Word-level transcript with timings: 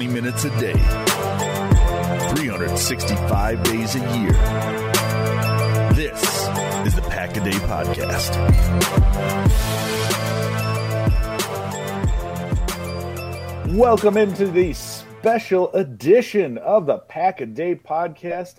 20 0.00 0.14
minutes 0.14 0.44
a 0.44 0.50
day, 0.58 0.72
365 2.34 3.62
days 3.64 3.96
a 3.96 3.98
year. 4.18 4.32
This 5.92 6.22
is 6.86 6.94
the 6.94 7.02
Pack 7.10 7.36
a 7.36 7.44
Day 7.44 7.50
Podcast. 7.50 8.34
Welcome 13.76 14.16
into 14.16 14.46
the 14.46 14.72
special 14.72 15.70
edition 15.72 16.56
of 16.56 16.86
the 16.86 16.96
Pack 16.96 17.42
a 17.42 17.46
Day 17.46 17.74
Podcast. 17.74 18.54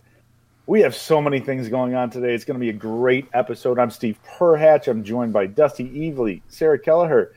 We 0.68 0.82
have 0.82 0.96
so 0.96 1.24
many 1.24 1.40
things 1.40 1.70
going 1.70 1.96
on 1.96 2.12
today. 2.12 2.36
It's 2.36 2.46
going 2.46 2.60
to 2.60 2.64
be 2.64 2.70
a 2.70 2.74
great 2.74 3.28
episode. 3.34 3.80
I'm 3.80 3.90
Steve 3.90 4.20
Perhach. 4.38 4.88
I'm 4.88 5.04
joined 5.04 5.34
by 5.34 5.48
Dusty 5.48 5.90
Evely, 5.90 6.44
Sarah 6.50 6.80
Kelliher. 6.80 7.32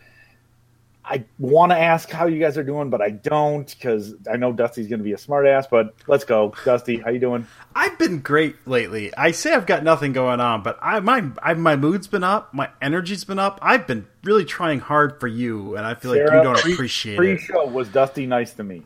I 1.07 1.25
want 1.39 1.71
to 1.73 1.79
ask 1.79 2.09
how 2.09 2.27
you 2.27 2.41
guys 2.41 2.57
are 2.57 2.63
doing, 2.63 2.89
but 2.89 3.03
I 3.03 3.11
don't 3.11 3.69
because 3.69 4.15
I 4.33 4.37
know 4.37 4.53
Dusty's 4.53 4.89
going 4.89 5.01
to 5.01 5.05
be 5.05 5.13
a 5.13 5.17
smartass. 5.19 5.69
But 5.71 5.95
let's 6.07 6.25
go, 6.25 6.55
Dusty. 6.65 6.99
How 6.99 7.11
you 7.11 7.19
doing? 7.19 7.47
I've 7.75 7.99
been 7.99 8.21
great 8.21 8.67
lately. 8.67 9.15
I 9.15 9.33
say 9.33 9.53
I've 9.53 9.67
got 9.67 9.85
nothing 9.85 10.13
going 10.15 10.41
on, 10.41 10.63
but 10.63 10.79
I 10.80 11.01
my 11.01 11.25
I, 11.43 11.53
my 11.55 11.77
mood's 11.77 12.07
been 12.07 12.25
up, 12.25 12.55
my 12.55 12.71
energy's 12.80 13.25
been 13.25 13.39
up. 13.39 13.59
I've 13.61 13.87
been 13.87 14.07
really 14.23 14.47
trying 14.47 14.80
hard 14.80 15.21
for 15.21 15.27
you, 15.29 15.77
and 15.77 15.87
I 15.87 15.95
feel 15.95 16.11
like 16.13 16.21
you 16.21 16.43
don't 16.43 16.57
pre- 16.59 16.73
appreciate 16.73 17.15
it. 17.15 17.16
Pre-show 17.19 17.66
was 17.66 17.89
Dusty 17.89 18.25
nice 18.25 18.55
to 18.55 18.65
me. 18.65 18.83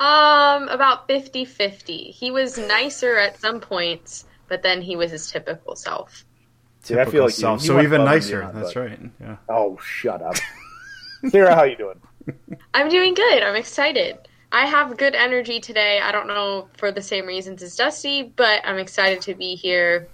Um, 0.00 0.68
about 0.68 1.08
50-50. 1.08 2.12
He 2.12 2.30
was 2.30 2.56
nicer 2.56 3.16
at 3.16 3.40
some 3.40 3.60
points, 3.60 4.26
but 4.46 4.62
then 4.62 4.80
he 4.80 4.94
was 4.94 5.10
his 5.10 5.28
typical 5.30 5.74
self. 5.74 6.24
Dude, 6.84 6.98
I 6.98 7.04
feel 7.06 7.24
like 7.24 7.32
self. 7.34 7.62
you 7.62 7.66
so 7.66 7.80
even 7.82 8.04
nicer. 8.04 8.38
beyond, 8.40 8.56
That's 8.56 8.74
but- 8.74 8.80
right. 8.80 9.00
Yeah. 9.20 9.36
Oh, 9.48 9.76
shut 9.82 10.22
up, 10.22 10.36
Sarah. 11.28 11.54
How 11.54 11.64
you 11.64 11.76
doing? 11.76 12.00
I'm 12.74 12.88
doing 12.88 13.14
good. 13.14 13.42
I'm 13.42 13.56
excited. 13.56 14.18
I 14.50 14.66
have 14.66 14.96
good 14.96 15.14
energy 15.14 15.60
today. 15.60 16.00
I 16.00 16.10
don't 16.12 16.26
know 16.26 16.68
for 16.78 16.90
the 16.90 17.02
same 17.02 17.26
reasons 17.26 17.62
as 17.62 17.76
Dusty, 17.76 18.32
but 18.36 18.62
I'm 18.64 18.78
excited 18.78 19.20
to 19.22 19.34
be 19.34 19.54
here 19.54 20.08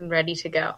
and 0.00 0.10
ready 0.10 0.34
to 0.36 0.48
go. 0.48 0.74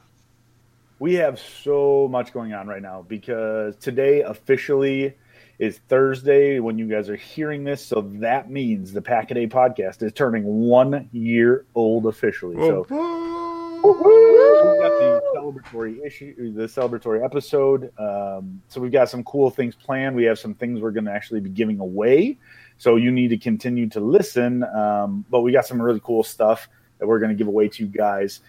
We 0.99 1.15
have 1.15 1.39
so 1.39 2.09
much 2.11 2.33
going 2.33 2.53
on 2.55 2.67
right 2.67 2.83
now 2.83 3.05
because 3.07 3.77
today 3.77 4.23
officially 4.23 5.15
is 5.59 5.79
Thursday 5.89 6.59
when 6.59 6.79
you 6.79 6.89
guys 6.89 7.09
are 7.09 7.17
hearing 7.17 7.65
this. 7.65 7.85
So 7.85 8.11
that 8.15 8.51
means 8.51 8.93
the 8.93 9.03
Pack 9.03 9.31
a 9.31 9.35
Day 9.35 9.47
podcast 9.47 10.03
is 10.03 10.13
turning 10.13 10.45
one 10.45 11.09
year 11.13 11.67
old 11.75 12.07
officially. 12.07 12.57
So 12.57 12.85
we've 13.83 14.81
got 14.81 14.99
the 14.99 15.23
celebratory 15.35 16.05
issue, 16.05 16.53
the 16.53 16.65
celebratory 16.65 17.25
episode. 17.25 17.93
Um, 17.99 18.63
so 18.69 18.81
we've 18.81 18.93
got 18.93 19.09
some 19.09 19.25
cool 19.25 19.51
things 19.51 19.75
planned. 19.75 20.17
We 20.17 20.25
have 20.25 20.39
some 20.39 20.55
things 20.55 20.81
we're 20.81 20.91
going 20.91 21.05
to 21.05 21.13
actually 21.13 21.41
be 21.41 21.51
giving 21.51 21.81
away. 21.81 22.39
So 22.79 22.97
you 22.97 23.11
need 23.11 23.29
to 23.29 23.39
continue 23.39 23.89
to 23.91 24.01
listen. 24.01 24.63
Um, 24.65 25.25
but 25.31 25.41
we 25.41 25.53
got 25.53 25.67
some 25.67 25.81
really 25.81 26.01
cool 26.03 26.23
stuff 26.23 26.69
that 26.99 27.07
we're 27.07 27.19
going 27.19 27.31
to 27.31 27.37
give 27.37 27.49
away 27.49 27.69
to 27.69 27.85
you 27.85 27.89
guys. 27.89 28.41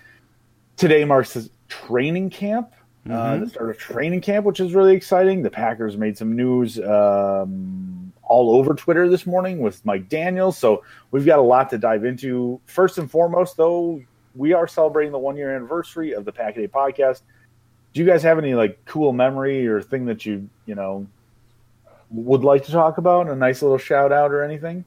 Today 0.75 1.05
marks 1.05 1.33
the 1.33 1.49
training 1.67 2.29
camp, 2.29 2.73
uh, 3.09 3.37
the 3.37 3.49
start 3.49 3.69
of 3.69 3.77
training 3.77 4.21
camp, 4.21 4.45
which 4.45 4.59
is 4.59 4.73
really 4.73 4.95
exciting. 4.95 5.41
The 5.41 5.49
Packers 5.49 5.97
made 5.97 6.17
some 6.17 6.35
news 6.35 6.79
um, 6.79 8.13
all 8.23 8.55
over 8.55 8.73
Twitter 8.73 9.09
this 9.09 9.25
morning 9.25 9.59
with 9.59 9.83
Mike 9.85 10.09
Daniels. 10.09 10.57
So 10.57 10.83
we've 11.11 11.25
got 11.25 11.39
a 11.39 11.43
lot 11.43 11.69
to 11.71 11.77
dive 11.77 12.05
into. 12.05 12.59
First 12.65 12.97
and 12.97 13.09
foremost, 13.09 13.57
though, 13.57 14.01
we 14.37 14.53
are 14.53 14.67
celebrating 14.67 15.11
the 15.11 15.19
one 15.19 15.35
year 15.35 15.55
anniversary 15.55 16.13
of 16.13 16.23
the 16.23 16.31
Pack 16.31 16.55
a 16.57 16.61
Day 16.61 16.67
podcast. 16.67 17.21
Do 17.93 18.01
you 18.01 18.05
guys 18.05 18.23
have 18.23 18.37
any 18.37 18.53
like 18.53 18.85
cool 18.85 19.11
memory 19.11 19.67
or 19.67 19.81
thing 19.81 20.05
that 20.05 20.25
you 20.25 20.49
you 20.65 20.75
know 20.75 21.07
would 22.11 22.43
like 22.43 22.65
to 22.65 22.71
talk 22.71 22.97
about? 22.97 23.27
A 23.27 23.35
nice 23.35 23.61
little 23.61 23.77
shout 23.77 24.11
out 24.11 24.31
or 24.31 24.43
anything? 24.43 24.85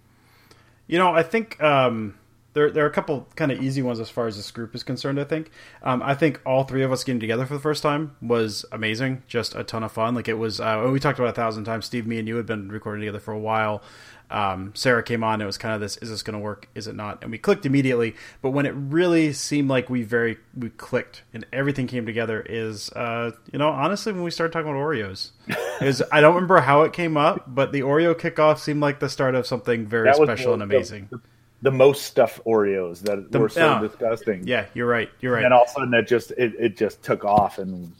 You 0.86 0.98
know, 0.98 1.14
I 1.14 1.22
think 1.22 1.60
um, 1.62 2.14
there 2.52 2.70
there 2.70 2.84
are 2.84 2.88
a 2.88 2.92
couple 2.92 3.28
kind 3.36 3.52
of 3.52 3.62
easy 3.62 3.82
ones 3.82 4.00
as 4.00 4.10
far 4.10 4.26
as 4.26 4.36
this 4.36 4.50
group 4.50 4.74
is 4.74 4.82
concerned. 4.82 5.20
I 5.20 5.24
think 5.24 5.50
um, 5.82 6.02
I 6.02 6.14
think 6.14 6.40
all 6.44 6.64
three 6.64 6.82
of 6.82 6.90
us 6.90 7.04
getting 7.04 7.20
together 7.20 7.46
for 7.46 7.54
the 7.54 7.60
first 7.60 7.82
time 7.82 8.16
was 8.20 8.64
amazing, 8.72 9.22
just 9.26 9.54
a 9.54 9.62
ton 9.62 9.82
of 9.82 9.92
fun. 9.92 10.14
Like 10.14 10.28
it 10.28 10.34
was, 10.34 10.60
uh, 10.60 10.88
we 10.92 10.98
talked 10.98 11.18
about 11.18 11.28
it 11.28 11.32
a 11.32 11.34
thousand 11.34 11.64
times. 11.64 11.86
Steve, 11.86 12.06
me, 12.06 12.18
and 12.18 12.26
you 12.26 12.36
had 12.36 12.46
been 12.46 12.68
recording 12.70 13.02
together 13.02 13.20
for 13.20 13.32
a 13.32 13.38
while. 13.38 13.82
Um, 14.30 14.72
Sarah 14.74 15.02
came 15.02 15.24
on. 15.24 15.40
It 15.40 15.46
was 15.46 15.58
kind 15.58 15.74
of 15.74 15.80
this: 15.80 15.96
is 15.98 16.10
this 16.10 16.22
going 16.22 16.34
to 16.34 16.40
work? 16.40 16.68
Is 16.74 16.86
it 16.86 16.94
not? 16.94 17.22
And 17.22 17.30
we 17.30 17.38
clicked 17.38 17.66
immediately. 17.66 18.14
But 18.42 18.50
when 18.50 18.66
it 18.66 18.74
really 18.76 19.32
seemed 19.32 19.68
like 19.68 19.90
we 19.90 20.02
very 20.02 20.38
we 20.56 20.70
clicked 20.70 21.22
and 21.32 21.44
everything 21.52 21.86
came 21.86 22.06
together, 22.06 22.40
is 22.40 22.90
uh, 22.90 23.32
you 23.52 23.58
know 23.58 23.68
honestly 23.68 24.12
when 24.12 24.22
we 24.22 24.30
started 24.30 24.52
talking 24.52 24.70
about 24.70 24.78
Oreos, 24.78 25.30
is 25.80 26.02
I 26.10 26.20
don't 26.20 26.34
remember 26.34 26.60
how 26.60 26.82
it 26.82 26.92
came 26.92 27.16
up, 27.16 27.44
but 27.46 27.72
the 27.72 27.80
Oreo 27.80 28.14
kickoff 28.14 28.58
seemed 28.58 28.80
like 28.80 29.00
the 29.00 29.08
start 29.08 29.34
of 29.34 29.46
something 29.46 29.86
very 29.86 30.12
special 30.14 30.54
and 30.54 30.62
amazing. 30.62 31.08
The, 31.10 31.20
the 31.62 31.70
most 31.70 32.04
stuffed 32.04 32.44
Oreos 32.44 33.00
that 33.00 33.30
The- 33.30 33.38
were 33.38 33.48
so 33.48 33.66
yeah. 33.66 33.80
disgusting. 33.80 34.46
Yeah, 34.46 34.66
you're 34.74 34.86
right. 34.88 35.10
You're 35.20 35.34
right. 35.34 35.44
And 35.44 35.52
all 35.52 35.62
of 35.64 35.68
a 35.68 35.72
sudden, 35.72 35.94
it 35.94 36.06
just 36.08 36.30
it, 36.32 36.54
it 36.58 36.76
just 36.76 37.02
took 37.02 37.24
off, 37.24 37.58
and 37.58 37.92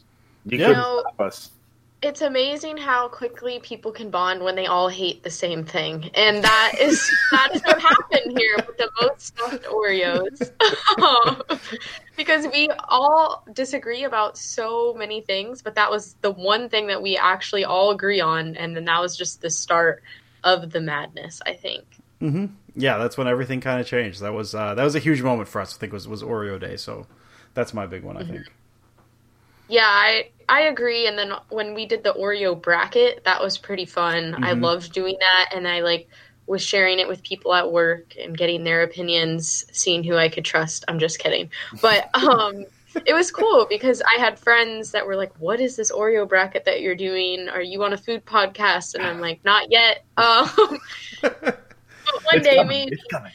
you 0.47 0.59
Yeah. 0.59 0.67
couldn't 0.69 0.83
stop 0.83 1.21
us. 1.21 1.51
It's 2.03 2.23
amazing 2.23 2.79
how 2.79 3.09
quickly 3.09 3.61
people 3.63 3.93
can 3.93 4.09
bond 4.09 4.43
when 4.43 4.57
they 4.57 4.65
all 4.65 4.89
hate 4.89 5.23
the 5.23 5.29
same 5.29 5.65
thing, 5.67 6.11
and 6.15 6.43
that 6.43 6.73
is 6.81 7.11
that's 7.31 7.61
what 7.67 7.79
happened 7.79 8.39
here 8.39 8.55
with 8.57 8.79
the 8.79 8.89
most 9.03 9.21
stuffed 9.21 9.65
Oreos, 9.65 10.51
because 12.17 12.47
we 12.47 12.71
all 12.89 13.45
disagree 13.53 14.05
about 14.05 14.39
so 14.39 14.95
many 14.95 15.21
things, 15.21 15.61
but 15.61 15.75
that 15.75 15.91
was 15.91 16.15
the 16.23 16.31
one 16.31 16.71
thing 16.71 16.87
that 16.87 17.03
we 17.03 17.19
actually 17.19 17.65
all 17.67 17.91
agree 17.91 18.21
on, 18.23 18.57
and 18.57 18.75
then 18.75 18.87
that 18.87 19.01
was 19.03 19.15
just 19.15 19.43
the 19.43 19.51
start 19.51 20.03
of 20.43 20.71
the 20.71 20.81
madness. 20.81 21.43
I 21.45 21.53
think. 21.53 21.85
Mm-hmm. 22.23 22.47
Yeah, 22.75 22.99
that's 22.99 23.17
when 23.17 23.27
everything 23.27 23.61
kind 23.61 23.81
of 23.81 23.87
changed. 23.87 24.21
That 24.21 24.33
was 24.33 24.55
uh, 24.55 24.75
that 24.75 24.85
was 24.85 24.95
a 24.95 24.99
huge 24.99 25.23
moment 25.23 25.49
for 25.49 25.61
us. 25.61 25.75
I 25.75 25.79
think 25.79 25.93
was 25.93 26.09
was 26.09 26.23
Oreo 26.23 26.59
Day. 26.61 26.77
So 26.77 27.07
that's 27.55 27.75
my 27.75 27.87
big 27.87 28.03
one. 28.03 28.17
I 28.17 28.25
think. 28.25 28.47
Yeah, 29.69 29.87
I 29.87 30.31
I 30.49 30.63
agree. 30.63 31.07
And 31.07 31.17
then 31.17 31.33
when 31.49 31.75
we 31.75 31.87
did 31.87 32.03
the 32.03 32.13
Oreo 32.13 32.61
bracket, 32.61 33.25
that 33.25 33.41
was 33.41 33.57
pretty 33.57 33.85
fun. 33.85 34.45
I 34.45 34.53
loved 34.53 34.93
doing 34.93 35.17
that, 35.21 35.53
and 35.55 35.67
I 35.67 35.81
like 35.81 36.09
was 36.47 36.63
sharing 36.63 36.99
it 36.99 37.07
with 37.07 37.23
people 37.23 37.55
at 37.55 37.71
work 37.71 38.15
and 38.21 38.37
getting 38.37 38.65
their 38.65 38.83
opinions, 38.83 39.65
seeing 39.73 40.03
who 40.03 40.17
I 40.17 40.29
could 40.29 40.45
trust. 40.45 40.85
I'm 40.89 40.99
just 40.99 41.21
kidding, 41.21 41.51
but 41.81 42.11
um, 42.15 42.67
it 43.07 43.15
was 43.15 43.31
cool 43.31 43.67
because 43.71 44.03
I 44.03 44.19
had 44.19 44.39
friends 44.39 44.91
that 44.91 45.07
were 45.07 45.17
like, 45.17 45.33
"What 45.39 45.61
is 45.61 45.77
this 45.77 45.93
Oreo 45.93 46.29
bracket 46.29 46.65
that 46.65 46.81
you're 46.81 46.97
doing? 46.97 47.49
Are 47.49 47.63
you 47.63 47.85
on 47.85 47.93
a 47.93 47.97
food 47.97 48.25
podcast?" 48.27 48.95
And 48.95 49.05
I'm 49.05 49.21
like, 49.21 49.45
"Not 49.45 49.71
yet." 49.71 50.05
Um, 50.17 50.81
one 52.25 52.37
It's 52.39 52.47
day, 52.47 52.57
coming. 52.57 52.91
maybe. 52.91 53.31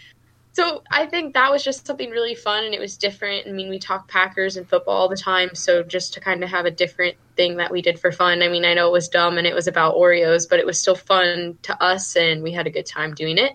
So 0.54 0.84
I 0.90 1.06
think 1.06 1.34
that 1.34 1.52
was 1.52 1.66
just 1.66 1.86
something 1.86 2.10
really 2.12 2.34
fun 2.34 2.64
and 2.64 2.74
it 2.74 2.80
was 2.80 2.96
different. 2.96 3.46
I 3.46 3.52
mean, 3.52 3.70
we 3.70 3.78
talk 3.78 4.08
Packers 4.08 4.56
and 4.56 4.68
football 4.68 4.96
all 4.96 5.10
the 5.10 5.18
time, 5.18 5.54
so 5.54 5.84
just 5.84 6.14
to 6.14 6.22
kind 6.22 6.44
of 6.46 6.50
have 6.50 6.66
a 6.66 6.72
different 6.72 7.18
thing 7.36 7.58
that 7.58 7.72
we 7.72 7.82
did 7.82 8.00
for 8.00 8.10
fun. 8.12 8.42
I 8.42 8.48
mean, 8.48 8.64
I 8.64 8.74
know 8.74 8.88
it 8.88 8.94
was 8.94 9.10
dumb 9.10 9.38
and 9.38 9.46
it 9.46 9.54
was 9.54 9.68
about 9.68 9.96
Oreos, 9.96 10.48
but 10.50 10.60
it 10.60 10.66
was 10.66 10.80
still 10.80 10.96
fun 10.96 11.58
to 11.64 11.84
us 11.84 12.16
and 12.16 12.42
we 12.42 12.54
had 12.54 12.68
a 12.68 12.70
good 12.70 12.86
time 12.86 13.14
doing 13.14 13.38
it. 13.38 13.52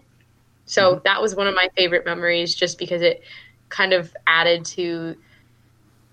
So 0.67 1.01
that 1.05 1.23
was 1.23 1.35
one 1.35 1.47
of 1.47 1.55
my 1.55 1.69
favorite 1.75 2.05
memories 2.05 2.55
just 2.55 2.79
because 2.79 3.01
it 3.01 3.23
kind 3.71 3.95
of 3.95 4.15
added 4.27 4.67
to 4.67 5.17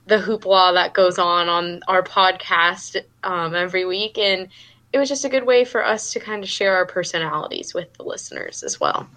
the 0.06 0.18
hoopla 0.18 0.75
that 0.75 0.94
goes 0.94 1.19
on 1.19 1.50
on 1.50 1.81
our 1.88 2.01
podcast 2.01 2.95
um, 3.24 3.53
every 3.53 3.85
week 3.85 4.18
and 4.18 4.47
it 4.94 5.00
was 5.00 5.09
just 5.09 5.25
a 5.25 5.30
good 5.30 5.46
way 5.46 5.66
for 5.66 5.84
us 5.84 6.14
to 6.14 6.20
kind 6.20 6.44
of 6.44 6.50
share 6.50 6.75
our 6.75 6.86
personalities 6.86 7.74
with 7.74 7.94
the 7.94 8.03
listeners 8.03 8.64
as 8.64 8.80
well. 8.80 9.08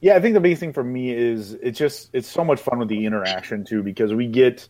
Yeah, 0.00 0.16
I 0.16 0.20
think 0.20 0.34
the 0.34 0.40
biggest 0.40 0.60
thing 0.60 0.72
for 0.72 0.84
me 0.84 1.10
is 1.10 1.54
it's 1.54 1.78
just 1.78 2.10
it's 2.12 2.28
so 2.28 2.44
much 2.44 2.60
fun 2.60 2.78
with 2.78 2.88
the 2.88 3.06
interaction 3.06 3.64
too 3.64 3.82
because 3.82 4.12
we 4.12 4.26
get 4.26 4.68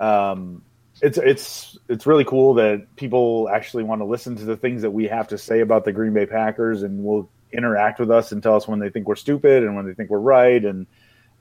um 0.00 0.62
it's 1.02 1.18
it's 1.18 1.78
it's 1.88 2.06
really 2.06 2.24
cool 2.24 2.54
that 2.54 2.96
people 2.96 3.48
actually 3.52 3.82
want 3.84 4.00
to 4.00 4.04
listen 4.04 4.36
to 4.36 4.44
the 4.44 4.56
things 4.56 4.82
that 4.82 4.90
we 4.90 5.06
have 5.06 5.28
to 5.28 5.38
say 5.38 5.60
about 5.60 5.84
the 5.84 5.92
Green 5.92 6.14
Bay 6.14 6.24
Packers 6.24 6.82
and 6.82 7.04
will 7.04 7.28
interact 7.52 8.00
with 8.00 8.10
us 8.10 8.32
and 8.32 8.42
tell 8.42 8.56
us 8.56 8.66
when 8.66 8.78
they 8.78 8.88
think 8.88 9.06
we're 9.06 9.16
stupid 9.16 9.62
and 9.62 9.76
when 9.76 9.86
they 9.86 9.94
think 9.94 10.10
we're 10.10 10.18
right 10.18 10.64
and 10.64 10.86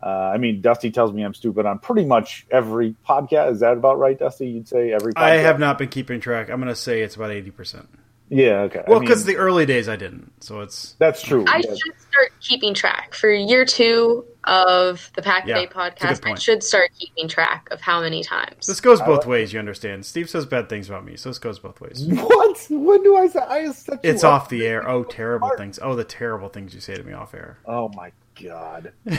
uh, 0.02 0.32
I 0.34 0.38
mean, 0.38 0.60
Dusty 0.60 0.92
tells 0.92 1.14
me 1.14 1.24
I'm 1.24 1.34
stupid 1.34 1.66
on 1.66 1.80
pretty 1.80 2.04
much 2.04 2.46
every 2.52 2.94
podcast. 3.08 3.54
Is 3.54 3.60
that 3.62 3.78
about 3.78 4.00
right, 4.00 4.20
Dusty? 4.20 4.50
You'd 4.50 4.68
say 4.68 4.92
every. 4.92 5.14
Podcast? 5.14 5.22
I 5.22 5.36
have 5.36 5.60
not 5.60 5.78
been 5.78 5.88
keeping 5.88 6.20
track. 6.20 6.50
I'm 6.50 6.60
going 6.60 6.68
to 6.68 6.76
say 6.76 7.04
it's 7.04 7.16
about 7.16 7.32
eighty 7.32 7.52
percent. 7.52 7.88
Yeah. 8.34 8.62
Okay. 8.62 8.80
I 8.80 8.84
Well, 8.90 9.00
mean, 9.00 9.08
because 9.08 9.26
the 9.26 9.38
early 9.38 9.66
days 9.66 9.88
I 9.88 9.96
didn't, 9.96 10.32
so 10.44 10.62
it's 10.62 10.96
that's 11.00 11.22
true. 11.22 11.46
I 11.48 11.58
yeah. 11.58 11.70
should 11.76 12.00
start 12.02 12.32
keeping 12.42 12.74
track 12.74 13.14
for 13.14 13.30
year 13.32 13.66
two 13.66 14.26
of 14.46 15.10
the 15.16 15.22
Pack 15.22 15.46
Yeah, 15.48 15.56
Day 15.56 15.64
it's 15.64 15.72
a 15.72 15.74
good 15.76 15.96
podcast. 15.96 16.32
I 16.32 16.36
should 16.36 16.64
start 16.64 16.92
keeping 17.00 17.28
track 17.30 17.68
of 17.72 17.80
how 17.80 18.02
many 18.02 18.24
times. 18.24 18.66
this 18.68 18.82
goes 18.82 19.00
both 19.02 19.20
like- 19.20 19.28
ways. 19.28 19.54
You 19.54 19.60
understand? 19.60 20.06
Steve 20.06 20.30
says 20.30 20.46
bad 20.46 20.68
things 20.68 20.90
about 20.90 21.06
me, 21.06 21.16
so 21.16 21.30
this 21.30 21.40
goes 21.40 21.60
both 21.60 21.80
ways. 21.80 22.06
What? 22.08 22.66
When 22.70 23.04
do 23.04 23.16
I 23.16 23.28
say 23.28 23.40
I 23.40 23.72
set 23.72 24.04
you 24.04 24.10
It's 24.12 24.24
up? 24.24 24.34
off 24.44 24.50
the 24.50 24.66
air. 24.66 24.88
Oh, 24.88 25.04
terrible 25.04 25.48
Smart. 25.48 25.60
things. 25.60 25.80
Oh, 25.82 25.96
the 25.96 26.04
terrible 26.04 26.50
things 26.50 26.74
you 26.74 26.82
say 26.82 26.96
to 26.96 27.04
me 27.04 27.14
off 27.14 27.34
air. 27.34 27.58
Oh 27.66 27.90
my 27.96 28.12
god. 28.42 28.92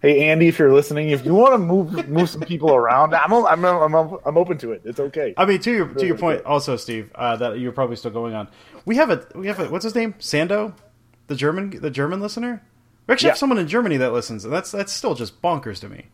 Hey 0.00 0.28
Andy, 0.28 0.46
if 0.46 0.60
you're 0.60 0.72
listening, 0.72 1.10
if 1.10 1.24
you 1.26 1.34
want 1.34 1.54
to 1.54 1.58
move 1.58 2.08
move 2.08 2.30
some 2.30 2.42
people 2.42 2.72
around, 2.72 3.14
I'm 3.14 3.32
I'm 3.32 3.64
I'm 3.64 3.94
I'm 3.94 4.38
open 4.38 4.56
to 4.58 4.70
it. 4.72 4.82
It's 4.84 5.00
okay. 5.00 5.34
I 5.36 5.44
mean, 5.44 5.58
to 5.60 5.72
your 5.72 5.88
to 5.88 6.06
your 6.06 6.16
point, 6.16 6.44
also, 6.44 6.76
Steve, 6.76 7.10
uh, 7.16 7.36
that 7.36 7.58
you're 7.58 7.72
probably 7.72 7.96
still 7.96 8.12
going 8.12 8.32
on. 8.34 8.48
We 8.84 8.94
have 8.96 9.10
a 9.10 9.26
we 9.34 9.48
have 9.48 9.58
a 9.58 9.68
what's 9.68 9.82
his 9.84 9.96
name, 9.96 10.14
Sando, 10.14 10.74
the 11.26 11.34
German 11.34 11.70
the 11.70 11.90
German 11.90 12.20
listener. 12.20 12.62
We 13.08 13.12
actually 13.12 13.26
Yeah. 13.26 13.32
have 13.32 13.38
someone 13.38 13.58
in 13.58 13.66
Germany 13.66 13.96
that 13.96 14.12
listens, 14.12 14.44
and 14.44 14.52
that's 14.54 14.70
that's 14.70 14.92
still 14.92 15.14
just 15.16 15.42
bonkers 15.42 15.80
to 15.80 15.88
me. 15.88 16.06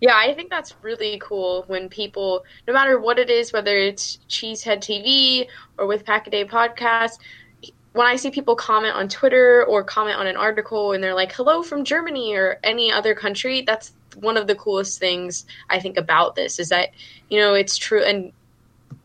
Yeah, 0.00 0.16
I 0.16 0.34
think 0.34 0.50
that's 0.50 0.74
really 0.82 1.18
cool 1.22 1.64
when 1.66 1.88
people, 1.88 2.44
no 2.66 2.74
matter 2.74 3.00
what 3.00 3.18
it 3.18 3.30
is, 3.30 3.52
whether 3.52 3.76
it's 3.78 4.18
Cheesehead 4.28 4.78
TV 4.80 5.46
or 5.78 5.86
with 5.86 6.04
Pack 6.04 6.26
a 6.26 6.30
Day 6.30 6.44
Podcast, 6.44 7.12
when 7.94 8.08
I 8.08 8.16
see 8.16 8.30
people 8.30 8.56
comment 8.56 8.96
on 8.96 9.08
Twitter 9.08 9.64
or 9.64 9.84
comment 9.84 10.18
on 10.18 10.26
an 10.26 10.36
article 10.36 10.92
and 10.92 11.02
they're 11.02 11.14
like, 11.14 11.32
hello 11.32 11.62
from 11.62 11.84
Germany 11.84 12.34
or 12.34 12.58
any 12.64 12.90
other 12.90 13.14
country, 13.14 13.62
that's 13.62 13.92
one 14.16 14.36
of 14.36 14.48
the 14.48 14.56
coolest 14.56 14.98
things 14.98 15.46
I 15.70 15.78
think 15.78 15.96
about 15.96 16.34
this 16.34 16.58
is 16.58 16.70
that, 16.70 16.90
you 17.30 17.38
know, 17.38 17.54
it's 17.54 17.78
true. 17.78 18.02
And 18.02 18.32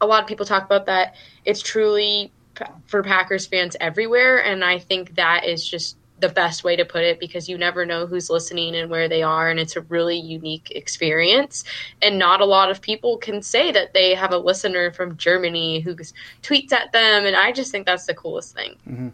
a 0.02 0.08
lot 0.08 0.24
of 0.24 0.28
people 0.28 0.44
talk 0.44 0.66
about 0.66 0.88
that. 0.88 1.16
It's 1.46 1.62
truly 1.62 2.32
for 2.88 3.04
Packers 3.04 3.46
fans 3.46 3.78
everywhere. 3.80 4.44
And 4.44 4.66
I 4.66 4.80
think 4.80 5.16
that 5.16 5.46
is 5.46 5.68
just 5.70 5.96
the 6.20 6.30
best 6.30 6.64
way 6.64 6.76
to 6.76 6.86
put 6.86 7.04
it 7.04 7.20
because 7.20 7.48
you 7.48 7.58
never 7.58 7.86
know 7.86 8.06
who's 8.06 8.30
listening 8.30 8.76
and 8.76 8.90
where 8.90 9.08
they 9.08 9.24
are. 9.24 9.50
And 9.50 9.60
it's 9.60 9.76
a 9.76 9.82
really 9.82 10.18
unique 10.18 10.72
experience. 10.72 11.64
And 12.02 12.20
not 12.20 12.42
a 12.42 12.46
lot 12.46 12.72
of 12.72 12.82
people 12.82 13.18
can 13.18 13.42
say 13.42 13.72
that 13.72 13.94
they 13.94 14.14
have 14.16 14.32
a 14.32 14.38
listener 14.38 14.92
from 14.92 15.18
Germany 15.18 15.80
who 15.80 15.96
tweets 16.42 16.72
at 16.72 16.92
them. 16.92 17.26
And 17.26 17.36
I 17.36 17.52
just 17.52 17.72
think 17.72 17.86
that's 17.86 18.06
the 18.06 18.14
coolest 18.14 18.56
thing. 18.56 19.14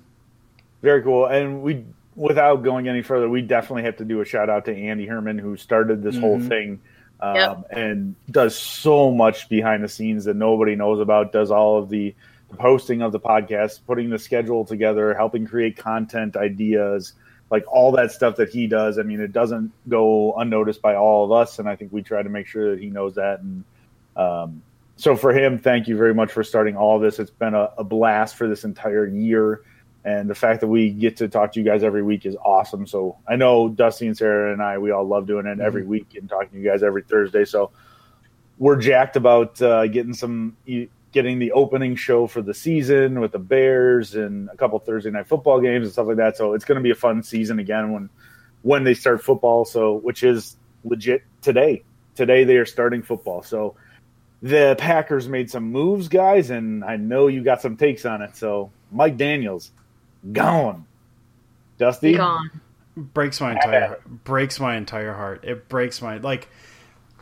Very 0.81 1.02
cool. 1.02 1.25
And 1.25 1.62
we, 1.62 1.84
without 2.16 2.63
going 2.63 2.88
any 2.88 3.02
further, 3.02 3.30
we 3.30 3.42
definitely 3.42 3.84
have 3.84 3.98
to 3.98 4.06
do 4.06 4.22
a 4.22 4.25
shout 4.25 4.50
out 4.50 4.66
to 4.66 4.75
Andy 4.75 5.06
Herman 5.06 5.38
who 5.38 5.58
started 5.58 6.01
this 6.01 6.18
whole 6.18 6.40
thing 6.40 6.80
um, 7.19 7.36
Yep. 7.36 7.68
and 7.72 8.16
does 8.30 8.58
so 8.58 9.12
much 9.12 9.50
behind 9.50 9.84
the 9.84 9.88
scenes 9.90 10.25
that 10.25 10.36
nobody 10.36 10.75
knows 10.75 11.00
about. 11.00 11.31
Does 11.31 11.51
all 11.51 11.78
of 11.78 11.90
the, 11.90 12.13
the 12.50 12.57
posting 12.57 13.01
of 13.01 13.12
the 13.12 13.19
podcast, 13.19 13.80
putting 13.86 14.09
the 14.09 14.19
schedule 14.19 14.65
together, 14.65 15.13
helping 15.13 15.45
create 15.45 15.77
content 15.77 16.36
ideas, 16.36 17.13
like 17.51 17.63
all 17.68 17.92
that 17.94 18.12
stuff 18.12 18.36
that 18.38 18.50
he 18.50 18.68
does. 18.68 18.97
I 18.97 19.03
mean, 19.03 19.19
it 19.19 19.31
doesn't 19.31 19.71
go 19.88 20.33
unnoticed 20.33 20.81
by 20.81 20.95
all 20.95 21.25
of 21.25 21.31
us, 21.31 21.59
and 21.59 21.68
I 21.68 21.75
think 21.75 21.92
we 21.92 22.01
try 22.01 22.24
to 22.24 22.30
make 22.30 22.47
sure 22.47 22.71
that 22.71 22.80
he 22.80 22.89
knows 22.89 23.15
that. 23.15 23.42
And 23.42 23.63
um, 24.15 24.62
so 24.95 25.15
for 25.15 25.33
him, 25.33 25.59
thank 25.59 25.88
you 25.88 25.97
very 25.97 26.13
much 26.13 26.31
for 26.31 26.44
starting 26.44 26.75
all 26.75 27.00
this. 27.00 27.19
It's 27.19 27.31
been 27.31 27.53
a, 27.53 27.71
a 27.77 27.83
blast 27.83 28.36
for 28.36 28.48
this 28.48 28.63
entire 28.63 29.07
year. 29.07 29.62
And 30.06 30.30
the 30.30 30.36
fact 30.36 30.62
that 30.62 30.68
we 30.68 30.91
get 30.91 31.18
to 31.18 31.27
talk 31.27 31.51
to 31.53 31.59
you 31.59 31.65
guys 31.65 31.83
every 31.83 32.03
week 32.03 32.27
is 32.27 32.36
awesome. 32.45 32.86
So 32.86 33.18
I 33.27 33.36
know 33.36 33.69
Dusty 33.69 34.06
and 34.06 34.15
Sarah 34.15 34.53
and 34.53 34.62
I, 34.62 34.77
we 34.77 34.91
all 34.91 35.03
love 35.03 35.25
doing 35.25 35.48
it 35.48 35.59
every 35.59 35.83
week 35.83 36.15
and 36.15 36.30
talking 36.30 36.50
to 36.51 36.57
you 36.59 36.63
guys 36.63 36.83
every 36.83 37.01
Thursday. 37.01 37.44
So 37.44 37.71
we're 38.59 38.75
jacked 38.75 39.15
about 39.15 39.59
uh, 39.63 39.88
getting 39.88 40.13
some, 40.13 40.56
getting 41.15 41.39
the 41.39 41.53
opening 41.53 41.95
show 41.95 42.27
for 42.27 42.41
the 42.41 42.53
season 42.53 43.21
with 43.21 43.31
the 43.31 43.39
Bears 43.39 44.15
and 44.15 44.50
a 44.50 44.57
couple 44.57 44.77
Thursday 44.79 45.09
night 45.09 45.25
football 45.27 45.62
games 45.62 45.85
and 45.85 45.94
stuff 45.94 46.07
like 46.07 46.17
that. 46.17 46.35
So 46.35 46.53
it's 46.53 46.65
going 46.65 46.75
to 46.75 46.83
be 46.83 46.91
a 46.91 46.95
fun 46.95 47.23
season 47.23 47.57
again 47.57 47.94
when, 47.94 48.09
when 48.63 48.83
they 48.83 48.94
start 48.94 49.23
football. 49.23 49.63
So, 49.63 49.94
which 49.94 50.23
is 50.23 50.57
legit 50.83 51.23
today. 51.41 51.83
Today 52.15 52.44
they 52.44 52.57
are 52.57 52.65
starting 52.65 53.01
football. 53.01 53.44
So 53.44 53.77
the 54.41 54.75
Packers 54.77 55.29
made 55.29 55.50
some 55.50 55.71
moves, 55.71 56.09
guys, 56.09 56.50
and 56.50 56.83
I 56.83 56.97
know 56.97 57.27
you 57.27 57.45
got 57.45 57.62
some 57.62 57.77
takes 57.77 58.06
on 58.06 58.21
it. 58.21 58.35
So 58.35 58.73
Mike 58.91 59.15
Daniels, 59.15 59.71
gone. 60.33 60.85
Dusty, 61.77 62.15
Gone. 62.15 62.50
breaks 62.97 63.39
my 63.39 63.53
entire 63.53 64.00
breaks 64.06 64.59
my 64.59 64.75
entire 64.75 65.13
heart. 65.13 65.45
It 65.45 65.69
breaks 65.69 66.01
my 66.01 66.17
like. 66.17 66.50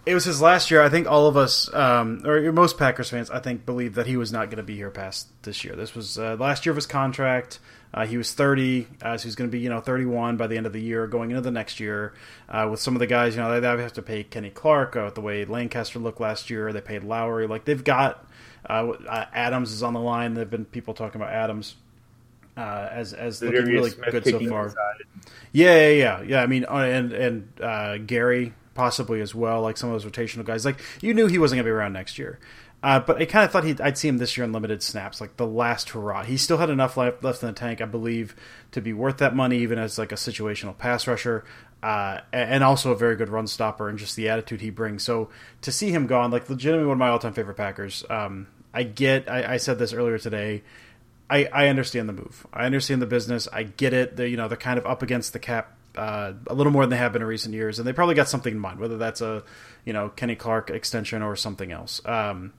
It 0.06 0.14
was 0.14 0.26
his 0.26 0.42
last 0.42 0.70
year. 0.70 0.82
I 0.82 0.90
think 0.90 1.08
all 1.10 1.28
of 1.28 1.38
us, 1.38 1.74
um, 1.74 2.22
or 2.26 2.52
most 2.52 2.78
Packers 2.78 3.10
fans, 3.10 3.30
I 3.30 3.40
think, 3.40 3.66
believe 3.66 3.96
that 3.96 4.06
he 4.06 4.18
was 4.18 4.34
not 4.34 4.48
going 4.48 4.58
to 4.58 4.64
be 4.64 4.76
here 4.76 4.92
past 4.92 5.30
this 5.44 5.64
year. 5.64 5.76
This 5.76 5.96
was 5.96 6.20
uh, 6.20 6.36
last 6.38 6.66
year 6.66 6.72
of 6.72 6.76
his 6.76 6.86
contract. 6.86 7.60
Uh, 7.94 8.06
he 8.06 8.18
was 8.18 8.34
30, 8.34 8.88
uh, 9.02 9.18
so 9.18 9.24
he's 9.24 9.36
going 9.36 9.50
to 9.50 9.52
be, 9.52 9.60
you 9.60 9.70
know, 9.70 9.80
31 9.80 10.36
by 10.36 10.48
the 10.48 10.58
end 10.58 10.66
of 10.66 10.74
the 10.74 10.82
year, 10.82 11.06
going 11.08 11.30
into 11.30 11.42
the 11.42 11.52
next 11.52 11.80
year. 11.80 12.14
Uh, 12.50 12.68
with 12.70 12.80
some 12.80 12.96
of 12.96 13.00
the 13.00 13.08
guys, 13.08 13.36
you 13.36 13.42
know, 13.42 13.52
they, 13.52 13.60
they 13.60 13.82
have 13.82 13.94
to 13.94 14.02
pay 14.02 14.24
Kenny 14.24 14.50
Clark 14.50 14.96
uh, 14.96 15.04
with 15.06 15.16
the 15.16 15.22
way 15.22 15.46
Lancaster 15.46 16.00
looked 16.00 16.20
last 16.20 16.50
year. 16.50 16.74
They 16.74 16.82
paid 16.82 17.04
Lowry. 17.04 17.48
Like 17.48 17.66
they've 17.66 17.84
got 17.84 18.28
uh, 18.68 18.94
uh, 19.08 19.26
Adams 19.32 19.72
is 19.72 19.84
on 19.84 19.94
the 19.94 20.00
line. 20.00 20.34
There've 20.34 20.50
been 20.50 20.66
people 20.66 20.94
talking 20.94 21.22
about 21.22 21.34
Adams 21.34 21.76
uh, 22.58 22.90
as 22.92 23.14
as 23.14 23.42
looking 23.42 23.66
really 23.66 23.90
Smith 23.92 24.12
good 24.12 24.26
so 24.26 24.50
far. 24.50 24.74
Yeah, 25.52 25.88
yeah, 25.88 25.90
yeah, 25.90 26.22
yeah. 26.22 26.42
I 26.42 26.48
mean, 26.48 26.66
uh, 26.66 26.78
and 26.78 27.14
and 27.14 27.62
uh, 27.62 27.98
Gary 27.98 28.54
possibly 28.74 29.22
as 29.22 29.34
well, 29.36 29.62
like 29.62 29.78
some 29.78 29.92
of 29.92 30.02
those 30.02 30.12
rotational 30.12 30.46
guys. 30.46 30.66
Like 30.66 30.82
you 31.02 31.14
knew 31.14 31.28
he 31.28 31.40
wasn't 31.40 31.58
going 31.58 31.66
to 31.66 31.70
be 31.70 31.72
around 31.72 31.94
next 31.94 32.18
year, 32.18 32.40
uh, 32.82 33.00
but 33.00 33.22
I 33.22 33.26
kind 33.26 33.46
of 33.46 33.52
thought 33.52 33.82
I'd 33.82 33.98
see 33.98 34.08
him 34.08 34.18
this 34.18 34.36
year 34.38 34.44
in 34.44 34.52
limited 34.52 34.84
snaps, 34.84 35.22
like 35.22 35.38
the 35.38 35.48
last 35.48 35.90
hurrah. 35.90 36.24
He 36.24 36.38
still 36.38 36.58
had 36.58 36.70
enough 36.70 36.98
left 36.98 37.24
left 37.24 37.42
in 37.44 37.48
the 37.48 37.54
tank, 37.54 37.82
I 37.82 37.86
believe, 37.86 38.36
to 38.72 38.82
be 38.82 38.94
worth 38.94 39.18
that 39.18 39.36
money, 39.36 39.60
even 39.60 39.80
as 39.80 39.98
like 39.98 40.12
a 40.12 40.16
situational 40.16 40.78
pass 40.78 41.08
rusher. 41.08 41.44
Uh, 41.82 42.22
and 42.32 42.64
also 42.64 42.94
a 42.94 42.96
very 42.96 43.18
good 43.18 43.28
run 43.28 43.46
stopper, 43.46 43.90
and 43.90 44.00
just 44.00 44.16
the 44.16 44.30
attitude 44.30 44.62
he 44.62 44.70
brings. 44.70 45.04
So 45.04 45.28
to 45.64 45.70
see 45.70 45.92
him 45.92 46.08
gone, 46.08 46.32
like 46.32 46.50
legitimately 46.50 46.88
one 46.88 46.96
of 46.96 47.00
my 47.00 47.10
all-time 47.10 47.34
favorite 47.34 47.58
Packers. 47.58 48.06
Um, 48.10 48.48
I 48.74 48.84
get. 48.84 49.30
I, 49.30 49.56
I 49.56 49.58
said 49.58 49.80
this 49.80 49.92
earlier 49.92 50.18
today. 50.18 50.64
I, 51.30 51.46
I 51.52 51.68
understand 51.68 52.08
the 52.08 52.14
move. 52.14 52.48
I 52.54 52.66
understand 52.66 53.02
the 53.02 53.06
business. 53.06 53.50
I 53.52 53.64
get 53.64 53.94
it. 53.94 54.16
They, 54.16 54.30
you 54.30 54.38
know, 54.38 54.48
they're 54.48 54.56
kind 54.56 54.80
of 54.80 54.86
up 54.86 55.02
against 55.02 55.34
the 55.34 55.40
cap 55.40 55.76
uh, 55.96 56.34
a 56.48 56.54
little 56.54 56.72
more 56.72 56.84
than 56.84 56.92
they 56.92 56.98
have 56.98 57.14
been 57.14 57.22
in 57.22 57.28
recent 57.28 57.54
years, 57.54 57.80
and 57.80 57.88
they 57.88 57.94
probably 57.94 58.16
got 58.16 58.30
something 58.30 58.54
in 58.54 58.60
mind, 58.60 58.80
whether 58.80 58.98
that's 58.98 59.22
a 59.22 59.44
you 59.86 59.94
know 59.94 60.10
Kenny 60.10 60.36
Clark 60.36 60.70
extension 60.70 61.22
or 61.22 61.36
something 61.36 61.72
else. 61.72 62.02
Um, 62.06 62.54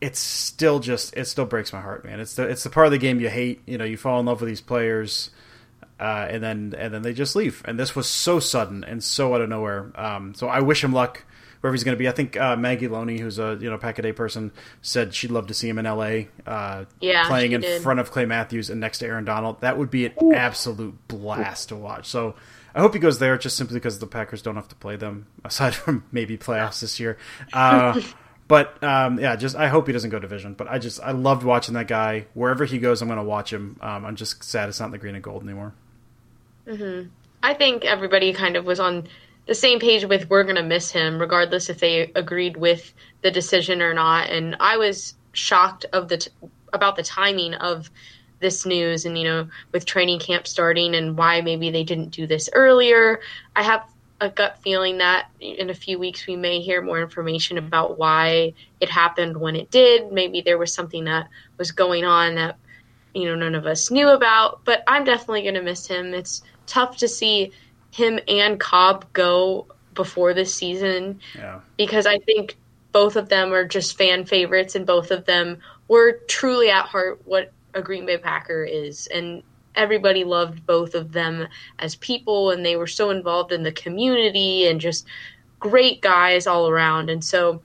it's 0.00 0.18
still 0.18 0.80
just 0.80 1.16
it 1.16 1.26
still 1.26 1.46
breaks 1.46 1.72
my 1.72 1.80
heart, 1.80 2.04
man. 2.04 2.20
It's 2.20 2.34
the 2.34 2.48
it's 2.48 2.64
the 2.64 2.70
part 2.70 2.86
of 2.86 2.92
the 2.92 2.98
game 2.98 3.20
you 3.20 3.28
hate. 3.28 3.62
You 3.66 3.78
know, 3.78 3.84
you 3.84 3.96
fall 3.96 4.20
in 4.20 4.26
love 4.26 4.40
with 4.40 4.48
these 4.48 4.60
players, 4.60 5.30
uh, 5.98 6.26
and 6.30 6.42
then 6.42 6.74
and 6.76 6.92
then 6.94 7.02
they 7.02 7.12
just 7.12 7.36
leave. 7.36 7.62
And 7.66 7.78
this 7.78 7.94
was 7.94 8.08
so 8.08 8.40
sudden 8.40 8.84
and 8.84 9.04
so 9.04 9.34
out 9.34 9.42
of 9.42 9.48
nowhere. 9.48 9.92
Um, 9.94 10.34
so 10.34 10.48
I 10.48 10.60
wish 10.60 10.82
him 10.82 10.92
luck 10.92 11.24
wherever 11.60 11.74
he's 11.74 11.84
going 11.84 11.96
to 11.96 11.98
be. 11.98 12.08
I 12.08 12.12
think 12.12 12.36
uh, 12.36 12.56
Maggie 12.56 12.88
Loney, 12.88 13.18
who's 13.18 13.38
a 13.38 13.58
you 13.60 13.70
know 13.70 13.78
pack 13.78 13.98
a 13.98 14.02
day 14.02 14.12
person, 14.12 14.52
said 14.82 15.14
she'd 15.14 15.30
love 15.30 15.46
to 15.48 15.54
see 15.54 15.68
him 15.68 15.78
in 15.78 15.86
L.A. 15.86 16.28
Uh, 16.46 16.84
Yeah, 17.00 17.26
playing 17.26 17.52
in 17.52 17.60
did. 17.60 17.82
front 17.82 18.00
of 18.00 18.10
Clay 18.10 18.24
Matthews 18.24 18.70
and 18.70 18.80
next 18.80 18.98
to 18.98 19.06
Aaron 19.06 19.24
Donald. 19.24 19.60
That 19.60 19.78
would 19.78 19.90
be 19.90 20.06
an 20.06 20.34
absolute 20.34 20.96
blast 21.08 21.68
to 21.70 21.76
watch. 21.76 22.06
So 22.06 22.34
I 22.74 22.80
hope 22.80 22.94
he 22.94 23.00
goes 23.00 23.18
there, 23.18 23.36
just 23.36 23.56
simply 23.56 23.74
because 23.74 23.98
the 23.98 24.06
Packers 24.06 24.42
don't 24.42 24.56
have 24.56 24.68
to 24.68 24.74
play 24.76 24.96
them 24.96 25.26
aside 25.44 25.74
from 25.74 26.04
maybe 26.12 26.38
playoffs 26.38 26.80
this 26.80 26.98
year. 27.00 27.18
Uh, 27.52 28.00
but 28.48 28.82
um, 28.82 29.18
yeah, 29.18 29.36
just 29.36 29.56
I 29.56 29.68
hope 29.68 29.86
he 29.86 29.92
doesn't 29.92 30.10
go 30.10 30.18
division. 30.18 30.54
But 30.54 30.68
I 30.68 30.78
just 30.78 31.00
I 31.00 31.10
loved 31.12 31.42
watching 31.44 31.74
that 31.74 31.88
guy. 31.88 32.26
Wherever 32.34 32.64
he 32.64 32.78
goes, 32.78 33.02
I'm 33.02 33.08
going 33.08 33.18
to 33.18 33.22
watch 33.24 33.52
him. 33.52 33.76
Um, 33.80 34.04
I'm 34.04 34.16
just 34.16 34.42
sad 34.42 34.68
it's 34.68 34.80
not 34.80 34.86
in 34.86 34.92
the 34.92 34.98
green 34.98 35.14
and 35.14 35.24
gold 35.24 35.42
anymore. 35.42 35.74
I 37.42 37.54
think 37.54 37.84
everybody 37.84 38.32
kind 38.32 38.54
of 38.56 38.64
was 38.64 38.78
on 38.78 39.08
the 39.50 39.54
same 39.56 39.80
page 39.80 40.04
with 40.04 40.30
we're 40.30 40.44
going 40.44 40.54
to 40.54 40.62
miss 40.62 40.92
him, 40.92 41.18
regardless 41.20 41.68
if 41.68 41.80
they 41.80 42.02
agreed 42.14 42.56
with 42.56 42.94
the 43.22 43.32
decision 43.32 43.82
or 43.82 43.92
not. 43.92 44.30
And 44.30 44.54
I 44.60 44.76
was 44.76 45.16
shocked 45.32 45.86
of 45.92 46.08
the 46.08 46.18
t- 46.18 46.30
about 46.72 46.94
the 46.94 47.02
timing 47.02 47.54
of 47.54 47.90
this 48.38 48.64
news, 48.64 49.06
and 49.06 49.18
you 49.18 49.24
know, 49.24 49.48
with 49.72 49.86
training 49.86 50.20
camp 50.20 50.46
starting, 50.46 50.94
and 50.94 51.18
why 51.18 51.40
maybe 51.40 51.68
they 51.68 51.82
didn't 51.82 52.10
do 52.10 52.28
this 52.28 52.48
earlier. 52.52 53.18
I 53.56 53.64
have 53.64 53.82
a 54.20 54.30
gut 54.30 54.56
feeling 54.62 54.98
that 54.98 55.30
in 55.40 55.68
a 55.68 55.74
few 55.74 55.98
weeks 55.98 56.28
we 56.28 56.36
may 56.36 56.60
hear 56.60 56.80
more 56.80 57.02
information 57.02 57.58
about 57.58 57.98
why 57.98 58.54
it 58.78 58.88
happened 58.88 59.36
when 59.36 59.56
it 59.56 59.68
did. 59.72 60.12
Maybe 60.12 60.42
there 60.42 60.58
was 60.58 60.72
something 60.72 61.06
that 61.06 61.26
was 61.58 61.72
going 61.72 62.04
on 62.04 62.36
that 62.36 62.56
you 63.14 63.24
know 63.24 63.34
none 63.34 63.56
of 63.56 63.66
us 63.66 63.90
knew 63.90 64.08
about 64.10 64.64
but 64.64 64.84
i'm 64.86 65.02
definitely 65.02 65.42
going 65.42 65.54
to 65.54 65.62
miss 65.62 65.84
him 65.84 66.14
it's 66.14 66.42
tough 66.66 66.96
to 66.96 67.08
see 67.08 67.50
him 67.90 68.18
and 68.28 68.60
cobb 68.60 69.12
go 69.12 69.66
before 69.94 70.34
this 70.34 70.54
season 70.54 71.20
Yeah. 71.36 71.60
because 71.76 72.06
i 72.06 72.18
think 72.18 72.56
both 72.92 73.16
of 73.16 73.28
them 73.28 73.52
are 73.52 73.64
just 73.64 73.96
fan 73.96 74.24
favorites 74.24 74.74
and 74.74 74.86
both 74.86 75.10
of 75.10 75.24
them 75.24 75.58
were 75.88 76.20
truly 76.28 76.70
at 76.70 76.86
heart 76.86 77.20
what 77.24 77.52
a 77.74 77.82
green 77.82 78.06
bay 78.06 78.18
packer 78.18 78.64
is 78.64 79.06
and 79.08 79.42
everybody 79.74 80.24
loved 80.24 80.66
both 80.66 80.94
of 80.94 81.12
them 81.12 81.46
as 81.78 81.94
people 81.96 82.50
and 82.50 82.64
they 82.64 82.76
were 82.76 82.86
so 82.86 83.10
involved 83.10 83.52
in 83.52 83.62
the 83.62 83.72
community 83.72 84.66
and 84.66 84.80
just 84.80 85.06
great 85.60 86.00
guys 86.00 86.46
all 86.46 86.68
around 86.68 87.10
and 87.10 87.24
so 87.24 87.60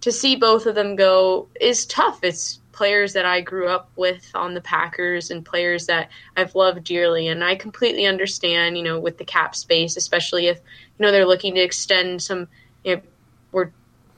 to 0.00 0.12
see 0.12 0.36
both 0.36 0.66
of 0.66 0.74
them 0.74 0.96
go 0.96 1.48
is 1.60 1.84
tough. 1.86 2.20
It's 2.22 2.60
players 2.78 3.14
that 3.14 3.26
I 3.26 3.40
grew 3.40 3.68
up 3.68 3.90
with 3.96 4.30
on 4.36 4.54
the 4.54 4.60
Packers 4.60 5.32
and 5.32 5.44
players 5.44 5.86
that 5.86 6.10
I've 6.36 6.54
loved 6.54 6.84
dearly. 6.84 7.26
And 7.26 7.42
I 7.42 7.56
completely 7.56 8.06
understand, 8.06 8.78
you 8.78 8.84
know, 8.84 9.00
with 9.00 9.18
the 9.18 9.24
cap 9.24 9.56
space, 9.56 9.96
especially 9.96 10.46
if, 10.46 10.58
you 10.58 11.04
know, 11.04 11.10
they're 11.10 11.26
looking 11.26 11.56
to 11.56 11.60
extend 11.60 12.22
some, 12.22 12.46
you 12.84 12.94
know, 12.94 13.02
we're 13.50 13.70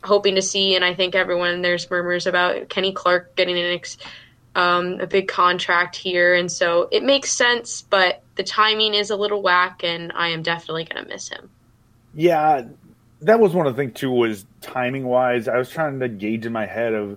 hoping 0.04 0.34
to 0.34 0.42
see, 0.42 0.76
and 0.76 0.84
I 0.84 0.94
think 0.94 1.14
everyone, 1.14 1.62
there's 1.62 1.90
murmurs 1.90 2.26
about 2.26 2.68
Kenny 2.68 2.92
Clark 2.92 3.34
getting 3.34 3.58
an 3.58 3.72
ex, 3.72 3.96
um, 4.54 5.00
a 5.00 5.06
big 5.06 5.26
contract 5.26 5.96
here. 5.96 6.34
And 6.34 6.52
so 6.52 6.86
it 6.92 7.02
makes 7.02 7.32
sense, 7.32 7.80
but 7.80 8.22
the 8.36 8.42
timing 8.42 8.92
is 8.92 9.08
a 9.08 9.16
little 9.16 9.40
whack, 9.40 9.84
and 9.84 10.12
I 10.14 10.28
am 10.28 10.42
definitely 10.42 10.84
going 10.84 11.02
to 11.02 11.08
miss 11.08 11.30
him. 11.30 11.48
Yeah, 12.14 12.66
that 13.22 13.40
was 13.40 13.54
one 13.54 13.66
of 13.66 13.74
the 13.74 13.82
things 13.82 13.98
too. 13.98 14.10
Was 14.10 14.44
timing 14.60 15.04
wise, 15.06 15.48
I 15.48 15.56
was 15.56 15.70
trying 15.70 16.00
to 16.00 16.08
gauge 16.08 16.44
in 16.44 16.52
my 16.52 16.66
head 16.66 16.92
of 16.92 17.16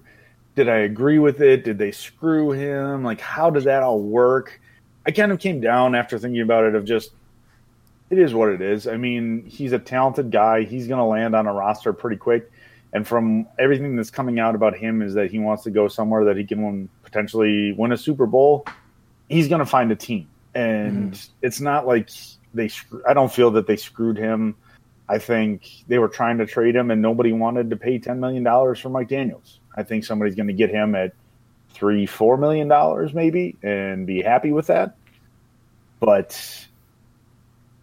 did 0.55 0.69
I 0.69 0.77
agree 0.77 1.19
with 1.19 1.41
it? 1.41 1.63
Did 1.63 1.77
they 1.77 1.91
screw 1.91 2.51
him? 2.51 3.03
Like, 3.03 3.21
how 3.21 3.49
did 3.49 3.63
that 3.63 3.83
all 3.83 3.99
work? 3.99 4.59
I 5.05 5.11
kind 5.11 5.31
of 5.31 5.39
came 5.39 5.59
down 5.59 5.95
after 5.95 6.17
thinking 6.17 6.41
about 6.41 6.65
it 6.65 6.75
of 6.75 6.85
just 6.85 7.11
it 8.09 8.19
is 8.19 8.33
what 8.33 8.49
it 8.49 8.61
is. 8.61 8.87
I 8.87 8.97
mean, 8.97 9.43
he's 9.45 9.73
a 9.73 9.79
talented 9.79 10.31
guy. 10.31 10.63
He's 10.63 10.87
going 10.87 10.99
to 10.99 11.05
land 11.05 11.35
on 11.35 11.47
a 11.47 11.53
roster 11.53 11.93
pretty 11.93 12.17
quick. 12.17 12.51
And 12.93 13.07
from 13.07 13.47
everything 13.57 13.95
that's 13.95 14.11
coming 14.11 14.39
out 14.39 14.53
about 14.53 14.77
him 14.77 15.01
is 15.01 15.15
that 15.15 15.31
he 15.31 15.39
wants 15.39 15.63
to 15.63 15.71
go 15.71 15.87
somewhere 15.87 16.25
that 16.25 16.37
he 16.37 16.45
can 16.45 16.63
win, 16.63 16.89
potentially 17.03 17.73
win 17.73 17.91
a 17.91 17.97
Super 17.97 18.27
Bowl. 18.27 18.67
He's 19.29 19.47
going 19.47 19.59
to 19.59 19.65
find 19.65 19.91
a 19.91 19.95
team, 19.95 20.27
and 20.53 21.13
mm. 21.13 21.29
it's 21.41 21.59
not 21.59 21.87
like 21.87 22.09
they. 22.53 22.69
I 23.07 23.15
don't 23.15 23.31
feel 23.31 23.49
that 23.51 23.65
they 23.65 23.77
screwed 23.77 24.17
him. 24.17 24.55
I 25.09 25.17
think 25.17 25.67
they 25.87 25.97
were 25.97 26.07
trying 26.07 26.37
to 26.37 26.45
trade 26.45 26.75
him, 26.75 26.91
and 26.91 27.01
nobody 27.01 27.31
wanted 27.31 27.71
to 27.71 27.77
pay 27.77 27.97
ten 27.97 28.19
million 28.19 28.43
dollars 28.43 28.79
for 28.79 28.89
Mike 28.89 29.07
Daniels. 29.07 29.59
I 29.75 29.83
think 29.83 30.05
somebody's 30.05 30.35
going 30.35 30.47
to 30.47 30.53
get 30.53 30.69
him 30.69 30.95
at 30.95 31.13
three, 31.71 32.05
four 32.05 32.37
million 32.37 32.67
dollars, 32.67 33.13
maybe, 33.13 33.57
and 33.63 34.05
be 34.05 34.21
happy 34.21 34.51
with 34.51 34.67
that. 34.67 34.95
But 35.99 36.67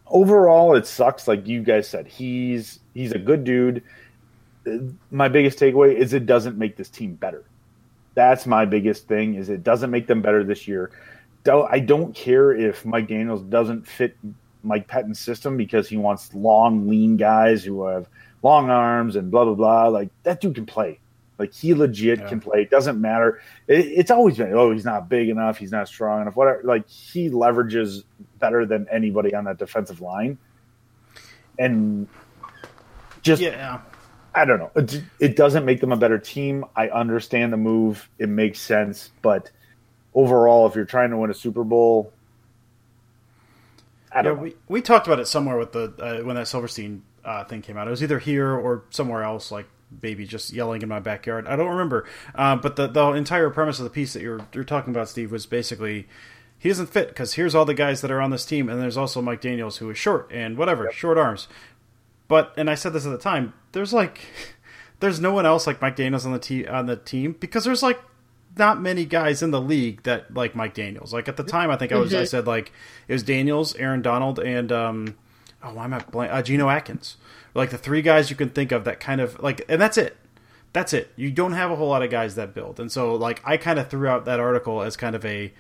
overall, 0.07 0.77
it 0.77 0.87
sucks. 0.87 1.27
Like 1.27 1.47
you 1.47 1.63
guys 1.63 1.89
said, 1.89 2.07
he's 2.07 2.81
he's 2.95 3.13
a 3.13 3.19
good 3.19 3.45
dude 3.45 3.83
my 5.11 5.29
biggest 5.29 5.59
takeaway 5.59 5.95
is 5.95 6.13
it 6.13 6.27
doesn't 6.27 6.59
make 6.59 6.77
this 6.77 6.89
team 6.89 7.15
better. 7.15 7.45
That's 8.15 8.47
my 8.47 8.65
biggest 8.65 9.09
thing 9.09 9.35
is 9.35 9.49
it 9.49 9.63
doesn't 9.63 9.91
make 9.91 10.07
them 10.07 10.21
better 10.21 10.45
this 10.45 10.69
year. 10.69 10.91
I 11.47 11.79
don't 11.81 12.15
care 12.15 12.53
if 12.53 12.85
Mike 12.85 13.09
Daniels 13.09 13.43
doesn't 13.43 13.87
fit 13.87 14.17
Mike 14.63 14.89
Pettine's 14.89 15.19
system 15.19 15.57
because 15.57 15.89
he 15.89 15.97
wants 15.97 16.35
long, 16.35 16.87
lean 16.87 17.17
guys 17.17 17.65
who 17.65 17.87
have 17.87 18.09
long 18.43 18.69
arms 18.69 19.17
and 19.17 19.31
blah 19.31 19.45
blah 19.45 19.55
blah. 19.55 19.89
Like 19.89 20.11
that 20.25 20.41
dude 20.41 20.55
can 20.55 20.67
play. 20.67 21.00
Like 21.41 21.55
he 21.55 21.73
legit 21.73 22.19
yeah. 22.19 22.29
can 22.29 22.39
play. 22.39 22.61
It 22.61 22.71
doesn't 22.71 23.01
matter. 23.01 23.41
It, 23.67 23.87
it's 23.87 24.11
always 24.11 24.37
been 24.37 24.53
oh 24.53 24.73
he's 24.73 24.85
not 24.85 25.09
big 25.09 25.31
enough, 25.31 25.57
he's 25.57 25.73
not 25.73 25.89
strong 25.89 26.21
enough. 26.21 26.37
Whatever. 26.37 26.61
Like 26.63 26.87
he 26.87 27.31
leverages 27.31 28.05
better 28.39 28.67
than 28.67 28.87
anybody 28.93 29.35
on 29.35 29.45
that 29.45 29.57
defensive 29.57 30.03
line, 30.03 30.37
and 31.59 32.07
just 33.23 33.41
yeah. 33.41 33.81
I 34.35 34.45
don't 34.45 34.59
know. 34.59 34.71
It, 34.77 35.03
it, 35.19 35.37
doesn't 35.37 35.65
make 35.65 35.81
them 35.81 35.91
a 35.91 35.97
better 35.97 36.19
team. 36.19 36.67
I 36.77 36.89
understand 36.89 37.55
the 37.55 37.57
move; 37.57 38.09
it 38.19 38.29
makes 38.29 38.61
sense. 38.61 39.11
But 39.23 39.51
overall, 40.15 40.69
if 40.69 40.77
you're 40.77 40.85
trying 40.85 41.11
to 41.11 41.17
win 41.17 41.31
a 41.31 41.35
Super 41.35 41.65
Bowl, 41.65 42.13
I 44.13 44.21
don't. 44.21 44.37
Yeah, 44.37 44.43
we 44.43 44.57
we 44.69 44.83
talked 44.83 45.07
about 45.07 45.21
it 45.21 45.27
somewhere 45.27 45.57
with 45.57 45.73
the 45.73 45.95
uh, 45.99 46.23
when 46.23 46.37
that 46.37 46.49
Silverstein 46.49 47.03
uh, 47.25 47.45
thing 47.45 47.63
came 47.63 47.79
out. 47.79 47.89
It 47.89 47.91
was 47.91 48.03
either 48.03 48.19
here 48.19 48.53
or 48.53 48.85
somewhere 48.91 49.23
else, 49.23 49.51
like 49.51 49.67
baby 49.99 50.27
just 50.27 50.53
yelling 50.53 50.83
in 50.83 50.89
my 50.89 51.01
backyard. 51.01 51.47
I 51.47 51.57
don't 51.57 51.69
remember. 51.69 52.07
Uh, 52.35 52.57
but 52.57 52.77
the 52.77 52.87
the 52.87 53.13
entire 53.13 53.51
premise 53.51 53.79
of 53.79 53.85
the 53.85 53.91
piece 53.91 54.13
that 54.13 54.23
you're 54.23 54.47
you're 54.53 54.65
talking 54.65 54.93
about, 54.93 55.09
Steve, 55.09 55.33
was 55.33 55.47
basically 55.47 56.07
he 56.59 56.69
doesn't 56.69 56.89
fit 56.89 57.09
because 57.09 57.35
here's 57.35 57.55
all 57.55 57.65
the 57.65 57.75
guys 57.75 58.03
that 58.03 58.11
are 58.11 58.21
on 58.21 58.31
this 58.31 58.45
team, 58.45 58.69
and 58.69 58.81
there's 58.81 58.97
also 58.97 59.23
Mike 59.23 59.41
Daniels 59.41 59.79
who 59.79 59.89
is 59.91 59.99
short 59.99 60.31
and 60.31 60.57
whatever, 60.57 60.85
yep. 60.85 60.93
short 60.93 61.19
arms. 61.19 61.49
But 62.29 62.53
and 62.57 62.71
I 62.71 62.75
said 62.75 62.93
this 62.93 63.07
at 63.07 63.11
the 63.13 63.19
time, 63.19 63.55
there's 63.73 63.93
like 63.93 64.21
there's 65.01 65.21
no 65.21 65.33
one 65.33 65.47
else 65.47 65.67
like 65.67 65.81
Mike 65.81 65.97
Daniels 65.97 66.27
on 66.27 66.33
the 66.33 66.39
te- 66.39 66.67
on 66.67 66.87
the 66.87 66.97
team 66.97 67.35
because 67.41 67.65
there's 67.65 67.83
like 67.83 68.01
not 68.57 68.81
many 68.81 69.05
guys 69.05 69.43
in 69.43 69.51
the 69.51 69.61
league 69.61 70.03
that 70.03 70.35
like 70.35 70.55
Mike 70.55 70.75
Daniels. 70.75 71.13
Like 71.13 71.29
at 71.29 71.37
the 71.37 71.45
time, 71.45 71.71
I 71.71 71.77
think 71.77 71.93
I 71.93 71.97
was 71.97 72.13
mm-hmm. 72.13 72.23
I 72.23 72.25
said 72.25 72.47
like 72.47 72.73
it 73.09 73.13
was 73.13 73.23
Daniels, 73.23 73.75
Aaron 73.77 74.03
Donald, 74.03 74.39
and 74.39 74.71
um, 74.71 75.17
oh, 75.63 75.75
why 75.75 75.85
am 75.85 75.95
I 75.95 75.99
blank? 76.01 76.33
Uh, 76.33 76.69
Atkins. 76.69 77.17
Like 77.55 77.71
the 77.71 77.79
three 77.79 78.03
guys 78.03 78.31
you 78.31 78.37
can 78.37 78.51
think 78.51 78.73
of 78.73 78.85
that 78.85 79.01
kind 79.01 79.21
of 79.21 79.43
like, 79.43 79.65
and 79.69 79.81
that's 79.81 79.99
it. 79.99 80.17
That's 80.73 80.93
it. 80.93 81.13
You 81.17 81.31
don't 81.31 81.53
have 81.53 81.71
a 81.71 81.77
whole 81.77 81.89
lot 81.89 82.03
of 82.03 82.11
guys 82.11 82.37
that 82.37 82.55
build, 82.55 82.79
and 82.79 82.93
so 82.93 83.15
like 83.17 83.41
I 83.45 83.57
kind 83.57 83.79
of 83.79 83.89
threw 83.89 84.07
out 84.07 84.25
that 84.27 84.39
article 84.39 84.83
as 84.83 84.97
kind 84.97 85.17
of 85.17 85.25
a 85.25 85.53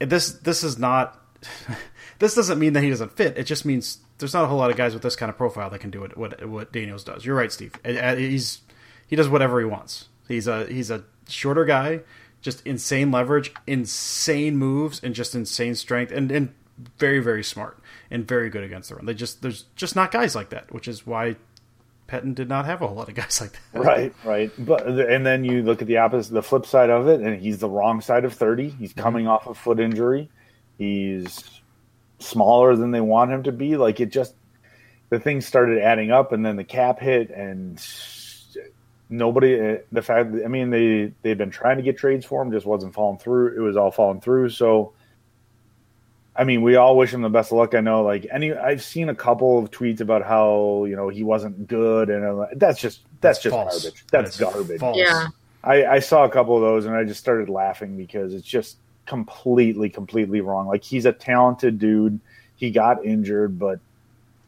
this 0.00 0.32
this 0.32 0.64
is 0.64 0.76
not 0.76 1.20
this 2.18 2.34
doesn't 2.34 2.58
mean 2.58 2.72
that 2.72 2.82
he 2.82 2.90
doesn't 2.90 3.16
fit. 3.16 3.38
It 3.38 3.44
just 3.44 3.64
means 3.64 3.98
there's 4.18 4.34
not 4.34 4.44
a 4.44 4.46
whole 4.48 4.58
lot 4.58 4.70
of 4.70 4.76
guys 4.76 4.92
with 4.92 5.02
this 5.02 5.14
kind 5.14 5.30
of 5.30 5.36
profile 5.36 5.70
that 5.70 5.78
can 5.78 5.90
do 5.90 6.00
what 6.00 6.16
what, 6.16 6.46
what 6.46 6.72
Daniels 6.72 7.04
does. 7.04 7.24
You're 7.24 7.36
right, 7.36 7.52
Steve. 7.52 7.74
He's 7.84 8.60
he 9.06 9.14
does 9.14 9.28
whatever 9.28 9.60
he 9.60 9.66
wants. 9.66 10.08
He's 10.26 10.48
a 10.48 10.66
he's 10.66 10.90
a 10.90 11.04
shorter 11.28 11.64
guy, 11.64 12.00
just 12.40 12.66
insane 12.66 13.10
leverage, 13.12 13.52
insane 13.66 14.56
moves, 14.56 15.00
and 15.02 15.14
just 15.14 15.34
insane 15.34 15.74
strength, 15.76 16.10
and 16.12 16.30
and 16.32 16.54
very 16.98 17.20
very 17.20 17.44
smart 17.44 17.78
and 18.10 18.26
very 18.26 18.50
good 18.50 18.64
against 18.64 18.88
the 18.88 18.96
run. 18.96 19.06
They 19.06 19.14
just 19.14 19.42
there's 19.42 19.64
just 19.76 19.96
not 19.96 20.10
guys 20.10 20.34
like 20.34 20.50
that, 20.50 20.72
which 20.72 20.88
is 20.88 21.06
why 21.06 21.36
Pettine 22.08 22.34
did 22.34 22.48
not 22.48 22.64
have 22.64 22.82
a 22.82 22.86
whole 22.86 22.96
lot 22.96 23.08
of 23.08 23.14
guys 23.14 23.40
like 23.40 23.52
that. 23.52 23.80
Right, 23.80 24.14
right. 24.24 24.50
But 24.58 24.86
and 24.86 25.24
then 25.24 25.44
you 25.44 25.62
look 25.62 25.80
at 25.80 25.88
the 25.88 25.98
opposite, 25.98 26.32
the 26.32 26.42
flip 26.42 26.66
side 26.66 26.90
of 26.90 27.08
it, 27.08 27.20
and 27.20 27.40
he's 27.40 27.58
the 27.58 27.68
wrong 27.68 28.00
side 28.00 28.24
of 28.24 28.34
thirty. 28.34 28.70
He's 28.70 28.90
mm-hmm. 28.90 29.00
coming 29.00 29.24
mm-hmm. 29.24 29.32
off 29.32 29.46
a 29.46 29.54
foot 29.54 29.80
injury. 29.80 30.30
He's 30.78 31.60
smaller 32.18 32.76
than 32.76 32.90
they 32.90 33.00
want 33.00 33.30
him 33.30 33.44
to 33.44 33.52
be. 33.52 33.76
Like 33.76 34.00
it 34.00 34.10
just 34.10 34.34
the 35.10 35.20
things 35.20 35.46
started 35.46 35.78
adding 35.82 36.10
up, 36.10 36.32
and 36.32 36.44
then 36.44 36.56
the 36.56 36.64
cap 36.64 37.00
hit, 37.00 37.30
and 37.30 37.80
nobody. 39.08 39.60
Uh, 39.60 39.76
the 39.92 40.02
fact, 40.02 40.30
I 40.44 40.48
mean, 40.48 40.70
they 40.70 41.12
they've 41.22 41.38
been 41.38 41.50
trying 41.50 41.76
to 41.76 41.82
get 41.82 41.98
trades 41.98 42.24
for 42.24 42.42
him, 42.42 42.52
just 42.52 42.66
wasn't 42.66 42.94
falling 42.94 43.18
through. 43.18 43.56
It 43.56 43.60
was 43.60 43.76
all 43.76 43.90
falling 43.90 44.20
through. 44.20 44.50
So, 44.50 44.94
I 46.40 46.44
mean, 46.44 46.62
we 46.62 46.76
all 46.76 46.96
wish 46.96 47.12
him 47.12 47.20
the 47.20 47.28
best 47.28 47.52
of 47.52 47.58
luck. 47.58 47.74
I 47.74 47.80
know, 47.80 48.02
like 48.02 48.26
any, 48.32 48.54
I've 48.54 48.82
seen 48.82 49.10
a 49.10 49.14
couple 49.14 49.58
of 49.58 49.70
tweets 49.70 50.00
about 50.00 50.24
how 50.24 50.86
you 50.88 50.96
know 50.96 51.10
he 51.10 51.22
wasn't 51.22 51.68
good, 51.68 52.08
and 52.08 52.46
that's 52.56 52.80
just 52.80 53.02
that's, 53.20 53.40
that's 53.40 53.42
just 53.42 53.54
false. 53.54 53.82
garbage. 53.82 54.04
That's, 54.10 54.38
that's 54.38 54.54
garbage. 54.54 54.80
False. 54.80 54.96
Yeah. 54.96 55.26
I, 55.62 55.84
I 55.84 55.98
saw 55.98 56.24
a 56.24 56.30
couple 56.30 56.56
of 56.56 56.62
those, 56.62 56.86
and 56.86 56.96
I 56.96 57.04
just 57.04 57.20
started 57.20 57.50
laughing 57.50 57.94
because 57.94 58.32
it's 58.32 58.46
just 58.46 58.78
completely, 59.04 59.90
completely 59.90 60.40
wrong. 60.40 60.66
Like 60.66 60.82
he's 60.82 61.04
a 61.04 61.12
talented 61.12 61.78
dude. 61.78 62.18
He 62.56 62.70
got 62.70 63.04
injured, 63.04 63.58
but 63.58 63.78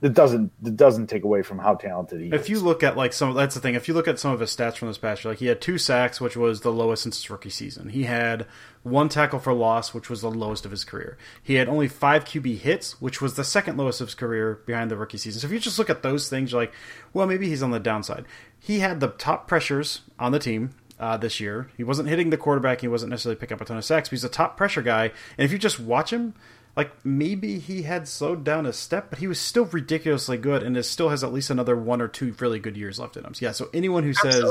it 0.02 0.14
doesn't 0.14 0.50
it 0.64 0.76
doesn't 0.76 1.06
take 1.06 1.22
away 1.22 1.42
from 1.42 1.60
how 1.60 1.76
talented 1.76 2.20
he 2.20 2.26
if 2.26 2.34
is. 2.34 2.40
If 2.40 2.48
you 2.50 2.60
look 2.60 2.82
at 2.82 2.96
like 2.96 3.12
some 3.12 3.34
that's 3.34 3.54
the 3.54 3.60
thing. 3.60 3.76
If 3.76 3.86
you 3.86 3.94
look 3.94 4.08
at 4.08 4.18
some 4.18 4.32
of 4.32 4.40
his 4.40 4.54
stats 4.54 4.76
from 4.76 4.88
this 4.88 4.98
past 4.98 5.24
year, 5.24 5.30
like 5.30 5.38
he 5.38 5.46
had 5.46 5.60
two 5.60 5.78
sacks, 5.78 6.20
which 6.20 6.36
was 6.36 6.62
the 6.62 6.72
lowest 6.72 7.04
since 7.04 7.18
his 7.18 7.30
rookie 7.30 7.50
season. 7.50 7.88
He 7.88 8.02
had 8.02 8.46
one 8.82 9.08
tackle 9.08 9.38
for 9.38 9.54
loss, 9.54 9.94
which 9.94 10.10
was 10.10 10.20
the 10.20 10.30
lowest 10.30 10.64
of 10.64 10.72
his 10.72 10.84
career. 10.84 11.16
He 11.40 11.54
had 11.54 11.68
only 11.68 11.86
five 11.86 12.24
QB 12.24 12.58
hits, 12.58 13.00
which 13.00 13.22
was 13.22 13.34
the 13.34 13.44
second 13.44 13.76
lowest 13.76 14.00
of 14.00 14.08
his 14.08 14.16
career 14.16 14.60
behind 14.66 14.90
the 14.90 14.96
rookie 14.96 15.18
season. 15.18 15.40
So 15.40 15.46
if 15.46 15.52
you 15.52 15.60
just 15.60 15.78
look 15.78 15.90
at 15.90 16.02
those 16.02 16.28
things, 16.28 16.50
you're 16.50 16.62
like, 16.62 16.74
well, 17.12 17.28
maybe 17.28 17.48
he's 17.48 17.62
on 17.62 17.70
the 17.70 17.78
downside. 17.78 18.26
He 18.58 18.80
had 18.80 18.98
the 18.98 19.08
top 19.08 19.46
pressures 19.46 20.00
on 20.18 20.32
the 20.32 20.40
team 20.40 20.70
uh, 20.98 21.16
this 21.16 21.38
year. 21.38 21.70
He 21.76 21.84
wasn't 21.84 22.08
hitting 22.08 22.30
the 22.30 22.36
quarterback. 22.36 22.80
He 22.80 22.88
wasn't 22.88 23.10
necessarily 23.10 23.38
picking 23.38 23.54
up 23.54 23.60
a 23.60 23.64
ton 23.64 23.76
of 23.76 23.84
sacks. 23.84 24.08
But 24.08 24.16
he's 24.16 24.24
a 24.24 24.28
top 24.28 24.56
pressure 24.56 24.82
guy. 24.82 25.12
And 25.38 25.44
if 25.44 25.52
you 25.52 25.58
just 25.58 25.78
watch 25.78 26.12
him, 26.12 26.34
like 26.76 27.04
maybe 27.04 27.58
he 27.58 27.82
had 27.82 28.08
slowed 28.08 28.44
down 28.44 28.64
a 28.64 28.72
step, 28.72 29.10
but 29.10 29.18
he 29.18 29.26
was 29.26 29.38
still 29.38 29.66
ridiculously 29.66 30.38
good, 30.38 30.62
and 30.62 30.76
it 30.76 30.84
still 30.84 31.10
has 31.10 31.22
at 31.22 31.32
least 31.32 31.50
another 31.50 31.76
one 31.76 32.00
or 32.00 32.08
two 32.08 32.34
really 32.38 32.58
good 32.58 32.76
years 32.76 32.98
left 32.98 33.16
in 33.16 33.24
him. 33.24 33.34
So, 33.34 33.44
yeah. 33.44 33.52
So 33.52 33.68
anyone 33.74 34.04
who 34.04 34.14
says 34.14 34.44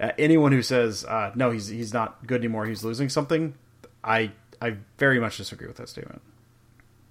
uh, 0.00 0.10
anyone 0.18 0.50
who 0.50 0.62
says 0.62 1.04
uh, 1.04 1.32
no, 1.36 1.50
he's 1.50 1.68
he's 1.68 1.94
not 1.94 2.26
good 2.26 2.40
anymore. 2.40 2.66
He's 2.66 2.82
losing 2.82 3.08
something. 3.08 3.54
I 4.02 4.32
I 4.60 4.76
very 4.98 5.20
much 5.20 5.36
disagree 5.36 5.68
with 5.68 5.76
that 5.76 5.88
statement. 5.88 6.20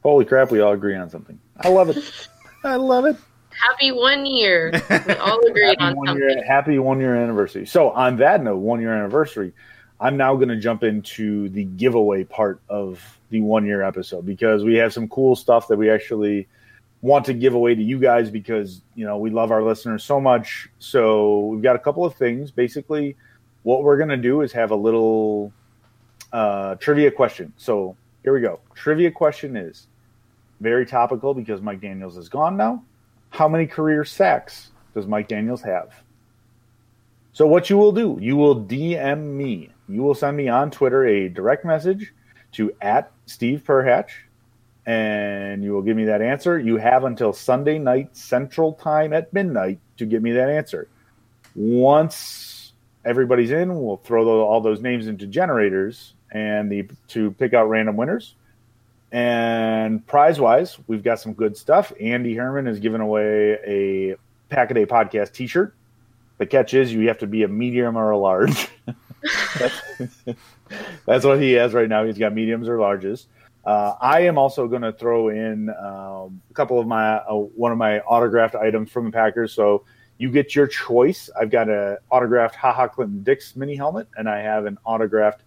Holy 0.04 0.26
crap! 0.26 0.52
We 0.52 0.60
all 0.60 0.74
agree 0.74 0.96
on 0.96 1.10
something. 1.10 1.40
I 1.58 1.70
love 1.70 1.90
it. 1.90 2.28
I 2.64 2.76
love 2.76 3.06
it. 3.06 3.16
Happy 3.52 3.92
one 3.92 4.26
year. 4.26 4.72
We 4.90 5.14
all 5.16 5.40
agreed 5.48 5.78
on 5.80 5.96
one 5.96 6.08
something. 6.08 6.28
Year, 6.28 6.44
happy 6.46 6.78
one 6.80 7.00
year 7.00 7.16
anniversary. 7.16 7.66
So 7.66 7.92
on 7.92 8.18
that 8.18 8.44
note, 8.44 8.58
one 8.58 8.82
year 8.82 8.94
anniversary, 8.94 9.54
I'm 10.02 10.18
now 10.18 10.36
going 10.36 10.50
to 10.50 10.58
jump 10.58 10.84
into 10.84 11.48
the 11.50 11.64
giveaway 11.64 12.24
part 12.24 12.60
of 12.68 13.20
the 13.30 13.40
one 13.42 13.68
year 13.68 13.84
episode 13.84 14.26
because 14.26 14.64
we 14.64 14.76
have 14.76 14.92
some 14.92 15.08
cool 15.08 15.36
stuff 15.36 15.68
that 15.68 15.78
we 15.78 15.92
actually 15.92 16.48
want 17.04 17.26
to 17.26 17.34
give 17.34 17.54
away 17.54 17.76
to 17.76 17.82
you 17.82 18.00
guys 18.00 18.32
because 18.32 18.82
you 18.96 19.06
know 19.06 19.20
we 19.20 19.30
love 19.30 19.52
our 19.52 19.62
listeners 19.62 20.04
so 20.04 20.20
much. 20.20 20.70
So 20.80 21.46
we've 21.46 21.62
got 21.62 21.76
a 21.76 21.80
couple 21.80 22.04
of 22.04 22.16
things. 22.16 22.50
Basically, 22.50 23.16
what 23.62 23.84
we're 23.84 23.98
going 23.98 24.10
to 24.10 24.18
do 24.18 24.42
is 24.42 24.52
have 24.54 24.72
a 24.72 24.76
little 24.76 25.54
uh, 26.34 26.76
trivia 26.76 27.12
question. 27.12 27.54
So 27.58 27.96
here 28.24 28.34
we 28.34 28.42
go. 28.42 28.60
Trivia 28.74 29.12
question 29.12 29.56
is 29.56 29.86
very 30.62 30.86
topical 30.86 31.36
because 31.36 31.62
Mike 31.62 31.80
Daniels 31.80 32.18
is 32.18 32.28
gone 32.28 32.58
now. 32.58 32.84
How 33.30 33.48
many 33.48 33.68
career 33.68 34.04
sacks 34.04 34.72
does 34.96 35.06
Mike 35.06 35.28
Daniels 35.28 35.62
have? 35.62 35.94
So, 37.34 37.48
what 37.48 37.70
you 37.70 37.78
will 37.78 37.94
do, 37.94 38.18
you 38.20 38.36
will 38.36 38.62
DM 38.62 39.24
me. 39.24 39.70
You 39.92 40.04
will 40.04 40.16
send 40.16 40.38
me 40.38 40.48
on 40.48 40.72
Twitter 40.72 41.06
a 41.06 41.28
direct 41.28 41.66
message 41.66 42.14
to 42.54 42.74
at 42.82 43.12
Steve 43.26 43.64
Perhach, 43.66 44.10
and 44.86 45.64
you 45.64 45.74
will 45.74 45.82
give 45.82 45.98
me 45.98 46.06
that 46.06 46.22
answer. 46.22 46.58
You 46.58 46.78
have 46.78 47.04
until 47.04 47.34
Sunday 47.34 47.78
night 47.78 48.16
Central 48.16 48.74
Time 48.74 49.12
at 49.12 49.34
midnight 49.34 49.80
to 49.98 50.06
give 50.06 50.24
me 50.24 50.32
that 50.32 50.50
answer. 50.50 50.88
Once 51.56 52.72
everybody's 53.04 53.52
in, 53.52 53.82
we'll 53.82 53.98
throw 53.98 54.42
all 54.42 54.62
those 54.62 54.82
names 54.82 55.08
into 55.08 55.28
generators 55.28 56.14
and 56.32 56.72
the 56.72 56.90
to 57.10 57.32
pick 57.32 57.54
out 57.54 57.66
random 57.66 57.98
winners. 57.98 58.36
And 59.12 60.08
prize 60.08 60.40
wise, 60.40 60.78
we've 60.88 61.04
got 61.04 61.20
some 61.20 61.34
good 61.34 61.58
stuff. 61.58 61.92
Andy 62.00 62.34
Herman 62.34 62.68
is 62.68 62.80
giving 62.80 63.02
away 63.02 63.60
a 63.66 64.16
Pack 64.48 64.72
a 64.72 64.74
Day 64.74 64.86
podcast 64.86 65.34
t 65.34 65.48
shirt. 65.48 65.76
The 66.38 66.46
catch 66.46 66.74
is 66.74 66.94
you 66.94 67.10
have 67.10 67.20
to 67.20 67.28
be 67.28 67.44
a 67.44 67.48
medium 67.50 67.98
or 67.98 68.12
a 68.12 68.18
large. 68.18 68.70
that's, 71.06 71.26
what 71.26 71.42
he 71.42 71.54
has 71.54 71.74
right 71.74 71.88
now. 71.90 72.06
He's 72.06 72.18
got 72.18 72.34
mediums 72.34 72.68
or 72.68 72.78
larges. 72.78 73.28
Uh, 73.64 73.94
I 74.02 74.22
am 74.22 74.38
also 74.38 74.68
going 74.68 74.82
to 74.82 74.92
throw 74.92 75.30
in 75.30 75.70
um, 75.70 76.42
a 76.50 76.54
couple 76.54 76.80
of 76.80 76.88
my 76.88 77.18
uh, 77.18 77.34
one 77.34 77.72
of 77.72 77.78
my 77.78 78.00
autographed 78.02 78.56
items 78.56 78.92
from 78.92 79.06
the 79.06 79.12
Packers. 79.12 79.54
So 79.54 79.86
you 80.18 80.32
get 80.32 80.56
your 80.56 80.68
choice. 80.68 81.30
I've 81.40 81.52
got 81.52 81.70
an 81.70 81.98
autographed 82.10 82.56
Ha 82.56 82.74
Ha 82.74 82.88
Clinton-Dix 82.88 83.56
mini 83.56 83.76
helmet, 83.76 84.08
and 84.18 84.28
I 84.28 84.40
have 84.40 84.66
an 84.66 84.78
autographed 84.86 85.44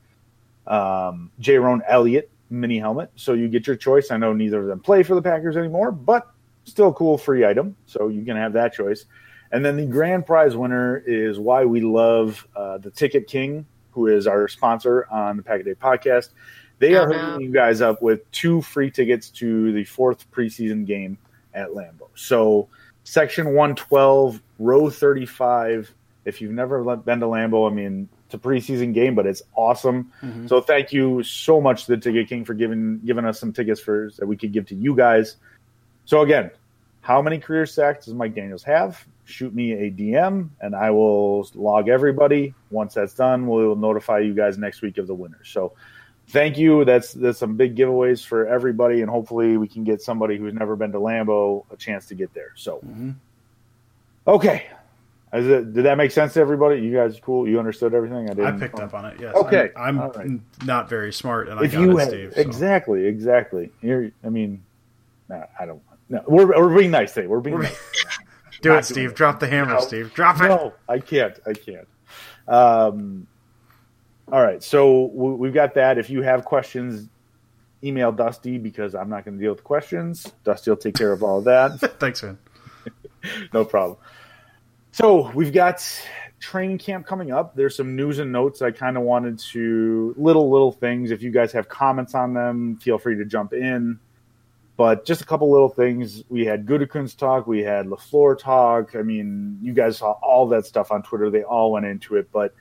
um, 0.67 1.31
Jayrone 1.41 1.81
Elliott 1.89 2.31
mini 2.51 2.79
helmet. 2.79 3.11
So 3.17 3.35
you 3.35 3.49
get 3.49 3.67
your 3.67 3.77
choice. 3.77 4.11
I 4.11 4.17
know 4.17 4.33
neither 4.33 4.61
of 4.61 4.67
them 4.67 4.81
play 4.81 5.03
for 5.03 5.15
the 5.15 5.23
Packers 5.23 5.57
anymore, 5.57 5.91
but 5.91 6.31
still 6.65 6.89
a 6.89 6.95
cool 6.95 7.19
free 7.19 7.45
item. 7.45 7.77
So 7.87 8.09
you 8.09 8.25
can 8.25 8.37
have 8.37 8.53
that 8.55 8.73
choice. 8.73 9.07
And 9.55 9.65
then 9.65 9.77
the 9.77 9.87
grand 9.87 10.27
prize 10.27 10.57
winner 10.57 11.01
is 11.07 11.39
why 11.39 11.65
we 11.65 11.81
love 11.81 12.45
uh, 12.57 12.79
the 12.79 12.91
Ticket 12.91 13.29
King, 13.29 13.67
who 13.93 14.09
is 14.09 14.27
our 14.27 14.49
sponsor 14.49 15.07
on 15.09 15.37
the 15.37 15.45
Pack 15.45 15.61
a 15.61 15.63
Day 15.63 15.75
podcast. 15.77 16.31
They 16.81 16.97
are 16.97 17.07
hooking 17.07 17.47
you 17.47 17.53
guys 17.53 17.81
up 17.81 18.03
with 18.03 18.29
two 18.33 18.63
free 18.63 18.91
tickets 18.91 19.29
to 19.31 19.73
the 19.73 19.85
fourth 19.85 20.29
preseason 20.33 20.87
game 20.87 21.19
at 21.55 21.69
Lambeau. 21.69 22.09
So, 22.17 22.69
section 23.05 23.55
112, 23.55 24.43
row 24.59 24.91
35. 24.91 25.95
If 26.25 26.41
you've 26.41 26.51
never 26.51 26.97
been 26.97 27.21
to 27.21 27.27
Lambeau, 27.27 27.71
I 27.71 27.73
mean, 27.73 28.09
it's 28.27 28.35
a 28.35 28.39
preseason 28.39 28.93
game, 28.93 29.15
but 29.15 29.25
it's 29.25 29.43
awesome. 29.55 30.11
Mm-hmm. 30.21 30.49
So, 30.49 30.63
thank 30.63 30.93
you 30.93 31.23
so 31.23 31.61
much 31.61 31.85
to 31.85 31.93
the 31.93 31.99
Ticket 31.99 32.29
King 32.29 32.45
for 32.45 32.55
giving 32.55 32.99
giving 33.05 33.25
us 33.25 33.39
some 33.39 33.53
tickets 33.53 33.81
for 33.81 34.11
that 34.19 34.27
we 34.27 34.37
could 34.37 34.51
give 34.51 34.67
to 34.67 34.75
you 34.75 34.97
guys. 34.97 35.37
So, 36.07 36.23
again, 36.23 36.51
how 37.03 37.23
many 37.23 37.39
career 37.39 37.67
sacks 37.67 38.07
does 38.07 38.15
Mike 38.15 38.35
Daniels 38.35 38.65
have? 38.65 39.07
Shoot 39.27 39.55
me 39.55 39.73
a 39.73 39.91
DM, 39.91 40.51
and 40.61 40.75
I 40.75 40.91
will 40.91 41.49
log 41.55 41.89
everybody. 41.89 42.55
Once 42.71 42.95
that's 42.95 43.15
done, 43.15 43.47
we 43.47 43.67
will 43.67 43.77
notify 43.77 44.19
you 44.19 44.35
guys 44.35 44.59
next 44.59 44.83
week 44.83 44.99
of 44.99 45.07
the 45.07 45.15
winners. 45.15 45.49
So 45.49 45.73
thank 46.29 46.59
you. 46.59 46.85
That's 46.85 47.13
that's 47.13 47.39
some 47.39 47.57
big 47.57 47.77
giveaways 47.77 48.25
for 48.25 48.47
everybody, 48.47 49.01
and 49.01 49.11
hopefully 49.11 49.57
we 49.57 49.69
can 49.69 49.85
get 49.85 50.03
somebody 50.03 50.37
who's 50.37 50.55
never 50.55 50.77
been 50.77 50.93
to 50.93 50.99
Lambeau 50.99 51.65
a 51.71 51.77
chance 51.77 52.07
to 52.07 52.15
get 52.15 52.35
there. 52.35 52.53
So, 52.55 52.77
mm-hmm. 52.79 53.11
okay. 54.27 54.67
It, 55.33 55.73
did 55.73 55.85
that 55.85 55.99
make 55.99 56.13
sense 56.13 56.35
to 56.35 56.41
everybody? 56.41 56.81
You 56.81 56.95
guys 56.95 57.19
cool? 57.21 57.49
You 57.49 57.59
understood 57.59 57.93
everything? 57.93 58.31
I 58.31 58.35
did. 58.35 58.45
I 58.45 58.53
picked 58.53 58.79
up 58.79 58.95
on 58.95 59.05
it. 59.07 59.19
Yes. 59.21 59.35
Okay. 59.35 59.71
I'm, 59.77 60.01
I'm 60.01 60.11
right. 60.13 60.41
not 60.65 60.89
very 60.89 61.13
smart, 61.13 61.49
and 61.49 61.59
I 61.59 61.65
if 61.65 61.73
got 61.73 61.81
you 61.81 61.99
it, 61.99 62.01
had, 62.01 62.09
Steve. 62.09 62.33
So. 62.35 62.41
Exactly. 62.41 63.07
Exactly. 63.07 63.73
You're, 63.81 64.13
I 64.23 64.29
mean, 64.29 64.63
nah, 65.29 65.45
I 65.59 65.67
don't. 65.67 65.83
No, 66.09 66.23
we're, 66.29 66.47
we're 66.47 66.77
being 66.77 66.93
nice 66.93 67.15
today. 67.15 67.27
We're 67.27 67.41
being. 67.41 67.59
Nice. 67.59 67.77
Do 68.65 68.75
it, 68.75 68.85
Steve. 68.85 69.11
It. 69.11 69.17
Drop 69.17 69.41
the 69.41 69.47
hammer, 69.47 69.75
no. 69.75 69.81
Steve. 69.81 70.13
Drop 70.15 70.41
it. 70.41 70.49
No, 70.49 70.73
I 70.89 70.99
can't. 70.99 71.39
I 71.47 71.53
can't. 71.53 71.89
Um, 72.49 73.27
all 74.31 74.43
right, 74.43 74.63
so 74.63 75.05
we've 75.13 75.53
got 75.53 75.75
that. 75.75 75.99
If 75.99 76.09
you 76.09 76.23
have 76.23 76.45
questions, 76.45 77.09
email 77.83 78.11
Dusty 78.11 78.59
because 78.59 78.95
I'm 78.95 79.11
not 79.11 79.25
going 79.25 79.37
to 79.37 79.43
deal 79.43 79.53
with 79.53 79.65
questions. 79.65 80.33
Dusty 80.45 80.71
will 80.71 80.79
take 80.79 80.95
care 80.95 81.13
of 81.13 81.23
all 81.23 81.39
of 81.39 81.45
that. 81.45 81.79
Thanks, 82.01 82.23
man. 82.23 82.39
no 83.53 83.65
problem. 83.65 83.99
So 84.93 85.31
we've 85.33 85.53
got 85.53 85.85
training 86.41 86.79
camp 86.79 87.07
coming 87.07 87.33
up. 87.33 87.55
There's 87.55 87.77
some 87.77 87.97
news 87.97 88.19
and 88.19 88.33
notes 88.33 88.63
I 88.63 88.71
kind 88.71 88.97
of 88.97 89.03
wanted 89.03 89.39
to 89.51 90.15
little 90.17 90.51
little 90.51 90.73
things. 90.73 91.11
If 91.11 91.23
you 91.23 91.31
guys 91.31 91.53
have 91.53 91.69
comments 91.69 92.15
on 92.15 92.33
them, 92.33 92.79
feel 92.79 92.99
free 92.99 93.17
to 93.17 93.25
jump 93.25 93.53
in. 93.53 93.99
But 94.77 95.07
just 95.07 95.21
a 95.21 95.25
couple 95.25 95.51
little 95.51 95.69
things. 95.69 96.25
We 96.29 96.45
had 96.45 96.67
Gutekunst 96.67 97.17
talk. 97.17 97.47
We 97.47 97.63
had 97.63 97.87
Lafleur 97.87 98.37
talk. 98.37 98.97
I 98.97 99.03
mean, 99.03 99.59
you 99.63 99.73
guys 99.73 99.99
saw 99.99 100.13
all 100.23 100.49
that 100.49 100.67
stuff 100.67 100.91
on 100.91 101.03
Twitter. 101.03 101.31
They 101.31 101.45
all 101.45 101.71
went 101.71 101.87
into 101.87 102.17
it, 102.17 102.29
but 102.33 102.55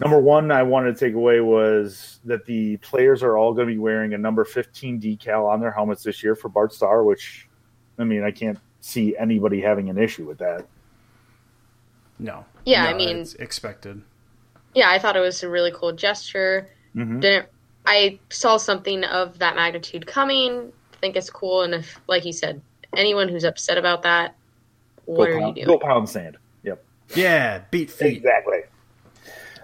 Number 0.00 0.18
one, 0.18 0.50
I 0.50 0.62
wanted 0.62 0.96
to 0.96 1.04
take 1.04 1.14
away 1.14 1.40
was 1.40 2.20
that 2.24 2.46
the 2.46 2.78
players 2.78 3.22
are 3.22 3.36
all 3.36 3.52
going 3.52 3.68
to 3.68 3.74
be 3.74 3.78
wearing 3.78 4.14
a 4.14 4.18
number 4.18 4.46
15 4.46 4.98
decal 4.98 5.46
on 5.46 5.60
their 5.60 5.70
helmets 5.70 6.02
this 6.02 6.22
year 6.22 6.34
for 6.34 6.48
Bart 6.48 6.72
Starr, 6.72 7.04
which, 7.04 7.46
I 7.98 8.04
mean, 8.04 8.24
I 8.24 8.30
can't 8.30 8.58
see 8.80 9.14
anybody 9.18 9.60
having 9.60 9.90
an 9.90 9.98
issue 9.98 10.26
with 10.26 10.38
that. 10.38 10.66
No. 12.18 12.46
Yeah, 12.64 12.84
no, 12.84 12.90
I 12.90 12.94
mean, 12.94 13.18
it's 13.18 13.34
expected. 13.34 14.00
Yeah, 14.74 14.88
I 14.90 14.98
thought 14.98 15.16
it 15.16 15.20
was 15.20 15.42
a 15.42 15.50
really 15.50 15.72
cool 15.72 15.92
gesture. 15.92 16.66
Mm-hmm. 16.96 17.20
Didn't 17.20 17.48
I 17.84 18.18
saw 18.30 18.56
something 18.56 19.04
of 19.04 19.38
that 19.38 19.54
magnitude 19.54 20.06
coming? 20.06 20.72
I 21.00 21.06
think 21.06 21.16
it's 21.16 21.30
cool, 21.30 21.62
and 21.62 21.72
if, 21.72 21.98
like 22.06 22.26
you 22.26 22.32
said, 22.34 22.60
anyone 22.94 23.30
who's 23.30 23.44
upset 23.44 23.78
about 23.78 24.02
that, 24.02 24.36
what 25.06 25.30
go 25.30 25.32
are 25.32 25.40
pound, 25.40 25.56
you 25.56 25.64
doing? 25.64 25.78
Go 25.78 25.82
pound 25.82 26.10
sand. 26.10 26.36
Yep. 26.62 26.84
Yeah, 27.14 27.62
beat 27.70 27.90
feet. 27.90 28.18
Exactly. 28.18 28.58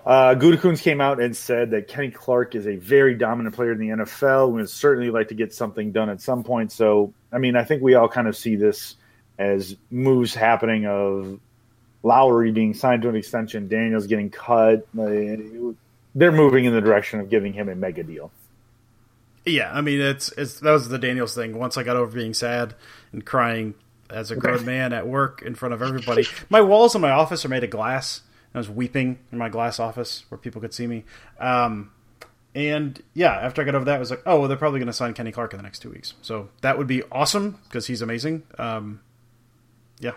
Uh, 0.07 0.35
Gutekunst 0.35 0.81
came 0.81 1.03
out 1.03 1.21
and 1.21 1.37
said 1.37 1.73
that 1.73 1.89
Kenny 1.89 2.11
Clark 2.11 2.55
is 2.55 2.67
a 2.67 2.77
very 2.77 3.17
dominant 3.17 3.55
player 3.55 3.73
in 3.73 3.79
the 3.79 3.89
NFL. 3.89 4.49
We 4.49 4.63
would 4.63 4.71
certainly 4.71 5.11
like 5.11 5.29
to 5.29 5.35
get 5.35 5.53
something 5.53 5.93
done 5.93 6.09
at 6.09 6.23
some 6.23 6.43
point. 6.43 6.73
So, 6.73 7.13
I 7.31 7.37
mean, 7.37 7.55
I 7.55 7.65
think 7.65 7.83
we 7.83 7.97
all 7.97 8.09
kind 8.09 8.29
of 8.29 8.35
see 8.35 8.57
this 8.57 8.97
as 9.39 9.77
moves 9.91 10.35
happening 10.35 10.87
of 10.87 11.39
Lowry 12.03 12.51
being 12.51 12.73
signed 12.73 13.03
to 13.03 13.11
an 13.11 13.17
extension, 13.17 13.69
Daniels 13.69 14.07
getting 14.07 14.31
cut. 14.31 14.89
They're 14.95 16.33
moving 16.33 16.65
in 16.65 16.73
the 16.73 16.81
direction 16.81 17.21
of 17.21 17.29
giving 17.29 17.53
him 17.53 17.69
a 17.69 17.75
mega 17.75 18.03
deal. 18.03 18.31
Yeah, 19.47 19.73
I 19.73 19.81
mean, 19.81 20.01
it's 20.01 20.31
it's 20.33 20.61
that 20.61 20.73
was 20.73 20.89
the 20.89 20.99
Daniels 20.99 21.35
thing. 21.35 21.57
Once 21.57 21.77
I 21.77 21.85
got 21.85 21.97
over 21.97 22.15
being 22.15 22.35
sad 22.35 22.75
and 23.13 23.25
crying 23.25 23.75
as 24.11 24.31
a 24.31 24.37
grown 24.37 24.65
man 24.65 24.93
at 24.93 25.07
work 25.07 25.43
in 25.43 25.55
front 25.55 25.73
of 25.73 25.83
everybody, 25.83 26.27
my 26.51 26.61
walls 26.61 26.95
in 26.95 27.01
my 27.01 27.11
office 27.11 27.45
are 27.45 27.49
made 27.49 27.65
of 27.65 27.71
glass 27.71 28.23
I 28.57 28.59
was 28.59 28.71
weeping 28.71 29.19
in 29.31 29.39
my 29.39 29.51
glass 29.51 29.79
office 29.79 30.25
where 30.31 30.39
people 30.39 30.63
could 30.63 30.73
see 30.73 30.87
me. 30.87 31.05
Um, 31.39 31.91
and 32.55 33.01
yeah, 33.13 33.33
after 33.33 33.61
I 33.61 33.67
got 33.67 33.75
over 33.75 33.85
that, 33.85 33.97
I 33.97 33.99
was 33.99 34.09
like, 34.09 34.23
oh, 34.25 34.39
well, 34.39 34.49
they're 34.49 34.57
probably 34.57 34.81
going 34.81 34.87
to 34.87 34.95
sign 34.95 35.13
Kenny 35.13 35.31
Clark 35.31 35.53
in 35.53 35.59
the 35.59 35.63
next 35.63 35.81
two 35.81 35.91
weeks. 35.91 36.15
So 36.23 36.49
that 36.63 36.79
would 36.79 36.87
be 36.87 37.03
awesome 37.13 37.59
because 37.65 37.87
he's 37.87 38.01
amazing. 38.01 38.45
Um, 38.59 39.01
yeah, 40.01 40.13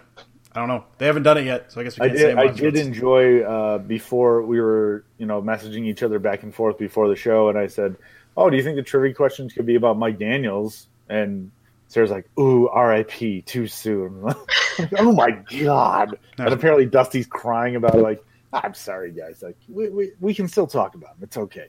I 0.53 0.59
don't 0.61 0.69
know. 0.69 0.85
They 0.99 1.05
haven't 1.05 1.23
done 1.23 1.37
it 1.37 1.43
yet, 1.43 1.73
so 1.73 1.81
I 1.81 1.83
guess 1.83 1.99
we 1.99 2.07
can't 2.07 2.11
I 2.11 2.15
did, 2.15 2.21
say 2.21 2.33
I 2.33 2.47
did 2.47 2.77
enjoy 2.77 3.41
uh, 3.41 3.77
before 3.79 4.41
we 4.41 4.61
were, 4.61 5.03
you 5.17 5.25
know, 5.25 5.41
messaging 5.41 5.85
each 5.85 6.01
other 6.01 6.17
back 6.17 6.43
and 6.43 6.55
forth 6.55 6.77
before 6.77 7.09
the 7.09 7.17
show, 7.17 7.49
and 7.49 7.57
I 7.57 7.67
said, 7.67 7.97
"Oh, 8.39 8.49
do 8.49 8.57
you 8.57 8.63
think 8.63 8.75
the 8.75 8.83
trivia 8.83 9.13
questions 9.13 9.53
could 9.53 9.65
be 9.65 9.75
about 9.75 9.97
Mike 9.97 10.19
Daniels?" 10.19 10.87
And 11.09 11.51
Sarah's 11.87 12.11
like, 12.11 12.27
"Ooh, 12.39 12.67
R.I.P. 12.69 13.41
Too 13.43 13.67
soon." 13.67 14.23
oh 14.97 15.11
my 15.11 15.31
god! 15.31 16.17
And 16.37 16.53
apparently 16.53 16.85
Dusty's 16.85 17.27
crying 17.27 17.75
about 17.75 17.95
it, 17.95 18.01
like, 18.01 18.23
I'm 18.51 18.73
sorry, 18.73 19.11
guys. 19.11 19.41
Like 19.41 19.57
we, 19.67 19.89
we, 19.89 20.11
we 20.19 20.33
can 20.33 20.47
still 20.47 20.67
talk 20.67 20.95
about 20.95 21.11
him. 21.11 21.23
It's 21.23 21.37
okay. 21.37 21.67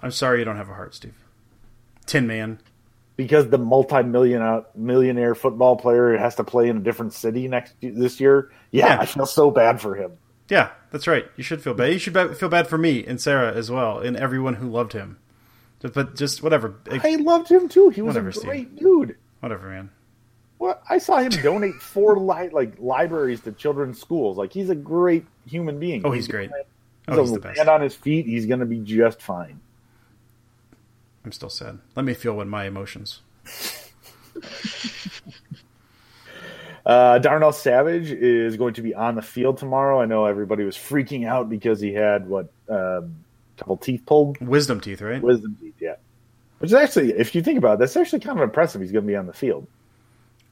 I'm 0.00 0.12
sorry 0.12 0.38
you 0.38 0.44
don't 0.44 0.56
have 0.56 0.70
a 0.70 0.74
heart, 0.74 0.94
Steve. 0.94 1.14
Tin 2.06 2.26
Man. 2.26 2.60
Because 3.16 3.50
the 3.50 3.58
multi-million 3.58 4.40
uh, 4.40 4.62
millionaire 4.74 5.34
football 5.34 5.76
player 5.76 6.16
has 6.16 6.36
to 6.36 6.44
play 6.44 6.68
in 6.68 6.78
a 6.78 6.80
different 6.80 7.12
city 7.12 7.48
next 7.48 7.74
this 7.82 8.18
year. 8.18 8.50
Yeah, 8.70 8.86
yeah, 8.86 9.00
I 9.00 9.06
feel 9.06 9.26
so 9.26 9.50
bad 9.50 9.80
for 9.80 9.94
him. 9.94 10.12
Yeah, 10.48 10.70
that's 10.90 11.06
right. 11.06 11.26
You 11.36 11.44
should 11.44 11.62
feel 11.62 11.74
bad. 11.74 11.92
You 11.92 11.98
should 11.98 12.14
feel 12.36 12.48
bad 12.48 12.66
for 12.66 12.78
me 12.78 13.04
and 13.04 13.20
Sarah 13.20 13.52
as 13.52 13.70
well, 13.70 13.98
and 13.98 14.16
everyone 14.16 14.54
who 14.54 14.70
loved 14.70 14.94
him. 14.94 15.18
But 15.80 16.14
just 16.14 16.42
whatever. 16.42 16.74
I 16.90 17.16
loved 17.16 17.50
him 17.50 17.68
too. 17.68 17.88
He 17.88 18.02
was 18.02 18.14
whatever, 18.14 18.28
a 18.28 18.44
great 18.44 18.68
Steve. 18.68 18.78
dude. 18.78 19.16
Whatever, 19.40 19.68
man. 19.70 19.90
Well, 20.58 20.80
I 20.90 20.98
saw 20.98 21.16
him 21.18 21.30
donate 21.30 21.76
four 21.76 22.18
li- 22.18 22.50
like 22.50 22.74
libraries 22.78 23.40
to 23.42 23.52
children's 23.52 23.98
schools. 23.98 24.36
Like 24.36 24.52
he's 24.52 24.68
a 24.68 24.74
great 24.74 25.24
human 25.46 25.80
being. 25.80 26.02
Oh, 26.04 26.10
he's, 26.10 26.26
he's 26.26 26.32
great. 26.32 26.50
He's, 27.08 27.16
oh, 27.16 27.22
he's 27.22 27.32
the 27.32 27.40
best. 27.40 27.56
Land 27.56 27.70
on 27.70 27.80
his 27.80 27.94
feet. 27.94 28.26
He's 28.26 28.44
going 28.44 28.60
to 28.60 28.66
be 28.66 28.80
just 28.80 29.22
fine. 29.22 29.58
I'm 31.24 31.32
still 31.32 31.48
sad. 31.48 31.78
Let 31.96 32.04
me 32.04 32.12
feel 32.12 32.34
when 32.34 32.50
my 32.50 32.66
emotions. 32.66 33.20
uh, 36.84 37.18
Darnell 37.18 37.52
Savage 37.52 38.10
is 38.10 38.58
going 38.58 38.74
to 38.74 38.82
be 38.82 38.94
on 38.94 39.14
the 39.14 39.22
field 39.22 39.56
tomorrow. 39.58 40.00
I 40.00 40.04
know 40.04 40.26
everybody 40.26 40.64
was 40.64 40.76
freaking 40.76 41.26
out 41.26 41.48
because 41.48 41.80
he 41.80 41.94
had 41.94 42.28
what 42.28 42.50
um, 42.68 43.16
couple 43.60 43.76
teeth 43.76 44.04
pulled, 44.06 44.40
wisdom 44.40 44.80
teeth, 44.80 45.02
right? 45.02 45.22
Wisdom 45.22 45.56
teeth, 45.60 45.74
yeah. 45.80 45.96
Which 46.58 46.70
is 46.70 46.74
actually, 46.74 47.12
if 47.12 47.34
you 47.34 47.42
think 47.42 47.58
about 47.58 47.74
it, 47.74 47.78
that's 47.80 47.96
actually 47.96 48.20
kind 48.20 48.38
of 48.38 48.42
impressive. 48.42 48.80
He's 48.80 48.90
going 48.92 49.04
to 49.04 49.08
be 49.08 49.16
on 49.16 49.26
the 49.26 49.32
field. 49.32 49.66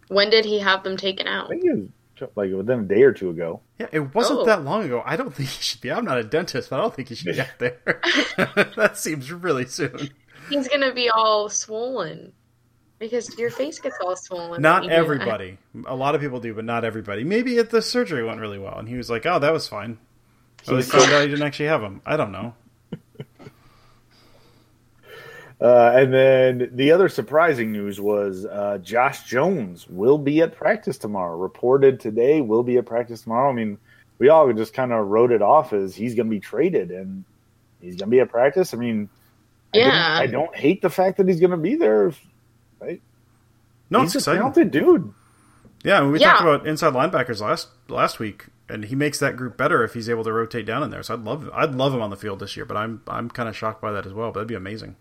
When 0.08 0.30
did 0.30 0.44
he 0.44 0.60
have 0.60 0.84
them 0.84 0.96
taken 0.96 1.26
out? 1.26 1.46
I 1.46 1.48
think 1.48 1.64
it 1.64 1.72
was 1.74 2.30
like 2.34 2.52
within 2.52 2.80
a 2.80 2.84
day 2.84 3.02
or 3.02 3.12
two 3.12 3.30
ago. 3.30 3.60
Yeah, 3.78 3.86
it 3.92 4.14
wasn't 4.14 4.40
oh. 4.40 4.44
that 4.44 4.64
long 4.64 4.84
ago. 4.84 5.02
I 5.04 5.16
don't 5.16 5.34
think 5.34 5.48
he 5.48 5.62
should 5.62 5.80
be. 5.80 5.90
I'm 5.90 6.04
not 6.04 6.18
a 6.18 6.24
dentist, 6.24 6.70
but 6.70 6.78
I 6.78 6.82
don't 6.82 6.94
think 6.94 7.08
he 7.08 7.14
should 7.14 7.34
be 7.34 7.40
out 7.40 7.58
there. 7.58 7.78
that 8.76 8.92
seems 8.96 9.32
really 9.32 9.66
soon. 9.66 10.10
He's 10.48 10.68
gonna 10.68 10.94
be 10.94 11.10
all 11.10 11.50
swollen 11.50 12.32
because 12.98 13.36
your 13.38 13.50
face 13.50 13.78
gets 13.78 13.98
all 14.02 14.16
swollen. 14.16 14.62
Not 14.62 14.88
everybody. 14.88 15.58
A 15.86 15.94
lot 15.94 16.14
of 16.14 16.22
people 16.22 16.40
do, 16.40 16.54
but 16.54 16.64
not 16.64 16.84
everybody. 16.84 17.22
Maybe 17.22 17.58
if 17.58 17.68
the 17.68 17.82
surgery 17.82 18.24
went 18.24 18.40
really 18.40 18.58
well, 18.58 18.78
and 18.78 18.88
he 18.88 18.96
was 18.96 19.10
like, 19.10 19.26
"Oh, 19.26 19.38
that 19.38 19.52
was 19.52 19.68
fine." 19.68 19.98
So 20.62 20.74
they 20.74 20.82
found 20.82 21.12
out 21.12 21.22
he 21.22 21.28
didn't 21.28 21.46
actually 21.46 21.68
have 21.68 21.82
them. 21.82 22.02
I 22.04 22.16
don't 22.16 22.32
know. 22.32 22.54
Uh, 25.60 25.92
and 25.96 26.14
then 26.14 26.70
the 26.74 26.92
other 26.92 27.08
surprising 27.08 27.72
news 27.72 28.00
was 28.00 28.46
uh, 28.46 28.78
Josh 28.82 29.24
Jones 29.24 29.88
will 29.88 30.18
be 30.18 30.40
at 30.40 30.54
practice 30.56 30.98
tomorrow. 30.98 31.36
Reported 31.36 31.98
today, 31.98 32.40
will 32.40 32.62
be 32.62 32.76
at 32.76 32.86
practice 32.86 33.22
tomorrow. 33.22 33.50
I 33.50 33.54
mean, 33.54 33.78
we 34.18 34.28
all 34.28 34.52
just 34.52 34.72
kind 34.72 34.92
of 34.92 35.06
wrote 35.08 35.32
it 35.32 35.42
off 35.42 35.72
as 35.72 35.96
he's 35.96 36.14
going 36.14 36.26
to 36.26 36.30
be 36.30 36.38
traded 36.40 36.90
and 36.92 37.24
he's 37.80 37.96
going 37.96 38.08
to 38.08 38.10
be 38.10 38.20
at 38.20 38.28
practice. 38.30 38.72
I 38.72 38.76
mean, 38.76 39.08
yeah, 39.74 39.88
I 39.88 39.90
don't, 39.90 40.00
I 40.20 40.26
don't 40.26 40.56
hate 40.56 40.80
the 40.80 40.90
fact 40.90 41.16
that 41.16 41.26
he's 41.28 41.40
going 41.40 41.50
to 41.50 41.56
be 41.56 41.74
there. 41.74 42.12
Right? 42.80 43.02
No, 43.90 44.00
he's 44.02 44.14
it's 44.14 44.14
a 44.14 44.18
exciting. 44.32 44.40
talented 44.40 44.70
dude. 44.70 45.12
Yeah, 45.84 46.00
I 46.00 46.06
we 46.06 46.20
Yeah. 46.20 46.32
talked 46.34 46.42
about 46.42 46.66
inside 46.68 46.92
linebackers 46.92 47.40
last 47.40 47.68
last 47.88 48.18
week, 48.20 48.46
and 48.68 48.84
he 48.84 48.94
makes 48.94 49.18
that 49.18 49.36
group 49.36 49.56
better 49.56 49.82
if 49.82 49.94
he's 49.94 50.08
able 50.08 50.24
to 50.24 50.32
rotate 50.32 50.66
down 50.66 50.82
in 50.84 50.90
there. 50.90 51.02
So 51.02 51.14
I'd 51.14 51.20
love 51.24 51.50
I'd 51.52 51.74
love 51.74 51.94
him 51.94 52.02
on 52.02 52.10
the 52.10 52.16
field 52.16 52.38
this 52.40 52.56
year, 52.56 52.64
but 52.64 52.76
I'm 52.76 53.02
I'm 53.08 53.28
kind 53.28 53.48
of 53.48 53.56
shocked 53.56 53.80
by 53.80 53.90
that 53.92 54.06
as 54.06 54.12
well. 54.12 54.28
But 54.30 54.34
that'd 54.40 54.48
be 54.48 54.54
amazing. 54.54 54.96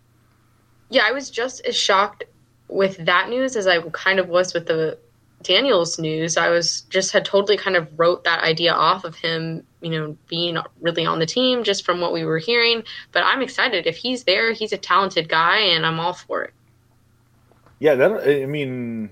Yeah. 0.90 1.04
I 1.06 1.12
was 1.12 1.30
just 1.30 1.64
as 1.66 1.76
shocked 1.76 2.24
with 2.68 2.96
that 3.06 3.28
news 3.28 3.56
as 3.56 3.66
I 3.66 3.80
kind 3.90 4.18
of 4.18 4.28
was 4.28 4.54
with 4.54 4.66
the 4.66 4.98
Daniels 5.42 5.98
news. 5.98 6.36
I 6.36 6.48
was 6.48 6.82
just 6.82 7.12
had 7.12 7.24
totally 7.24 7.56
kind 7.56 7.76
of 7.76 7.88
wrote 7.98 8.24
that 8.24 8.42
idea 8.42 8.72
off 8.72 9.04
of 9.04 9.14
him, 9.14 9.64
you 9.80 9.90
know, 9.90 10.16
being 10.26 10.58
really 10.80 11.06
on 11.06 11.18
the 11.18 11.26
team 11.26 11.62
just 11.62 11.84
from 11.84 12.00
what 12.00 12.12
we 12.12 12.24
were 12.24 12.38
hearing. 12.38 12.82
But 13.12 13.22
I'm 13.24 13.42
excited 13.42 13.86
if 13.86 13.96
he's 13.96 14.24
there. 14.24 14.52
He's 14.52 14.72
a 14.72 14.78
talented 14.78 15.28
guy, 15.28 15.58
and 15.58 15.86
I'm 15.86 16.00
all 16.00 16.12
for 16.12 16.42
it. 16.42 16.52
Yeah, 17.78 17.94
that 17.94 18.28
I 18.28 18.46
mean, 18.46 19.10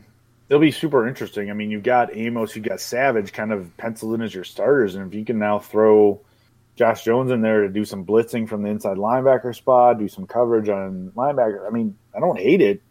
it'll 0.49 0.61
be 0.61 0.73
super 0.73 1.07
interesting. 1.07 1.51
I 1.51 1.55
mean, 1.55 1.71
you've 1.71 1.85
got 1.85 2.17
Amos, 2.17 2.57
you've 2.57 2.65
got 2.65 2.81
Savage, 2.81 3.33
kind 3.33 3.53
of 3.53 3.77
penciled 3.77 4.15
in 4.15 4.23
as 4.23 4.35
your 4.35 4.45
starters, 4.45 4.97
and 4.97 5.07
if 5.07 5.15
you 5.17 5.25
can 5.25 5.39
now 5.39 5.61
throw 5.61 6.21
Josh 6.77 7.05
Jones 7.05 7.31
in 7.31 7.41
there 7.41 7.63
to 7.63 7.69
do 7.69 7.85
some 7.85 8.05
blitzing 8.05 8.49
from 8.49 8.63
the 8.63 8.69
inside 8.69 8.99
linebacker 8.99 9.55
spot, 9.55 9.99
do 9.99 10.09
some 10.09 10.27
coverage 10.27 10.69
on 10.69 11.13
linebacker, 11.17 11.67
I 11.67 11.71
mean, 11.71 11.97
I 12.15 12.21
don't 12.21 12.39
hate 12.39 12.61
it. 12.61 12.83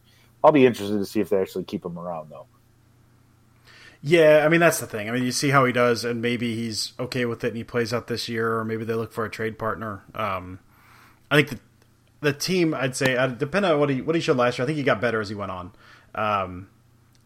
I'll 0.44 0.52
be 0.52 0.66
interested 0.66 0.98
to 0.98 1.06
see 1.06 1.22
if 1.22 1.30
they 1.30 1.40
actually 1.40 1.64
keep 1.64 1.86
him 1.86 1.98
around, 1.98 2.30
though. 2.30 2.48
Yeah, 4.08 4.44
I 4.46 4.50
mean 4.50 4.60
that's 4.60 4.80
the 4.80 4.86
thing. 4.86 5.10
I 5.10 5.12
mean 5.12 5.24
you 5.24 5.32
see 5.32 5.50
how 5.50 5.66
he 5.66 5.72
does, 5.72 6.06
and 6.06 6.22
maybe 6.22 6.54
he's 6.56 6.94
okay 7.00 7.26
with 7.26 7.44
it, 7.44 7.48
and 7.48 7.58
he 7.58 7.64
plays 7.64 7.92
out 7.92 8.06
this 8.06 8.30
year, 8.30 8.60
or 8.60 8.64
maybe 8.64 8.86
they 8.86 8.94
look 8.94 9.12
for 9.12 9.26
a 9.26 9.32
trade 9.32 9.58
partner. 9.58 10.04
Um, 10.14 10.60
I 11.32 11.38
think 11.38 11.50
the 11.50 11.60
the 12.22 12.34
team, 12.34 12.74
I'd 12.74 12.96
say, 12.96 13.16
depending 13.38 13.72
on 13.72 13.80
what 13.80 13.90
he 13.90 14.02
what 14.02 14.16
he 14.16 14.22
showed 14.22 14.38
last 14.38 14.60
year, 14.60 14.64
I 14.64 14.68
think 14.68 14.78
he 14.78 14.84
got 14.84 15.02
better 15.02 15.22
as 15.22 15.30
he 15.30 15.36
went 15.36 15.52
on. 15.52 15.72
Um, 16.14 16.68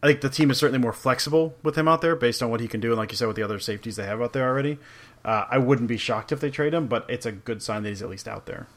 I 0.01 0.07
think 0.07 0.21
the 0.21 0.29
team 0.29 0.51
is 0.51 0.57
certainly 0.57 0.79
more 0.79 0.93
flexible 0.93 1.55
with 1.63 1.77
him 1.77 1.89
out 1.89 1.99
there, 2.01 2.15
based 2.15 2.41
on 2.41 2.49
what 2.49 2.61
he 2.61 2.67
can 2.69 2.79
do, 2.79 2.89
and 2.89 2.97
like 2.97 3.11
you 3.11 3.17
said, 3.17 3.27
with 3.27 3.35
the 3.35 3.43
other 3.43 3.59
safeties 3.59 3.97
they 3.97 4.05
have 4.05 4.21
out 4.21 4.31
there 4.31 4.47
already. 4.47 4.77
Uh, 5.25 5.45
I 5.49 5.57
wouldn't 5.57 5.87
be 5.87 5.97
shocked 5.97 6.31
if 6.31 6.39
they 6.39 6.49
trade 6.49 6.73
him, 6.73 6.87
but 6.87 7.05
it's 7.09 7.25
a 7.25 7.31
good 7.31 7.61
sign 7.61 7.83
that 7.83 7.89
he's 7.89 8.01
at 8.01 8.09
least 8.09 8.27
out 8.27 8.45
there. 8.45 8.67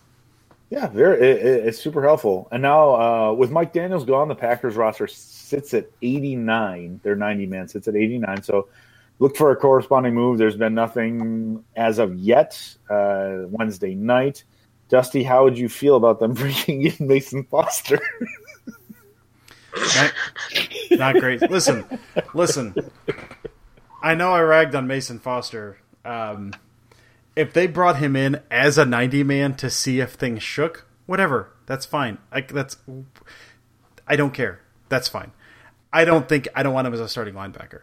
Yeah, 0.70 0.88
very, 0.88 1.16
it, 1.20 1.46
it- 1.46 1.66
it's 1.66 1.78
super 1.78 2.02
helpful. 2.02 2.48
And 2.50 2.62
now 2.62 2.94
uh, 2.94 3.32
with 3.34 3.50
Mike 3.50 3.72
Daniels 3.72 4.04
gone, 4.04 4.28
the 4.28 4.34
Packers 4.34 4.74
roster 4.74 5.06
sits 5.06 5.74
at 5.74 5.90
89. 6.00 7.00
Their 7.02 7.14
90 7.16 7.46
man 7.46 7.68
sits 7.68 7.86
at 7.88 7.94
89. 7.94 8.42
So 8.42 8.68
look 9.18 9.36
for 9.36 9.50
a 9.50 9.56
corresponding 9.56 10.14
move. 10.14 10.38
There's 10.38 10.56
been 10.56 10.74
nothing 10.74 11.62
as 11.76 11.98
of 11.98 12.14
yet. 12.16 12.58
Uh, 12.88 13.40
Wednesday 13.48 13.94
night. 13.94 14.44
Dusty, 14.88 15.22
how 15.22 15.44
would 15.44 15.56
you 15.58 15.68
feel 15.68 15.96
about 15.96 16.20
them 16.20 16.32
bringing 16.34 16.82
in 16.82 17.06
Mason 17.06 17.44
Foster? 17.44 18.00
Not, 19.96 20.12
not 20.90 21.14
great. 21.16 21.40
Listen, 21.50 21.84
listen. 22.34 22.74
I 24.02 24.14
know 24.14 24.32
I 24.32 24.40
ragged 24.40 24.74
on 24.74 24.86
Mason 24.86 25.18
Foster. 25.18 25.78
Um, 26.04 26.52
if 27.36 27.52
they 27.52 27.66
brought 27.66 27.96
him 27.96 28.16
in 28.16 28.40
as 28.50 28.78
a 28.78 28.84
90 28.84 29.22
man 29.24 29.54
to 29.56 29.70
see 29.70 30.00
if 30.00 30.12
things 30.12 30.42
shook, 30.42 30.86
whatever, 31.06 31.50
that's 31.66 31.86
fine. 31.86 32.18
I, 32.30 32.42
that's 32.42 32.76
I 34.06 34.16
don't 34.16 34.34
care. 34.34 34.60
That's 34.88 35.08
fine. 35.08 35.32
I 35.92 36.04
don't 36.04 36.28
think 36.28 36.48
I 36.54 36.62
don't 36.62 36.74
want 36.74 36.86
him 36.86 36.94
as 36.94 37.00
a 37.00 37.08
starting 37.08 37.34
linebacker. 37.34 37.82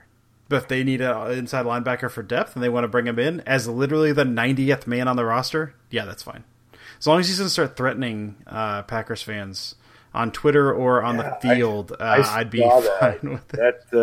But 0.49 0.63
if 0.63 0.67
they 0.67 0.83
need 0.83 1.01
an 1.01 1.31
inside 1.31 1.65
linebacker 1.65 2.09
for 2.09 2.23
depth 2.23 2.55
and 2.55 2.63
they 2.63 2.69
want 2.69 2.83
to 2.83 2.87
bring 2.87 3.05
him 3.05 3.19
in 3.19 3.41
as 3.41 3.67
literally 3.67 4.13
the 4.13 4.23
90th 4.23 4.87
man 4.87 5.07
on 5.07 5.15
the 5.15 5.23
roster, 5.25 5.75
yeah, 5.91 6.05
that's 6.05 6.23
fine. 6.23 6.43
As 6.97 7.05
long 7.05 7.19
as 7.19 7.27
he 7.27 7.33
doesn't 7.33 7.49
start 7.49 7.77
threatening 7.77 8.35
uh, 8.47 8.81
Packers 8.83 9.21
fans 9.21 9.75
on 10.13 10.31
Twitter 10.31 10.73
or 10.73 11.03
on 11.03 11.17
Yeah, 11.17 11.35
the 11.41 11.47
field, 11.55 11.91
uh, 11.99 12.03
I 12.03 12.39
I'd 12.39 12.49
be 12.49 12.59
that. 12.59 13.19
fine 13.21 13.31
with 13.33 13.53
it. 13.53 13.59
That 13.91 13.93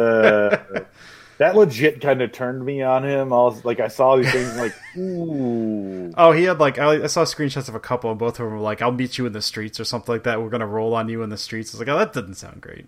uh, 0.75 0.81
that 1.39 1.55
legit 1.57 2.01
kind 2.01 2.23
of 2.23 2.33
turned 2.33 2.65
me 2.65 2.83
on 2.83 3.05
him. 3.05 3.33
I 3.33 3.37
was 3.37 3.65
like, 3.65 3.81
I 3.81 3.89
saw 3.89 4.17
these 4.17 4.31
things 4.33 4.57
like, 4.57 4.75
ooh. 4.97 6.13
Oh, 6.17 6.33
he 6.33 6.45
had 6.45 6.59
like 6.59 6.79
I, 6.79 7.05
I 7.05 7.07
saw 7.07 7.25
screenshots 7.25 7.69
of 7.69 7.75
a 7.75 7.81
couple, 7.81 8.11
and 8.11 8.19
both 8.19 8.39
of 8.41 8.45
them 8.47 8.53
were 8.55 8.61
like, 8.61 8.83
"I'll 8.83 8.93
meet 8.93 9.19
you 9.19 9.27
in 9.27 9.33
the 9.33 9.43
streets" 9.43 9.79
or 9.81 9.85
something 9.85 10.15
like 10.15 10.25
that. 10.25 10.41
We're 10.41 10.49
gonna 10.51 10.67
roll 10.67 10.95
on 10.95 11.09
you 11.09 11.23
in 11.23 11.31
the 11.31 11.37
streets. 11.39 11.75
I 11.75 11.79
was 11.79 11.87
like, 11.87 11.95
"Oh, 11.95 11.99
that 11.99 12.13
doesn't 12.13 12.35
sound 12.35 12.61
great." 12.61 12.87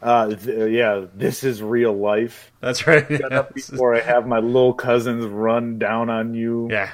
Uh, 0.00 0.34
th- 0.34 0.70
yeah, 0.70 1.06
this 1.14 1.42
is 1.42 1.60
real 1.60 1.92
life. 1.92 2.52
That's 2.60 2.86
right. 2.86 3.04
Shut 3.08 3.32
up 3.32 3.52
before 3.54 3.96
I 3.96 4.00
have 4.00 4.26
my 4.26 4.38
little 4.38 4.72
cousins 4.74 5.24
run 5.24 5.78
down 5.78 6.08
on 6.08 6.34
you. 6.34 6.68
yeah, 6.70 6.90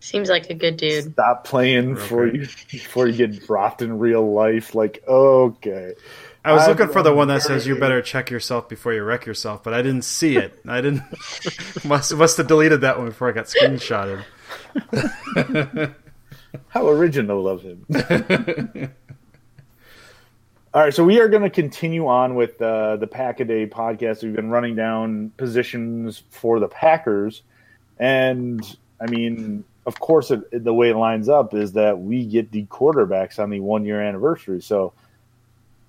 Seems 0.00 0.30
like 0.30 0.48
a 0.48 0.54
good 0.54 0.78
dude. 0.78 1.12
Stop 1.12 1.44
playing 1.44 1.94
before 1.94 2.26
you 2.26 2.40
before 2.70 3.06
you 3.06 3.26
get 3.26 3.46
dropped 3.46 3.82
in 3.82 3.98
real 3.98 4.32
life. 4.32 4.74
Like, 4.74 5.02
okay. 5.06 5.92
I 6.44 6.52
was 6.52 6.62
I'm 6.62 6.70
looking 6.70 6.88
for 6.88 7.02
the 7.02 7.14
one 7.14 7.28
that 7.28 7.42
says 7.42 7.66
you 7.66 7.78
better 7.78 8.00
check 8.00 8.30
yourself 8.30 8.68
before 8.68 8.94
you 8.94 9.02
wreck 9.04 9.26
yourself, 9.26 9.62
but 9.62 9.74
I 9.74 9.82
didn't 9.82 10.04
see 10.04 10.36
it. 10.36 10.58
I 10.66 10.80
didn't. 10.80 11.02
must 11.84 12.14
must 12.14 12.38
have 12.38 12.46
deleted 12.46 12.80
that 12.80 12.96
one 12.98 13.08
before 13.08 13.28
I 13.28 13.32
got 13.32 13.44
screenshotted. 13.44 14.24
How 16.68 16.88
original 16.88 17.46
of 17.46 17.62
him. 17.62 17.84
All 20.72 20.80
right, 20.80 20.94
so 20.94 21.04
we 21.04 21.20
are 21.20 21.28
going 21.28 21.42
to 21.42 21.50
continue 21.50 22.06
on 22.06 22.36
with 22.36 22.62
uh, 22.62 22.96
the 22.96 23.06
Pack 23.06 23.40
a 23.40 23.44
Day 23.44 23.66
podcast. 23.66 24.22
We've 24.22 24.34
been 24.34 24.50
running 24.50 24.76
down 24.76 25.32
positions 25.36 26.22
for 26.30 26.60
the 26.60 26.68
Packers, 26.68 27.42
and 27.98 28.62
I 29.00 29.06
mean, 29.06 29.64
of 29.84 29.98
course, 30.00 30.30
it, 30.30 30.64
the 30.64 30.72
way 30.72 30.90
it 30.90 30.96
lines 30.96 31.28
up 31.28 31.54
is 31.54 31.72
that 31.72 31.98
we 31.98 32.24
get 32.24 32.52
the 32.52 32.64
quarterbacks 32.66 33.38
on 33.38 33.50
the 33.50 33.60
one 33.60 33.84
year 33.84 34.00
anniversary. 34.00 34.62
So 34.62 34.92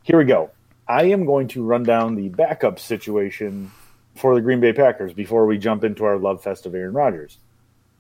here 0.03 0.17
we 0.17 0.25
go. 0.25 0.51
I 0.87 1.05
am 1.05 1.25
going 1.25 1.47
to 1.49 1.63
run 1.63 1.83
down 1.83 2.15
the 2.15 2.29
backup 2.29 2.79
situation 2.79 3.71
for 4.15 4.35
the 4.35 4.41
Green 4.41 4.59
Bay 4.59 4.73
Packers 4.73 5.13
before 5.13 5.45
we 5.45 5.57
jump 5.57 5.83
into 5.83 6.03
our 6.03 6.17
love 6.17 6.43
fest 6.43 6.65
of 6.65 6.75
Aaron 6.75 6.93
Rodgers. 6.93 7.37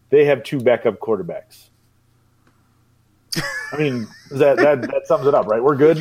They 0.09 0.25
have 0.25 0.43
two 0.43 0.59
backup 0.59 0.99
quarterbacks. 0.99 1.69
I 3.73 3.77
mean, 3.77 4.07
that, 4.31 4.57
that 4.57 4.81
that 4.81 5.03
sums 5.07 5.25
it 5.25 5.33
up, 5.33 5.47
right? 5.47 5.63
We're 5.63 5.77
good. 5.77 5.97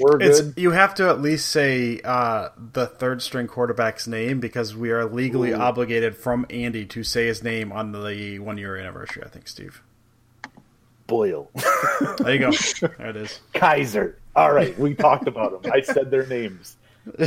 We're 0.00 0.20
It's 0.20 0.40
good. 0.40 0.54
you 0.56 0.72
have 0.72 0.96
to 0.96 1.08
at 1.08 1.20
least 1.20 1.48
say 1.50 2.00
uh, 2.02 2.48
the 2.56 2.86
third 2.86 3.22
string 3.22 3.46
quarterback's 3.46 4.08
name 4.08 4.40
because 4.40 4.74
we 4.74 4.90
are 4.90 5.04
legally 5.04 5.52
Ooh. 5.52 5.60
obligated 5.60 6.16
from 6.16 6.44
Andy 6.50 6.84
to 6.86 7.04
say 7.04 7.26
his 7.28 7.44
name 7.44 7.70
on 7.70 7.92
the 7.92 8.40
one 8.40 8.58
year 8.58 8.76
anniversary. 8.76 9.22
I 9.24 9.28
think 9.28 9.46
Steve. 9.46 9.80
Boyle, 11.06 11.50
There 12.18 12.34
you 12.34 12.38
go. 12.40 12.50
there 12.98 13.10
it 13.10 13.16
is. 13.16 13.40
Kizer. 13.54 14.14
All 14.34 14.52
right, 14.52 14.78
we 14.78 14.94
talked 14.94 15.26
about 15.28 15.62
them. 15.62 15.72
I 15.72 15.80
said 15.82 16.10
their 16.10 16.26
names. 16.26 16.76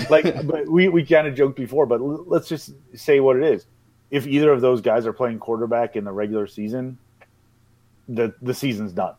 Like, 0.10 0.48
but 0.48 0.68
we 0.70 0.88
we 0.88 1.06
kind 1.06 1.28
of 1.28 1.36
joked 1.36 1.58
before, 1.58 1.86
but 1.86 2.00
l- 2.00 2.24
let's 2.28 2.48
just 2.48 2.72
say 2.94 3.20
what 3.20 3.36
it 3.36 3.44
is. 3.44 3.66
If 4.10 4.26
either 4.26 4.52
of 4.52 4.62
those 4.62 4.82
guys 4.82 5.06
are 5.06 5.14
playing 5.14 5.40
quarterback 5.40 5.96
in 5.96 6.04
the 6.06 6.12
regular 6.12 6.48
season, 6.48 6.98
the 8.08 8.34
the 8.42 8.54
season's 8.54 8.94
done. 8.94 9.16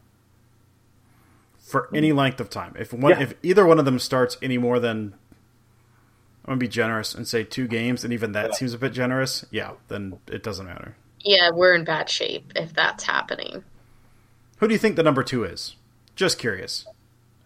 for 1.59 1.89
any 1.93 2.13
length 2.13 2.39
of 2.41 2.49
time. 2.49 2.75
If 2.79 2.93
one, 2.93 3.11
Yeah. 3.11 3.23
if 3.23 3.35
either 3.43 3.67
one 3.67 3.81
of 3.81 3.85
them 3.85 3.99
starts 3.99 4.37
any 4.41 4.57
more 4.57 4.79
than, 4.79 5.15
I'm 6.45 6.53
gonna 6.53 6.57
be 6.59 6.69
generous 6.69 7.13
and 7.13 7.27
say 7.27 7.43
two 7.43 7.67
games, 7.67 8.05
and 8.05 8.13
even 8.13 8.31
that 8.33 8.51
Yeah. 8.51 8.55
seems 8.55 8.73
a 8.73 8.79
bit 8.79 8.93
generous. 8.93 9.45
Yeah, 9.51 9.73
then 9.89 10.21
it 10.29 10.45
doesn't 10.45 10.65
matter. 10.65 10.95
Yeah, 11.25 11.51
we're 11.51 11.75
in 11.75 11.83
bad 11.83 12.09
shape 12.09 12.53
if 12.55 12.73
that's 12.73 13.03
happening. 13.03 13.65
Who 14.59 14.69
do 14.69 14.75
you 14.75 14.79
think 14.79 14.95
the 14.95 15.03
number 15.03 15.25
two 15.25 15.43
is? 15.43 15.75
Just 16.15 16.39
curious. 16.39 16.87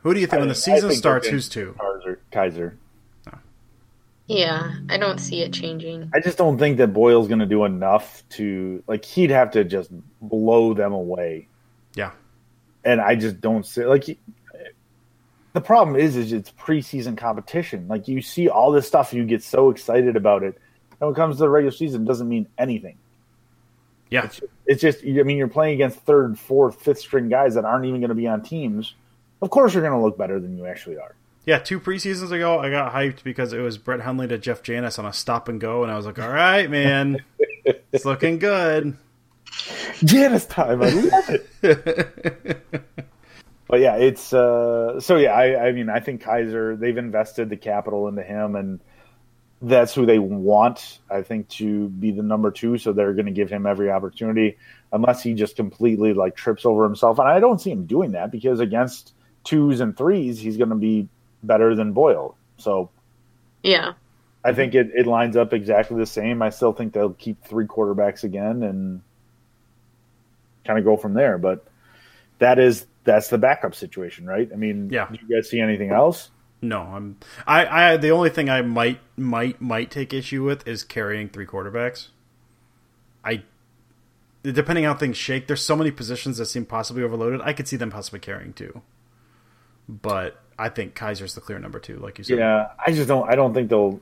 Who 0.03 0.15
do 0.15 0.21
you 0.21 0.27
think 0.27 0.41
when 0.41 0.49
the 0.49 0.55
season 0.55 0.93
starts? 0.93 1.29
Who's 1.29 1.49
two? 1.49 1.75
Kizer. 1.79 2.17
Kizer. 2.33 2.77
Oh. 3.33 3.39
Yeah, 4.27 4.73
I 4.89 4.97
don't 4.97 5.19
see 5.19 5.43
it 5.43 5.53
changing. 5.53 6.11
I 6.15 6.21
just 6.21 6.39
don't 6.39 6.59
think 6.59 6.79
that 6.79 6.93
Boyle's 6.93 7.29
going 7.29 7.41
to 7.41 7.47
do 7.47 7.65
enough 7.65 8.23
to 8.31 8.83
like. 8.87 9.05
He'd 9.05 9.31
have 9.31 9.51
to 9.53 9.65
just 9.65 9.91
blow 10.23 10.73
them 10.75 10.93
away. 10.93 11.49
Yeah, 11.95 12.13
and 12.85 13.01
I 13.01 13.15
just 13.17 13.41
don't 13.41 13.67
see 13.67 13.85
like 13.85 14.05
he- 14.05 14.19
the 15.53 15.61
problem 15.61 15.97
is 15.97 16.17
is 16.17 16.33
it's 16.33 16.51
preseason 16.53 17.17
competition. 17.19 17.89
Like 17.89 18.07
you 18.09 18.23
see 18.23 18.49
all 18.49 18.71
this 18.71 18.87
stuff, 18.87 19.13
you 19.13 19.25
get 19.25 19.43
so 19.43 19.71
excited 19.71 20.15
about 20.17 20.45
it. 20.45 20.55
And 20.93 21.01
when 21.01 21.11
it 21.11 21.17
comes 21.17 21.37
to 21.37 21.41
the 21.41 21.49
regular 21.49 21.73
season, 21.73 22.03
it 22.03 22.07
doesn't 22.07 22.29
mean 22.29 22.47
anything. 22.57 22.97
yeah, 24.11 24.25
It's, 24.27 24.41
it's 24.67 24.81
just 24.81 25.01
I 25.05 25.25
mean 25.25 25.37
you're 25.37 25.49
playing 25.49 25.75
against 25.75 25.99
third, 26.01 26.39
fourth, 26.39 26.81
fifth 26.81 27.01
string 27.01 27.29
guys 27.29 27.55
that 27.55 27.65
aren't 27.65 27.85
even 27.87 28.01
going 28.01 28.11
to 28.11 28.15
be 28.15 28.29
on 28.29 28.43
teams. 28.43 28.95
Of 29.43 29.51
course, 29.51 29.75
you're 29.75 29.83
going 29.83 29.99
to 29.99 30.05
look 30.05 30.19
better 30.19 30.39
than 30.39 30.57
you 30.57 30.67
actually 30.67 30.99
are. 30.99 31.15
yeah. 31.47 31.59
Two 31.59 31.81
preseasons 31.81 32.31
ago, 32.31 32.59
I 32.59 32.71
got 32.71 32.93
hyped 32.93 33.23
because 33.23 33.53
it 33.53 33.61
was 33.61 33.79
Brett 33.79 34.01
Hundley 34.01 34.29
to 34.29 34.39
Jeff 34.39 34.63
Janis 34.63 34.99
on 34.99 35.07
a 35.07 35.13
stop 35.13 35.49
and 35.49 35.61
go, 35.61 35.83
and 35.83 35.91
I 35.91 35.97
was 35.97 36.07
like, 36.07 36.19
"All 36.19 36.29
right, 36.29 36.71
man, 36.71 37.25
it's 37.93 38.05
looking 38.05 38.39
good." 38.39 38.97
Janis 40.05 40.47
time, 40.47 40.83
I 40.83 40.91
love 40.91 41.31
it. 41.63 42.67
but 43.67 43.81
yeah, 43.81 43.97
it's 43.97 44.33
uh, 44.33 45.01
so 45.01 45.17
yeah. 45.17 45.33
I, 45.33 45.69
I 45.69 45.73
mean, 45.73 45.89
I 45.89 46.01
think 46.01 46.23
Kizer 46.23 46.79
they've 46.79 46.97
invested 46.97 47.51
the 47.51 47.57
capital 47.57 48.09
into 48.09 48.23
him, 48.23 48.57
and 48.57 48.81
that's 49.63 49.95
who 49.95 50.07
they 50.07 50.19
want. 50.19 51.01
I 51.11 51.23
think 51.23 51.49
to 51.51 51.89
be 51.89 52.13
the 52.13 52.23
number 52.23 52.51
two, 52.51 52.79
so 52.79 52.93
they're 52.93 53.13
going 53.15 53.27
to 53.27 53.33
give 53.33 53.51
him 53.51 53.67
every 53.67 53.91
opportunity, 53.91 54.57
unless 54.93 55.23
he 55.23 55.35
just 55.35 55.57
completely 55.57 56.15
like 56.15 56.37
trips 56.37 56.65
over 56.65 56.85
himself. 56.85 57.19
And 57.19 57.29
I 57.29 57.41
don't 57.41 57.61
see 57.61 57.71
him 57.71 57.87
doing 57.87 58.13
that 58.13 58.31
because 58.31 58.61
against 58.61 59.13
twos 59.45 59.81
and 59.81 59.97
threes, 59.97 60.39
he's 60.41 60.57
going 60.57 60.71
to 60.71 60.77
be 60.77 61.09
better 61.43 61.75
than 61.75 61.93
Boyle. 61.93 62.37
So 62.59 62.91
yeah, 63.63 63.95
I 64.45 64.53
think 64.53 64.75
it, 64.75 64.91
it 64.95 65.07
lines 65.07 65.37
up 65.37 65.53
exactly 65.53 65.99
the 65.99 66.07
same. 66.07 66.43
I 66.43 66.51
still 66.51 66.73
think 66.73 66.93
they'll 66.93 67.13
keep 67.13 67.45
three 67.45 67.67
quarterbacks 67.67 68.25
again 68.25 68.63
and 68.63 69.03
kind 70.65 70.79
of 70.79 70.85
go 70.85 70.97
from 70.97 71.15
there. 71.15 71.39
But 71.39 71.65
that 72.39 72.59
is 72.59 72.87
that's 73.05 73.29
the 73.29 73.39
backup 73.39 73.75
situation, 73.75 74.27
right? 74.27 74.49
I 74.53 74.57
mean, 74.57 74.91
Yeah. 74.91 75.09
Do 75.11 75.19
you 75.27 75.37
guys 75.37 75.49
see 75.49 75.61
anything 75.61 75.91
else? 75.91 76.31
No, 76.63 76.81
I'm. 76.81 77.17
I, 77.47 77.93
I. 77.93 77.97
The 77.97 78.11
only 78.11 78.29
thing 78.29 78.51
I 78.51 78.61
might, 78.61 79.01
might, 79.17 79.61
might 79.63 79.91
take 79.91 80.13
issue 80.13 80.45
with 80.45 80.69
is 80.69 80.85
carrying 80.85 81.31
three 81.31 81.47
quarterbacks. 81.47 82.09
I, 83.25 83.45
depending 84.43 84.85
on 84.85 84.95
how 84.95 84.99
things 84.99 85.17
shake, 85.17 85.47
there's 85.47 85.63
so 85.63 85.75
many 85.75 85.91
positions 85.91 86.37
that 86.37 86.47
seem 86.47 86.67
possibly 86.67 87.03
overloaded. 87.03 87.41
I 87.43 87.55
could 87.55 87.67
see 87.67 87.77
them 87.77 87.91
possibly 87.91 88.21
carrying 88.21 88.53
two, 88.53 88.83
but 89.91 90.41
I 90.59 90.69
think 90.69 90.95
Kizer's 90.95 91.35
the 91.35 91.41
clear 91.41 91.59
number 91.59 91.81
two, 91.81 91.99
like 91.99 92.19
you 92.19 92.25
said. 92.25 92.39
Yeah, 92.39 92.69
I 92.85 92.93
just 92.93 93.09
don't. 93.09 93.29
I 93.29 93.35
don't 93.35 93.55
think 93.55 93.71
they'll. 93.71 94.01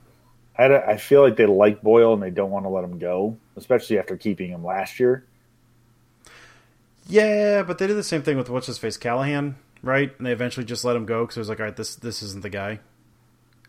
I, 0.56 0.76
I 0.76 0.96
feel 0.96 1.22
like 1.22 1.36
they 1.36 1.46
like 1.46 1.82
Boyle 1.82 2.12
and 2.14 2.22
they 2.22 2.30
don't 2.30 2.50
want 2.50 2.64
to 2.64 2.68
let 2.68 2.84
him 2.84 2.98
go, 2.98 3.36
especially 3.56 3.98
after 3.98 4.16
keeping 4.16 4.50
him 4.50 4.64
last 4.64 4.98
year. 4.98 5.24
Yeah, 7.06 7.62
but 7.62 7.78
they 7.78 7.86
did 7.86 7.96
the 7.96 8.02
same 8.02 8.22
thing 8.22 8.36
with 8.36 8.50
what's 8.50 8.66
his 8.66 8.76
face 8.76 8.96
Callahan, 8.96 9.56
right? 9.82 10.12
And 10.18 10.26
they 10.26 10.32
eventually 10.32 10.66
just 10.66 10.84
let 10.84 10.96
him 10.96 11.06
go 11.06 11.22
because 11.22 11.36
it 11.36 11.40
was 11.40 11.48
like, 11.48 11.60
all 11.60 11.66
right, 11.66 11.76
this 11.76 11.96
this 11.96 12.22
isn't 12.22 12.42
the 12.42 12.50
guy. 12.50 12.80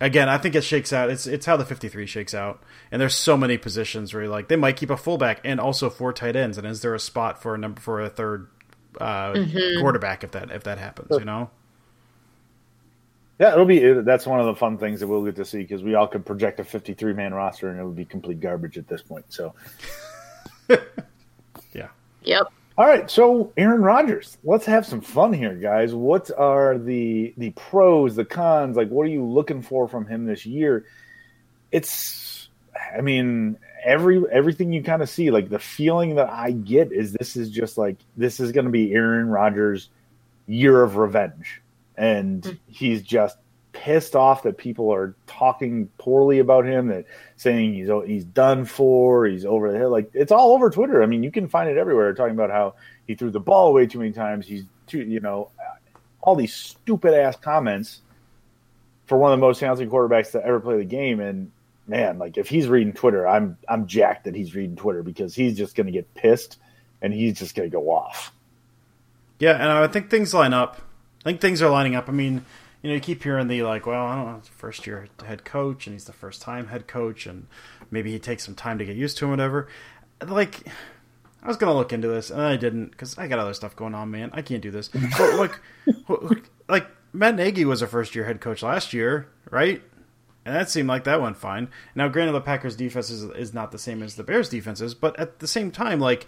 Again, 0.02 0.30
I 0.30 0.38
think 0.38 0.56
it 0.56 0.64
shakes 0.64 0.94
out. 0.94 1.10
It's 1.10 1.28
it's 1.28 1.46
how 1.46 1.58
the 1.58 1.66
fifty 1.66 1.90
three 1.90 2.06
shakes 2.06 2.34
out, 2.34 2.64
and 2.92 3.02
there's 3.02 3.16
so 3.16 3.38
many 3.38 3.58
positions 3.58 4.14
where 4.14 4.24
you're 4.24 4.32
like 4.32 4.48
they 4.48 4.56
might 4.56 4.78
keep 4.78 4.90
a 4.90 4.98
fullback 4.98 5.42
and 5.44 5.60
also 5.60 5.90
four 5.90 6.12
tight 6.14 6.36
ends, 6.36 6.58
and 6.58 6.66
is 6.66 6.82
there 6.82 6.96
a 6.96 7.00
spot 7.00 7.42
for 7.42 7.54
a 7.54 7.58
number 7.58 7.82
for 7.82 8.02
a 8.02 8.10
third 8.10 8.48
uh, 9.00 9.34
quarterback 9.80 10.24
if 10.24 10.32
that 10.32 10.52
if 10.52 10.64
that 10.64 10.78
happens? 10.78 11.10
You 11.12 11.26
know, 11.26 11.50
Yeah, 13.40 13.54
it'll 13.54 13.66
be. 13.66 13.94
That's 14.02 14.28
one 14.28 14.42
of 14.42 14.46
the 14.48 14.56
fun 14.56 14.78
things 14.78 15.00
that 15.00 15.08
we'll 15.08 15.24
get 15.24 15.38
to 15.38 15.46
see 15.46 15.60
because 15.60 15.82
we 15.82 15.96
all 15.96 16.08
could 16.08 16.26
project 16.26 16.60
a 16.60 16.64
53 16.66 17.14
man 17.14 17.34
roster 17.34 17.70
and 17.70 17.80
it 17.80 17.86
would 17.86 17.96
be 17.96 18.04
complete 18.04 18.42
garbage 18.42 18.78
at 18.78 18.88
this 18.88 19.02
point. 19.02 19.26
So, 19.30 19.56
yeah. 21.74 21.88
yep. 22.22 22.48
all 22.78 22.86
right. 22.86 23.10
So, 23.10 23.54
Aaron 23.56 23.82
Rodgers, 23.82 24.38
let's 24.44 24.66
have 24.66 24.86
some 24.86 25.00
fun 25.00 25.32
here, 25.32 25.56
guys. 25.56 25.96
What 25.96 26.30
are 26.38 26.78
the 26.78 27.34
the 27.38 27.52
pros, 27.52 28.16
the 28.16 28.26
cons? 28.26 28.76
Like, 28.76 28.90
what 28.90 29.04
are 29.04 29.10
you 29.10 29.24
looking 29.24 29.62
for 29.62 29.88
from 29.88 30.06
him 30.06 30.26
this 30.26 30.46
year? 30.46 30.86
It's, 31.72 32.50
I 32.94 33.00
mean, 33.00 33.58
every 33.84 34.22
everything 34.30 34.74
you 34.74 34.84
kind 34.84 35.02
of 35.02 35.10
see, 35.10 35.32
like 35.32 35.50
the 35.50 35.60
feeling 35.60 36.16
that 36.16 36.30
I 36.30 36.52
get 36.52 36.92
is 36.92 37.14
this 37.14 37.38
is 37.38 37.50
just 37.50 37.78
like 37.78 37.96
this 38.18 38.42
is 38.42 38.52
going 38.52 38.66
to 38.66 38.72
be 38.72 38.94
Aaron 38.94 39.30
Rodgers' 39.30 39.90
year 40.46 40.84
of 40.84 40.98
revenge, 40.98 41.62
and 42.00 42.42
mm. 42.42 42.58
he's 42.68 43.04
just 43.04 43.38
pissed 43.74 44.16
off 44.16 44.44
that 44.44 44.58
people 44.58 44.92
are 44.92 45.16
talking 45.28 45.90
poorly 45.98 46.40
about 46.40 46.66
him, 46.66 46.88
that 46.88 47.06
saying 47.36 47.74
he's 47.74 47.90
he's 48.08 48.24
done 48.24 48.66
for, 48.66 49.26
he's 49.26 49.46
over 49.46 49.72
the 49.72 49.78
hill. 49.78 49.92
Like 49.92 50.10
it's 50.14 50.32
all 50.32 50.54
over 50.54 50.70
Twitter. 50.70 51.04
I 51.04 51.06
mean, 51.06 51.22
you 51.22 51.32
can 51.32 51.48
find 51.48 51.70
it 51.70 51.78
everywhere, 51.78 52.14
talking 52.14 52.34
about 52.34 52.50
how 52.50 52.76
he 53.06 53.16
threw 53.16 53.30
the 53.30 53.40
ball 53.40 53.68
away 53.68 53.86
too 53.86 54.00
many 54.00 54.14
times. 54.14 54.48
He's 54.48 54.64
too, 54.88 55.02
you 55.02 55.20
know, 55.20 55.52
all 56.22 56.36
these 56.36 56.54
stupid 56.54 57.14
ass 57.14 57.36
comments 57.36 58.02
for 59.06 59.18
one 59.18 59.34
of 59.34 59.40
the 59.40 59.46
most 59.46 59.60
talented 59.60 59.90
quarterbacks 59.90 60.32
to 60.32 60.44
ever 60.44 60.60
play 60.60 60.78
the 60.78 60.86
game. 60.86 61.20
And 61.20 61.52
man, 61.86 62.18
like 62.18 62.38
if 62.38 62.48
he's 62.48 62.68
reading 62.68 62.94
Twitter, 62.94 63.28
I'm 63.28 63.58
I'm 63.68 63.88
jacked 63.88 64.24
that 64.24 64.36
he's 64.36 64.56
reading 64.56 64.78
Twitter 64.78 65.04
because 65.04 65.36
he's 65.36 65.58
just 65.58 65.76
going 65.76 65.88
to 65.88 65.94
get 65.94 66.14
pissed 66.16 66.58
and 67.02 67.14
he's 67.14 67.38
just 67.38 67.56
going 67.56 67.70
to 67.70 67.74
go 67.74 67.92
off. 67.92 68.34
Yeah, 69.40 69.54
and 69.54 69.72
I 69.72 69.88
think 69.88 70.10
things 70.10 70.34
line 70.34 70.54
up. 70.54 70.82
I 71.22 71.30
think 71.30 71.42
things 71.42 71.62
are 71.62 71.70
lining 71.70 71.96
up. 71.96 72.08
I 72.08 72.12
mean, 72.12 72.46
you 72.82 72.90
know, 72.90 72.96
you 72.96 73.02
keep 73.02 73.24
hearing 73.24 73.48
the 73.48 73.64
like, 73.64 73.86
well, 73.86 74.06
I 74.06 74.16
don't 74.16 74.26
know, 74.26 74.38
it's 74.38 74.48
first 74.48 74.88
year 74.88 75.08
head 75.26 75.44
coach, 75.44 75.86
and 75.86 75.94
he's 75.94 76.06
the 76.06 76.14
first 76.14 76.42
time 76.42 76.68
head 76.68 76.88
coach, 76.88 77.26
and 77.26 77.48
maybe 77.92 78.12
he 78.12 78.20
takes 78.20 78.46
some 78.46 78.56
time 78.56 78.78
to 78.78 78.86
get 78.86 78.96
used 78.96 79.18
to 79.18 79.26
him, 79.26 79.32
whatever. 79.32 79.68
Like, 80.26 80.66
I 81.44 81.48
was 81.48 81.58
gonna 81.58 81.76
look 81.76 81.92
into 81.92 82.08
this, 82.08 82.30
and 82.30 82.42
I 82.42 82.56
didn't 82.56 82.92
because 82.92 83.18
I 83.18 83.28
got 83.28 83.40
other 83.40 83.54
stuff 83.54 83.76
going 83.76 83.96
on, 83.96 84.12
man. 84.12 84.30
I 84.34 84.42
can't 84.42 84.62
do 84.62 84.72
this. 84.72 84.90
But 85.18 85.36
like, 85.36 86.50
like 86.68 86.88
Matt 87.12 87.36
Nagy 87.36 87.66
was 87.66 87.82
a 87.82 87.88
first 87.88 88.16
year 88.16 88.26
head 88.26 88.40
coach 88.40 88.64
last 88.64 88.94
year, 88.94 89.28
right? 89.50 89.82
And 90.46 90.56
that 90.56 90.70
seemed 90.70 90.88
like 90.88 91.04
that 91.04 91.22
went 91.22 91.38
fine. 91.38 91.70
Now, 91.96 92.08
granted, 92.08 92.32
the 92.32 92.42
Packers' 92.42 92.76
defense 92.76 93.10
is, 93.10 93.24
is 93.24 93.54
not 93.54 93.72
the 93.72 93.78
same 93.78 94.02
as 94.02 94.16
the 94.16 94.24
Bears' 94.24 94.50
defenses, 94.50 94.94
but 94.94 95.20
at 95.20 95.40
the 95.40 95.48
same 95.48 95.70
time, 95.70 96.00
like 96.00 96.28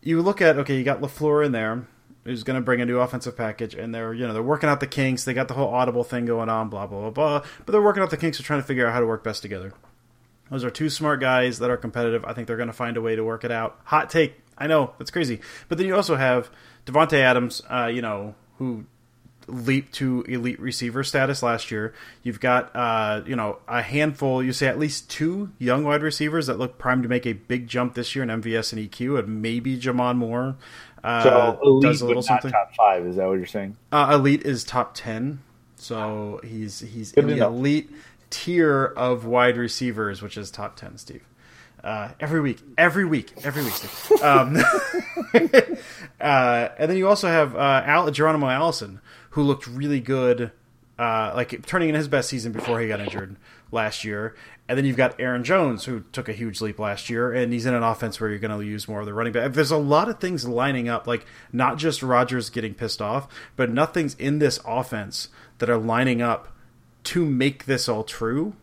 you 0.00 0.22
look 0.22 0.40
at 0.40 0.58
okay, 0.58 0.78
you 0.78 0.84
got 0.84 1.00
Lafleur 1.00 1.44
in 1.44 1.52
there, 1.52 1.86
who's 2.24 2.42
going 2.42 2.56
to 2.58 2.64
bring 2.64 2.80
a 2.80 2.86
new 2.86 2.98
offensive 2.98 3.36
package, 3.36 3.74
and 3.74 3.94
they're 3.94 4.12
you 4.14 4.26
know 4.26 4.32
they're 4.32 4.42
working 4.42 4.68
out 4.68 4.80
the 4.80 4.86
kinks. 4.86 5.24
They 5.24 5.34
got 5.34 5.48
the 5.48 5.54
whole 5.54 5.68
audible 5.68 6.04
thing 6.04 6.26
going 6.26 6.48
on, 6.48 6.68
blah 6.68 6.86
blah 6.86 7.00
blah 7.00 7.10
blah. 7.10 7.48
But 7.64 7.72
they're 7.72 7.82
working 7.82 8.02
out 8.02 8.10
the 8.10 8.16
kinks. 8.16 8.38
They're 8.38 8.46
trying 8.46 8.60
to 8.60 8.66
figure 8.66 8.86
out 8.86 8.92
how 8.92 9.00
to 9.00 9.06
work 9.06 9.24
best 9.24 9.42
together. 9.42 9.72
Those 10.50 10.64
are 10.64 10.70
two 10.70 10.88
smart 10.88 11.20
guys 11.20 11.58
that 11.58 11.70
are 11.70 11.76
competitive. 11.76 12.24
I 12.24 12.32
think 12.32 12.46
they're 12.46 12.56
going 12.56 12.68
to 12.68 12.72
find 12.72 12.96
a 12.96 13.02
way 13.02 13.16
to 13.16 13.24
work 13.24 13.44
it 13.44 13.50
out. 13.50 13.78
Hot 13.84 14.08
take, 14.08 14.40
I 14.56 14.66
know 14.66 14.94
that's 14.98 15.10
crazy, 15.10 15.40
but 15.68 15.78
then 15.78 15.86
you 15.86 15.94
also 15.94 16.16
have 16.16 16.50
Davante 16.86 17.18
Adams, 17.18 17.62
uh, 17.68 17.90
you 17.92 18.00
know, 18.00 18.34
who 18.56 18.86
leaped 19.48 19.94
to 19.94 20.22
elite 20.22 20.60
receiver 20.60 21.02
status 21.02 21.42
last 21.42 21.70
year. 21.70 21.94
You've 22.22 22.40
got 22.40 22.74
uh, 22.76 23.22
you 23.26 23.36
know 23.36 23.58
a 23.66 23.82
handful, 23.82 24.42
you 24.42 24.52
say 24.52 24.66
at 24.66 24.78
least 24.78 25.10
two 25.10 25.52
young 25.58 25.84
wide 25.84 26.02
receivers 26.02 26.46
that 26.46 26.58
look 26.58 26.78
primed 26.78 27.02
to 27.02 27.08
make 27.08 27.26
a 27.26 27.32
big 27.32 27.66
jump 27.66 27.94
this 27.94 28.14
year 28.14 28.22
in 28.22 28.28
MVS 28.28 28.72
and 28.72 28.90
EQ, 28.90 29.18
and 29.18 29.42
maybe 29.42 29.78
J'Mon 29.78 30.16
Moore 30.16 30.56
uh, 31.04 31.22
So 31.22 31.58
elite, 31.62 31.82
does 31.82 32.00
a 32.02 32.06
little 32.06 32.22
not 32.22 32.26
something. 32.26 32.50
top 32.50 32.74
five. 32.74 33.06
Is 33.06 33.16
that 33.16 33.26
what 33.28 33.34
you're 33.34 33.46
saying? 33.46 33.76
Uh, 33.92 34.10
elite 34.14 34.42
is 34.42 34.64
top 34.64 34.94
ten, 34.94 35.40
so 35.76 36.40
he's 36.44 36.80
he's 36.80 37.12
Good 37.12 37.28
in 37.30 37.38
the 37.38 37.44
elite 37.46 37.90
tier 38.30 38.84
of 38.84 39.24
wide 39.24 39.56
receivers, 39.56 40.20
which 40.22 40.36
is 40.36 40.50
top 40.50 40.76
ten. 40.76 40.98
Steve, 40.98 41.24
uh, 41.84 42.10
every 42.20 42.40
week, 42.40 42.60
every 42.76 43.04
week, 43.04 43.32
every 43.44 43.62
week, 43.64 43.72
Steve. 43.74 44.20
Um, 44.22 44.56
uh, 46.20 46.68
and 46.78 46.90
then 46.90 46.96
you 46.96 47.08
also 47.08 47.28
have 47.28 47.54
uh, 47.54 47.82
Al- 47.84 48.10
Geronimo 48.10 48.48
Allison, 48.48 49.00
who 49.30 49.42
looked 49.42 49.66
really 49.66 50.00
good, 50.00 50.50
uh, 50.98 51.32
like 51.34 51.64
turning 51.66 51.88
in 51.88 51.94
his 51.94 52.08
best 52.08 52.28
season 52.28 52.52
before 52.52 52.80
he 52.80 52.88
got 52.88 53.00
injured 53.00 53.36
last 53.70 54.04
year. 54.04 54.34
And 54.68 54.76
then 54.76 54.84
you've 54.84 54.98
got 54.98 55.18
Aaron 55.18 55.44
Jones, 55.44 55.86
who 55.86 56.04
took 56.12 56.28
a 56.28 56.34
huge 56.34 56.60
leap 56.60 56.78
last 56.78 57.08
year, 57.08 57.32
and 57.32 57.52
he's 57.52 57.64
in 57.64 57.72
an 57.72 57.82
offense 57.82 58.20
where 58.20 58.28
you're 58.28 58.38
going 58.38 58.56
to 58.56 58.64
use 58.64 58.86
more 58.86 59.00
of 59.00 59.06
the 59.06 59.14
running 59.14 59.32
back. 59.32 59.52
There's 59.52 59.70
a 59.70 59.78
lot 59.78 60.10
of 60.10 60.20
things 60.20 60.46
lining 60.46 60.90
up, 60.90 61.06
like 61.06 61.24
not 61.52 61.78
just 61.78 62.02
Rodgers 62.02 62.50
getting 62.50 62.74
pissed 62.74 63.00
off, 63.00 63.28
but 63.56 63.70
nothing's 63.70 64.14
in 64.16 64.40
this 64.40 64.60
offense 64.66 65.28
that 65.56 65.70
are 65.70 65.78
lining 65.78 66.20
up 66.20 66.54
to 67.04 67.24
make 67.24 67.64
this 67.64 67.88
all 67.88 68.04
true. 68.04 68.54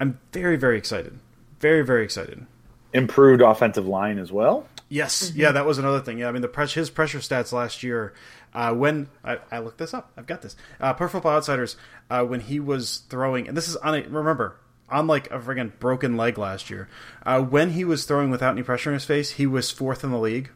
I'm 0.00 0.18
very, 0.32 0.56
very 0.56 0.78
excited. 0.78 1.18
Very, 1.60 1.84
very 1.84 2.02
excited. 2.02 2.46
Improved 2.94 3.42
offensive 3.42 3.86
line 3.86 4.18
as 4.18 4.32
well. 4.32 4.66
Yes, 4.88 5.32
yeah, 5.34 5.52
that 5.52 5.66
was 5.66 5.76
another 5.78 6.00
thing. 6.00 6.18
Yeah, 6.18 6.28
I 6.28 6.32
mean 6.32 6.42
the 6.42 6.48
press, 6.48 6.72
his 6.72 6.88
pressure 6.90 7.18
stats 7.18 7.52
last 7.52 7.82
year. 7.82 8.14
Uh, 8.54 8.72
when 8.72 9.08
I, 9.22 9.38
I 9.50 9.58
looked 9.58 9.78
this 9.78 9.92
up, 9.92 10.12
I've 10.16 10.26
got 10.26 10.40
this. 10.40 10.56
Uh, 10.80 10.94
per 10.94 11.08
Football 11.08 11.32
Outsiders, 11.32 11.76
uh, 12.08 12.24
when 12.24 12.40
he 12.40 12.60
was 12.60 13.02
throwing, 13.10 13.48
and 13.48 13.56
this 13.56 13.68
is 13.68 13.76
on 13.76 13.94
a, 13.96 14.02
remember 14.02 14.56
on 14.90 15.06
like 15.06 15.30
a 15.30 15.38
friggin' 15.38 15.78
broken 15.78 16.16
leg 16.16 16.38
last 16.38 16.70
year. 16.70 16.88
Uh, 17.24 17.42
when 17.42 17.70
he 17.70 17.84
was 17.84 18.04
throwing 18.04 18.30
without 18.30 18.52
any 18.52 18.62
pressure 18.62 18.90
in 18.90 18.94
his 18.94 19.04
face, 19.04 19.32
he 19.32 19.46
was 19.46 19.70
fourth 19.70 20.04
in 20.04 20.10
the 20.10 20.18
league 20.18 20.50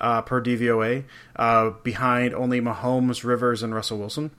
uh, 0.00 0.22
per 0.22 0.42
DVOA, 0.42 1.04
uh, 1.36 1.70
behind 1.82 2.34
only 2.34 2.60
Mahomes, 2.60 3.24
Rivers, 3.24 3.62
and 3.62 3.74
Russell 3.74 3.98
Wilson. 3.98 4.30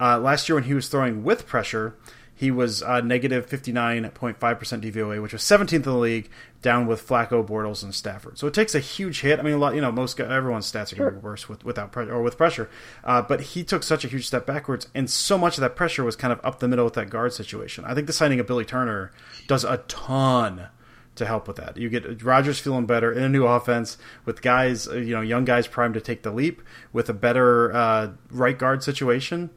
Uh, 0.00 0.18
last 0.18 0.48
year, 0.48 0.56
when 0.56 0.64
he 0.64 0.74
was 0.74 0.88
throwing 0.88 1.22
with 1.22 1.46
pressure, 1.46 1.94
he 2.34 2.50
was 2.50 2.82
uh, 2.82 3.00
negative 3.00 3.48
59.5% 3.48 4.36
DVOA, 4.38 5.22
which 5.22 5.32
was 5.32 5.42
17th 5.42 5.72
in 5.72 5.82
the 5.82 5.94
league, 5.94 6.28
down 6.62 6.86
with 6.86 7.06
Flacco, 7.06 7.46
Bortles, 7.46 7.84
and 7.84 7.94
Stafford. 7.94 8.38
So 8.38 8.46
it 8.48 8.54
takes 8.54 8.74
a 8.74 8.80
huge 8.80 9.20
hit. 9.20 9.38
I 9.38 9.42
mean, 9.42 9.54
a 9.54 9.58
lot, 9.58 9.74
you 9.74 9.80
know, 9.80 9.92
most 9.92 10.18
everyone's 10.18 10.70
stats 10.70 10.92
are 10.92 10.96
going 10.96 11.14
to 11.14 11.20
be 11.20 11.24
worse 11.24 11.48
with, 11.48 11.64
without 11.64 11.92
pressure 11.92 12.12
or 12.12 12.22
with 12.22 12.36
pressure. 12.36 12.68
Uh, 13.04 13.22
but 13.22 13.40
he 13.40 13.62
took 13.62 13.84
such 13.84 14.04
a 14.04 14.08
huge 14.08 14.26
step 14.26 14.46
backwards, 14.46 14.88
and 14.94 15.08
so 15.08 15.38
much 15.38 15.56
of 15.56 15.60
that 15.60 15.76
pressure 15.76 16.02
was 16.02 16.16
kind 16.16 16.32
of 16.32 16.40
up 16.42 16.58
the 16.58 16.66
middle 16.66 16.84
with 16.84 16.94
that 16.94 17.08
guard 17.08 17.32
situation. 17.32 17.84
I 17.84 17.94
think 17.94 18.08
the 18.08 18.12
signing 18.12 18.40
of 18.40 18.46
Billy 18.46 18.64
Turner 18.64 19.12
does 19.46 19.62
a 19.62 19.78
ton 19.88 20.68
to 21.14 21.26
help 21.26 21.46
with 21.46 21.56
that. 21.56 21.76
You 21.76 21.88
get 21.88 22.22
Rodgers 22.22 22.58
feeling 22.58 22.86
better 22.86 23.12
in 23.12 23.22
a 23.22 23.28
new 23.28 23.46
offense 23.46 23.96
with 24.24 24.42
guys, 24.42 24.86
you 24.86 25.14
know, 25.14 25.20
young 25.20 25.44
guys 25.44 25.66
primed 25.66 25.94
to 25.94 26.00
take 26.00 26.22
the 26.22 26.32
leap 26.32 26.62
with 26.92 27.08
a 27.08 27.14
better 27.14 27.72
uh, 27.72 28.10
right 28.30 28.58
guard 28.58 28.82
situation. 28.82 29.50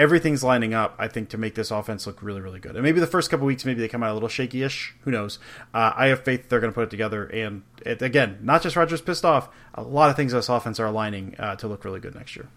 Everything's 0.00 0.42
lining 0.42 0.72
up, 0.72 0.94
I 0.98 1.08
think, 1.08 1.28
to 1.28 1.36
make 1.38 1.54
this 1.54 1.70
offense 1.70 2.06
look 2.06 2.22
really, 2.22 2.40
really 2.40 2.58
good. 2.58 2.74
And 2.74 2.82
maybe 2.82 3.00
the 3.00 3.06
first 3.06 3.30
couple 3.30 3.44
weeks, 3.46 3.66
maybe 3.66 3.82
they 3.82 3.88
come 3.88 4.02
out 4.02 4.10
a 4.10 4.14
little 4.14 4.30
shaky-ish. 4.30 4.94
Who 5.02 5.10
knows? 5.10 5.38
Uh, 5.74 5.92
I 5.94 6.06
have 6.06 6.24
faith 6.24 6.48
they're 6.48 6.58
going 6.58 6.72
to 6.72 6.74
put 6.74 6.84
it 6.84 6.90
together. 6.90 7.26
And 7.26 7.64
it, 7.84 8.00
again, 8.00 8.38
not 8.40 8.62
just 8.62 8.76
Rodgers 8.76 9.02
pissed 9.02 9.26
off. 9.26 9.50
A 9.74 9.82
lot 9.82 10.08
of 10.08 10.16
things 10.16 10.32
in 10.32 10.38
this 10.38 10.48
offense 10.48 10.80
are 10.80 10.86
aligning 10.86 11.36
uh, 11.38 11.56
to 11.56 11.68
look 11.68 11.84
really 11.84 12.00
good 12.00 12.14
next 12.14 12.34
year. 12.34 12.48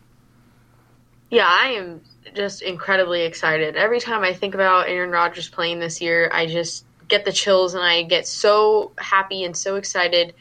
Yeah, 1.30 1.48
I 1.50 1.72
am 1.72 2.02
just 2.34 2.62
incredibly 2.62 3.24
excited. 3.24 3.76
Every 3.76 4.00
time 4.00 4.24
I 4.24 4.34
think 4.34 4.56
about 4.56 4.88
Aaron 4.88 5.12
Rodgers 5.12 5.50
playing 5.50 5.80
this 5.80 6.00
year, 6.00 6.30
I 6.32 6.46
just 6.46 6.86
get 7.10 7.26
the 7.26 7.34
chills 7.34 7.74
and 7.74 7.84
I 7.84 8.04
get 8.04 8.26
so 8.26 8.94
happy 8.98 9.44
and 9.44 9.58
so 9.58 9.76
excited. 9.76 10.34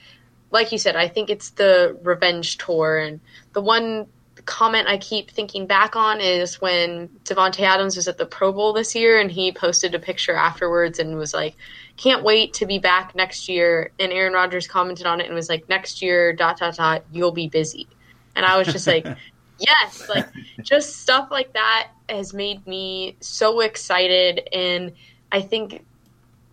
Like 0.53 0.71
you 0.71 0.79
said, 0.79 0.95
I 0.95 1.09
think 1.09 1.31
it's 1.31 1.51
the 1.51 1.99
revenge 2.03 2.59
tour 2.59 2.99
and 2.99 3.21
the 3.55 3.61
one 3.61 4.07
comment 4.47 4.89
I 4.89 4.99
keep 4.99 5.31
thinking 5.31 5.67
back 5.67 5.97
on 5.97 6.21
is 6.21 6.61
when 6.61 7.09
Davante 7.25 7.61
Adams 7.61 7.97
was 7.97 8.09
at 8.09 8.19
the 8.19 8.27
Pro 8.27 8.53
Bowl 8.53 8.73
this 8.73 8.95
year 8.95 9.21
and 9.21 9.31
he 9.31 9.53
posted 9.53 9.95
a 9.95 9.99
picture 9.99 10.35
afterwards 10.35 10.99
and 10.99 11.17
was 11.17 11.35
like, 11.35 11.55
"Can't 11.97 12.23
wait 12.25 12.53
to 12.55 12.67
be 12.67 12.79
back 12.79 13.15
next 13.15 13.49
year." 13.49 13.91
And 13.99 14.13
Aaron 14.13 14.33
Rodgers 14.33 14.67
commented 14.67 15.07
on 15.07 15.21
it 15.21 15.27
and 15.27 15.35
was 15.35 15.49
like, 15.49 15.69
"Next 15.69 16.03
year, 16.03 16.33
dot 16.33 16.59
dot 16.59 16.77
dot, 16.77 17.05
you'll 17.13 17.33
be 17.33 17.49
busy." 17.49 17.87
And 18.35 18.45
I 18.45 18.57
was 18.59 18.67
just 18.67 18.87
like, 18.87 19.07
"Yes!" 19.59 20.09
Like 20.09 20.29
just 20.63 21.01
stuff 21.01 21.29
like 21.31 21.53
that 21.53 21.89
has 22.09 22.35
made 22.35 22.67
me 22.67 23.17
so 23.21 23.61
excited, 23.61 24.49
and 24.53 24.93
I 25.31 25.41
think 25.41 25.85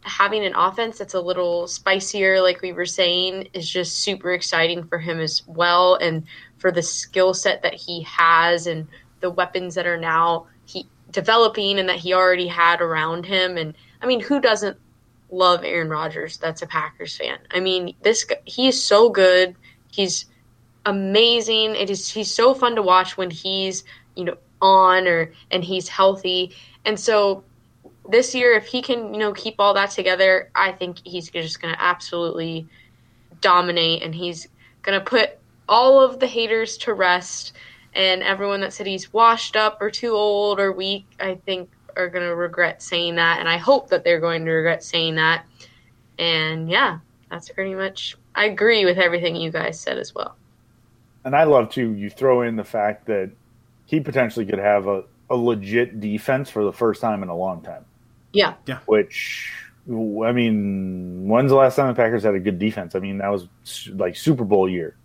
having 0.03 0.45
an 0.45 0.55
offense 0.55 0.97
that's 0.97 1.13
a 1.13 1.21
little 1.21 1.67
spicier, 1.67 2.41
like 2.41 2.61
we 2.61 2.71
were 2.71 2.85
saying, 2.85 3.49
is 3.53 3.69
just 3.69 3.97
super 3.97 4.31
exciting 4.31 4.83
for 4.85 4.97
him 4.97 5.19
as 5.19 5.43
well. 5.47 5.95
And 5.95 6.23
for 6.59 6.71
the 6.71 6.83
skill 6.83 7.33
set 7.33 7.63
that 7.63 7.73
he 7.73 8.03
has 8.03 8.67
and 8.67 8.87
the 9.21 9.29
weapons 9.29 9.75
that 9.75 9.87
are 9.87 9.97
now 9.97 10.45
he 10.65 10.85
developing 11.11 11.79
and 11.79 11.89
that 11.89 11.97
he 11.97 12.13
already 12.13 12.47
had 12.47 12.81
around 12.81 13.25
him. 13.25 13.57
And 13.57 13.73
I 14.01 14.05
mean, 14.05 14.19
who 14.19 14.39
doesn't 14.39 14.77
love 15.31 15.63
Aaron 15.63 15.89
Rodgers? 15.89 16.37
That's 16.37 16.61
a 16.61 16.67
Packers 16.67 17.17
fan. 17.17 17.39
I 17.51 17.59
mean, 17.59 17.95
this 18.03 18.25
he 18.45 18.67
is 18.67 18.83
so 18.83 19.09
good. 19.09 19.55
He's 19.91 20.25
amazing. 20.85 21.75
It 21.75 21.89
is 21.89 22.09
he's 22.09 22.33
so 22.33 22.53
fun 22.53 22.75
to 22.75 22.81
watch 22.81 23.17
when 23.17 23.31
he's 23.31 23.83
you 24.15 24.25
know 24.25 24.37
on 24.61 25.07
or 25.07 25.31
and 25.51 25.63
he's 25.63 25.87
healthy. 25.87 26.55
And 26.85 26.99
so 26.99 27.43
this 28.09 28.33
year, 28.33 28.53
if 28.53 28.65
he 28.65 28.81
can 28.81 29.13
you 29.13 29.19
know 29.19 29.33
keep 29.33 29.55
all 29.59 29.73
that 29.73 29.91
together, 29.91 30.49
I 30.55 30.71
think 30.71 30.97
he's 31.05 31.29
just 31.29 31.61
going 31.61 31.73
to 31.73 31.81
absolutely 31.81 32.67
dominate, 33.41 34.03
and 34.03 34.13
he's 34.13 34.47
going 34.81 34.97
to 34.99 35.03
put 35.05 35.37
all 35.69 36.01
of 36.01 36.19
the 36.19 36.27
haters 36.27 36.77
to 36.79 36.93
rest 36.93 37.53
and 37.93 38.21
everyone 38.23 38.59
that 38.61 38.73
said 38.73 38.87
he's 38.87 39.13
washed 39.13 39.55
up 39.55 39.81
or 39.81 39.89
too 39.89 40.11
old 40.11 40.59
or 40.59 40.71
weak, 40.71 41.05
I 41.19 41.35
think 41.35 41.69
are 41.95 42.09
going 42.09 42.25
to 42.25 42.35
regret 42.35 42.81
saying 42.81 43.15
that. 43.15 43.39
And 43.39 43.47
I 43.47 43.57
hope 43.57 43.89
that 43.89 44.03
they're 44.03 44.19
going 44.19 44.45
to 44.45 44.51
regret 44.51 44.83
saying 44.83 45.15
that. 45.15 45.45
And 46.17 46.69
yeah, 46.69 46.99
that's 47.31 47.49
pretty 47.49 47.75
much, 47.75 48.17
I 48.35 48.45
agree 48.45 48.85
with 48.85 48.97
everything 48.97 49.35
you 49.35 49.51
guys 49.51 49.79
said 49.79 49.97
as 49.97 50.13
well. 50.13 50.35
And 51.23 51.35
I 51.35 51.43
love 51.43 51.69
to, 51.71 51.93
you 51.93 52.09
throw 52.09 52.41
in 52.41 52.55
the 52.55 52.63
fact 52.63 53.05
that 53.07 53.31
he 53.85 53.99
potentially 53.99 54.45
could 54.45 54.59
have 54.59 54.87
a, 54.87 55.03
a 55.29 55.35
legit 55.35 55.99
defense 55.99 56.49
for 56.49 56.63
the 56.63 56.73
first 56.73 57.01
time 57.01 57.23
in 57.23 57.29
a 57.29 57.35
long 57.35 57.61
time. 57.61 57.85
Yeah. 58.33 58.55
Yeah. 58.65 58.79
Which, 58.85 59.51
I 59.87 60.31
mean, 60.31 61.27
when's 61.27 61.49
the 61.49 61.55
last 61.55 61.75
time 61.75 61.87
the 61.87 61.95
Packers 61.95 62.23
had 62.23 62.35
a 62.35 62.39
good 62.39 62.59
defense? 62.59 62.95
I 62.95 62.99
mean, 62.99 63.17
that 63.17 63.29
was 63.29 63.47
like 63.93 64.15
Super 64.15 64.43
Bowl 64.43 64.69
year. 64.69 64.95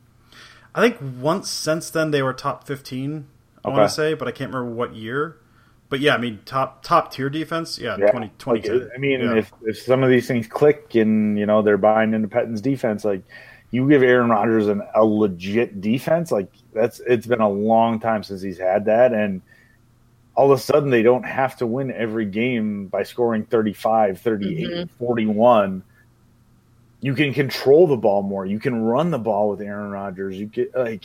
I 0.74 0.80
think 0.80 0.98
once 1.20 1.48
since 1.48 1.90
then 1.90 2.10
they 2.10 2.22
were 2.22 2.32
top 2.32 2.66
fifteen. 2.66 3.26
I 3.64 3.68
okay. 3.68 3.78
want 3.78 3.88
to 3.88 3.94
say, 3.94 4.14
but 4.14 4.28
I 4.28 4.32
can't 4.32 4.52
remember 4.52 4.74
what 4.74 4.94
year. 4.94 5.36
But 5.88 6.00
yeah, 6.00 6.14
I 6.14 6.18
mean 6.18 6.40
top 6.44 6.82
top 6.82 7.12
tier 7.12 7.30
defense. 7.30 7.78
Yeah, 7.78 7.96
yeah. 7.98 8.10
20, 8.10 8.32
2010. 8.38 8.80
Like, 8.80 8.90
I 8.94 8.98
mean, 8.98 9.20
yeah. 9.20 9.36
if 9.36 9.52
if 9.62 9.78
some 9.78 10.02
of 10.02 10.10
these 10.10 10.26
things 10.26 10.46
click 10.46 10.94
and 10.94 11.38
you 11.38 11.46
know 11.46 11.62
they're 11.62 11.76
buying 11.78 12.14
into 12.14 12.28
Pettine's 12.28 12.60
defense, 12.60 13.04
like 13.04 13.22
you 13.70 13.88
give 13.88 14.02
Aaron 14.02 14.30
Rodgers 14.30 14.66
an, 14.66 14.82
a 14.94 15.04
legit 15.04 15.80
defense, 15.80 16.32
like 16.32 16.48
that's 16.72 17.00
it's 17.06 17.26
been 17.26 17.40
a 17.40 17.48
long 17.48 18.00
time 18.00 18.22
since 18.22 18.42
he's 18.42 18.58
had 18.58 18.86
that, 18.86 19.12
and 19.12 19.42
all 20.34 20.50
of 20.50 20.58
a 20.58 20.60
sudden 20.60 20.90
they 20.90 21.02
don't 21.02 21.24
have 21.24 21.56
to 21.58 21.66
win 21.66 21.92
every 21.92 22.26
game 22.26 22.88
by 22.88 23.04
scoring 23.04 23.44
35, 23.44 24.20
38, 24.20 24.66
mm-hmm. 24.66 25.04
41 25.04 25.84
you 27.04 27.14
can 27.14 27.34
control 27.34 27.86
the 27.86 27.98
ball 27.98 28.22
more. 28.22 28.46
You 28.46 28.58
can 28.58 28.80
run 28.80 29.10
the 29.10 29.18
ball 29.18 29.50
with 29.50 29.60
Aaron 29.60 29.90
Rodgers. 29.90 30.38
You 30.38 30.46
get 30.46 30.74
like 30.74 31.04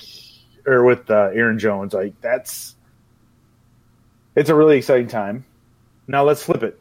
or 0.66 0.86
with 0.86 1.12
uh, 1.12 1.32
Aaron 1.34 1.60
Jones. 1.60 1.94
Like 1.94 2.14
that's 2.22 2.74
it's 4.34 4.50
a 4.50 4.56
really 4.56 4.78
exciting 4.78 5.10
time. 5.10 5.44
Now 6.08 6.24
let's 6.24 6.42
flip 6.42 6.64
it. 6.64 6.80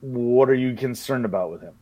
What 0.00 0.48
are 0.48 0.54
you 0.54 0.74
concerned 0.76 1.24
about 1.24 1.50
with 1.50 1.62
him? 1.62 1.74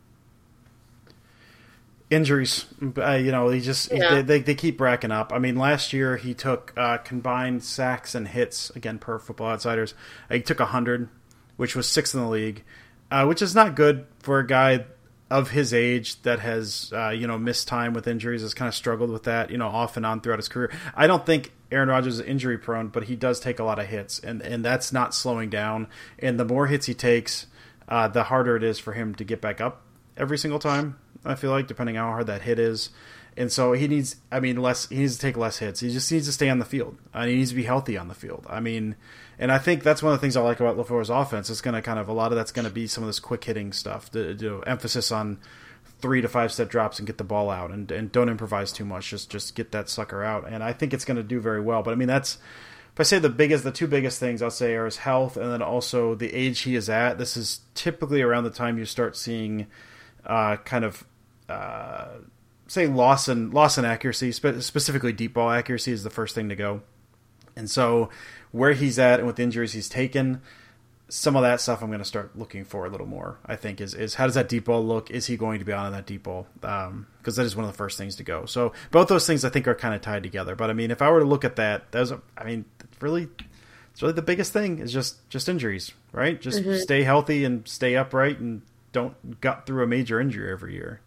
Injuries, 2.09 2.65
uh, 2.97 3.17
you 3.17 3.31
know, 3.31 3.51
he 3.51 3.61
just 3.61 3.93
yeah. 3.93 4.15
they, 4.15 4.23
they, 4.23 4.41
they 4.41 4.55
keep 4.55 4.81
racking 4.81 5.11
up. 5.11 5.35
I 5.35 5.39
mean, 5.39 5.57
last 5.57 5.93
year 5.93 6.17
he 6.17 6.33
took 6.33 6.73
uh, 6.79 6.97
combined 6.97 7.63
sacks 7.63 8.15
and 8.15 8.27
hits 8.27 8.71
again 8.71 8.99
per 8.99 9.19
Football 9.19 9.49
Outsiders. 9.49 9.93
He 10.31 10.41
took 10.41 10.61
hundred, 10.61 11.11
which 11.59 11.77
was 11.77 11.87
sixth 11.87 12.15
in 12.15 12.23
the 12.23 12.27
league, 12.27 12.65
uh, 13.11 13.27
which 13.27 13.43
is 13.43 13.55
not 13.55 13.77
good 13.77 14.07
for 14.21 14.39
a 14.39 14.47
guy 14.47 14.87
of 15.31 15.51
his 15.51 15.75
age 15.75 16.21
that 16.23 16.41
has 16.41 16.93
uh, 16.95 17.11
you 17.11 17.27
know 17.27 17.39
missed 17.39 17.69
time 17.69 17.93
with 17.93 18.07
injuries 18.07 18.43
has 18.43 18.55
kind 18.55 18.69
of 18.69 18.75
struggled 18.75 19.11
with 19.11 19.25
that 19.25 19.51
you 19.51 19.59
know 19.59 19.69
off 19.69 19.97
and 19.97 20.07
on 20.07 20.21
throughout 20.21 20.39
his 20.39 20.49
career. 20.49 20.71
I 20.95 21.07
don't 21.07 21.25
think 21.25 21.53
Aaron 21.71 21.89
Rodgers 21.89 22.19
is 22.19 22.27
injury 22.27 22.59
prone, 22.59 22.89
but 22.89 23.05
he 23.05 23.17
does 23.17 23.41
take 23.41 23.59
a 23.59 23.65
lot 23.65 23.79
of 23.79 23.87
hits, 23.87 24.19
and 24.19 24.41
and 24.43 24.65
that's 24.65 24.93
not 24.93 25.15
slowing 25.15 25.51
down. 25.51 25.89
And 26.19 26.41
the 26.41 26.45
more 26.45 26.67
hits 26.67 26.87
he 26.87 26.95
takes, 26.95 27.47
uh, 27.89 28.09
the 28.09 28.25
harder 28.25 28.57
it 28.57 28.63
is 28.63 28.79
for 28.79 28.93
him 28.93 29.15
to 29.17 29.25
get 29.25 29.41
back 29.41 29.61
up 29.61 29.83
every 30.17 30.39
single 30.39 30.59
time. 30.59 30.99
I 31.25 31.35
feel 31.35 31.51
like 31.51 31.67
depending 31.67 31.99
on 31.99 32.07
how 32.07 32.13
hard 32.13 32.27
that 32.29 32.43
hit 32.43 32.59
is. 32.59 32.91
And 33.37 33.53
so 33.53 33.73
he 33.73 33.87
needs, 33.87 34.17
I 34.33 34.41
mean, 34.41 34.57
less. 34.57 34.89
He 34.89 34.97
needs 34.97 35.15
to 35.15 35.21
take 35.21 35.37
less 35.37 35.59
hits. 35.59 35.79
He 35.79 35.91
just 35.91 36.11
needs 36.11 36.27
to 36.27 36.33
stay 36.33 36.49
on 36.49 36.59
the 36.59 36.65
field. 36.65 36.99
Uh, 37.15 37.25
he 37.25 37.37
needs 37.37 37.51
to 37.51 37.57
be 37.57 37.63
healthy 37.63 37.97
on 37.97 38.09
the 38.09 38.15
field. 38.15 38.45
I 38.51 38.59
mean, 38.59 38.97
and 39.39 39.53
I 39.53 39.59
think 39.59 39.83
that's 39.83 40.03
one 40.03 40.13
of 40.13 40.19
the 40.19 40.21
things 40.21 40.37
I 40.37 40.41
like 40.41 40.61
about 40.61 40.77
LaFleur's 40.77 41.11
offense. 41.11 41.49
It's 41.49 41.61
going 41.61 41.75
to 41.75 41.83
kind 41.83 41.99
of 41.99 42.09
a 42.09 42.13
lot 42.13 42.33
of 42.33 42.37
that's 42.37 42.53
going 42.53 42.67
to 42.67 42.73
be 42.73 42.87
some 42.87 43.05
of 43.05 43.09
this 43.09 43.21
quick 43.21 43.45
hitting 43.45 43.73
stuff. 43.73 44.11
The, 44.11 44.63
emphasis 44.67 45.13
on 45.13 45.39
three 46.01 46.21
to 46.21 46.29
five 46.29 46.53
step 46.53 46.69
drops 46.69 46.99
and 46.99 47.07
get 47.07 47.19
the 47.19 47.25
ball 47.25 47.51
out, 47.51 47.71
and 47.71 47.91
and 47.91 48.11
don't 48.11 48.29
improvise 48.29 48.73
too 48.73 48.85
much. 48.85 49.11
Just 49.11 49.31
just 49.31 49.55
get 49.55 49.73
that 49.73 49.89
sucker 49.89 50.25
out. 50.25 50.49
And 50.49 50.63
I 50.63 50.73
think 50.73 50.93
it's 50.93 51.05
going 51.05 51.17
to 51.17 51.23
do 51.23 51.41
very 51.41 51.61
well. 51.61 51.83
But 51.83 51.93
I 51.93 51.95
mean, 51.95 52.09
that's 52.09 52.39
if 52.93 53.01
I 53.01 53.03
say 53.05 53.21
the 53.21 53.29
biggest, 53.29 53.63
the 53.63 53.71
two 53.71 53.87
biggest 53.87 54.19
things 54.19 54.43
I'll 54.43 54.51
say 54.51 54.75
are 54.75 54.87
his 54.87 54.97
health, 54.97 55.37
and 55.37 55.53
then 55.53 55.63
also 55.63 56.17
the 56.17 56.35
age 56.35 56.61
he 56.61 56.75
is 56.75 56.89
at. 56.89 57.19
This 57.19 57.37
is 57.37 57.61
typically 57.75 58.23
around 58.23 58.45
the 58.45 58.51
time 58.51 58.77
you 58.77 58.85
start 58.85 59.17
seeing 59.17 59.67
uh, 60.27 60.57
kind 60.57 60.85
of. 60.85 61.05
Uh, 61.49 62.09
say 62.67 62.87
loss 62.87 63.29
in 63.29 63.51
loss 63.51 63.79
in 63.79 63.85
accuracy, 63.87 64.31
spe- 64.31 64.61
specifically 64.61 65.13
deep 65.13 65.33
ball 65.33 65.51
accuracy, 65.51 65.93
is 65.93 66.03
the 66.03 66.11
first 66.11 66.35
thing 66.35 66.51
to 66.51 66.57
go. 66.57 66.83
And 67.59 67.71
so 67.71 68.09
where 68.53 68.73
he's 68.73 68.99
at 68.99 69.19
and 69.19 69.27
with 69.27 69.39
injuries 69.39 69.73
he's 69.73 69.89
taken, 69.89 70.41
some 71.09 71.37
of 71.37 71.43
that 71.43 71.61
stuff 71.61 71.83
I'm 71.83 71.89
going 71.89 71.99
to 71.99 72.05
start 72.05 72.39
looking 72.39 72.65
for 72.65 72.87
a 72.87 72.91
little 72.91 73.07
more. 73.07 73.39
I 73.45 73.57
think 73.57 73.81
is 73.81 73.95
is 73.95 74.15
how 74.15 74.27
does 74.27 74.35
that 74.35 74.49
deep 74.49 74.67
ball 74.67 74.85
look? 74.85 75.11
Is 75.11 75.27
he 75.27 75.37
going 75.37 75.59
to 75.59 75.65
be 75.65 75.73
on 75.73 75.93
that 75.93 76.07
deep 76.07 76.23
ball? 76.23 76.47
Because 76.61 76.89
um, 76.89 77.07
that 77.25 77.45
is 77.45 77.57
one 77.57 77.65
of 77.65 77.73
the 77.73 77.77
first 77.77 77.99
things 77.99 78.17
to 78.17 78.23
go. 78.23 78.47
So 78.47 78.73
both 78.91 79.09
those 79.09 79.27
things 79.27 79.45
I 79.45 79.49
think 79.49 79.67
are 79.67 79.75
kind 79.75 79.95
of 79.95 80.01
tied 80.01 80.23
together. 80.23 80.55
But 80.55 80.71
I 80.71 80.73
mean, 80.75 80.91
if 80.91 81.03
I 81.03 81.11
were 81.11 81.21
to 81.21 81.27
look 81.27 81.45
at 81.45 81.57
that, 81.57 81.93
those 81.93 82.13
I 82.37 82.45
mean, 82.45 82.65
really, 83.01 83.29
it's 83.93 84.03
really 84.03 84.15
the 84.15 84.23
biggest 84.23 84.53
thing 84.53 84.79
is 84.79 84.93
just 84.93 85.29
just 85.29 85.49
injuries, 85.49 85.93
right? 86.13 86.41
Just 86.41 86.61
mm-hmm. 86.61 86.77
stay 86.77 87.03
healthy 87.03 87.45
and 87.45 87.67
stay 87.67 87.97
upright 87.97 88.39
and 88.39 88.63
don't 88.93 89.41
gut 89.41 89.67
through 89.67 89.83
a 89.83 89.87
major 89.87 90.21
injury 90.21 90.51
every 90.53 90.75
year. 90.75 91.01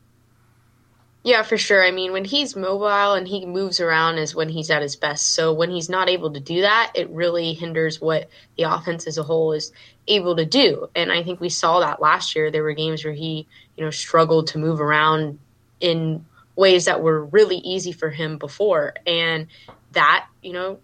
Yeah, 1.23 1.43
for 1.43 1.57
sure. 1.57 1.83
I 1.83 1.91
mean, 1.91 2.13
when 2.13 2.25
he's 2.25 2.55
mobile 2.55 3.13
and 3.13 3.27
he 3.27 3.45
moves 3.45 3.79
around 3.79 4.17
is 4.17 4.33
when 4.33 4.49
he's 4.49 4.71
at 4.71 4.81
his 4.81 4.95
best. 4.95 5.35
So 5.35 5.53
when 5.53 5.69
he's 5.69 5.89
not 5.89 6.09
able 6.09 6.33
to 6.33 6.39
do 6.39 6.61
that, 6.61 6.91
it 6.95 7.09
really 7.11 7.53
hinders 7.53 8.01
what 8.01 8.27
the 8.57 8.63
offense 8.63 9.05
as 9.05 9.19
a 9.19 9.23
whole 9.23 9.53
is 9.53 9.71
able 10.07 10.35
to 10.35 10.45
do. 10.45 10.89
And 10.95 11.11
I 11.11 11.21
think 11.21 11.39
we 11.39 11.49
saw 11.49 11.79
that 11.81 12.01
last 12.01 12.35
year. 12.35 12.49
There 12.49 12.63
were 12.63 12.73
games 12.73 13.05
where 13.05 13.13
he, 13.13 13.45
you 13.77 13.83
know, 13.83 13.91
struggled 13.91 14.47
to 14.47 14.57
move 14.57 14.81
around 14.81 15.37
in 15.79 16.25
ways 16.55 16.85
that 16.85 17.03
were 17.03 17.25
really 17.25 17.57
easy 17.57 17.91
for 17.91 18.09
him 18.09 18.39
before. 18.39 18.95
And 19.05 19.45
that, 19.91 20.25
you 20.41 20.53
know, 20.53 20.79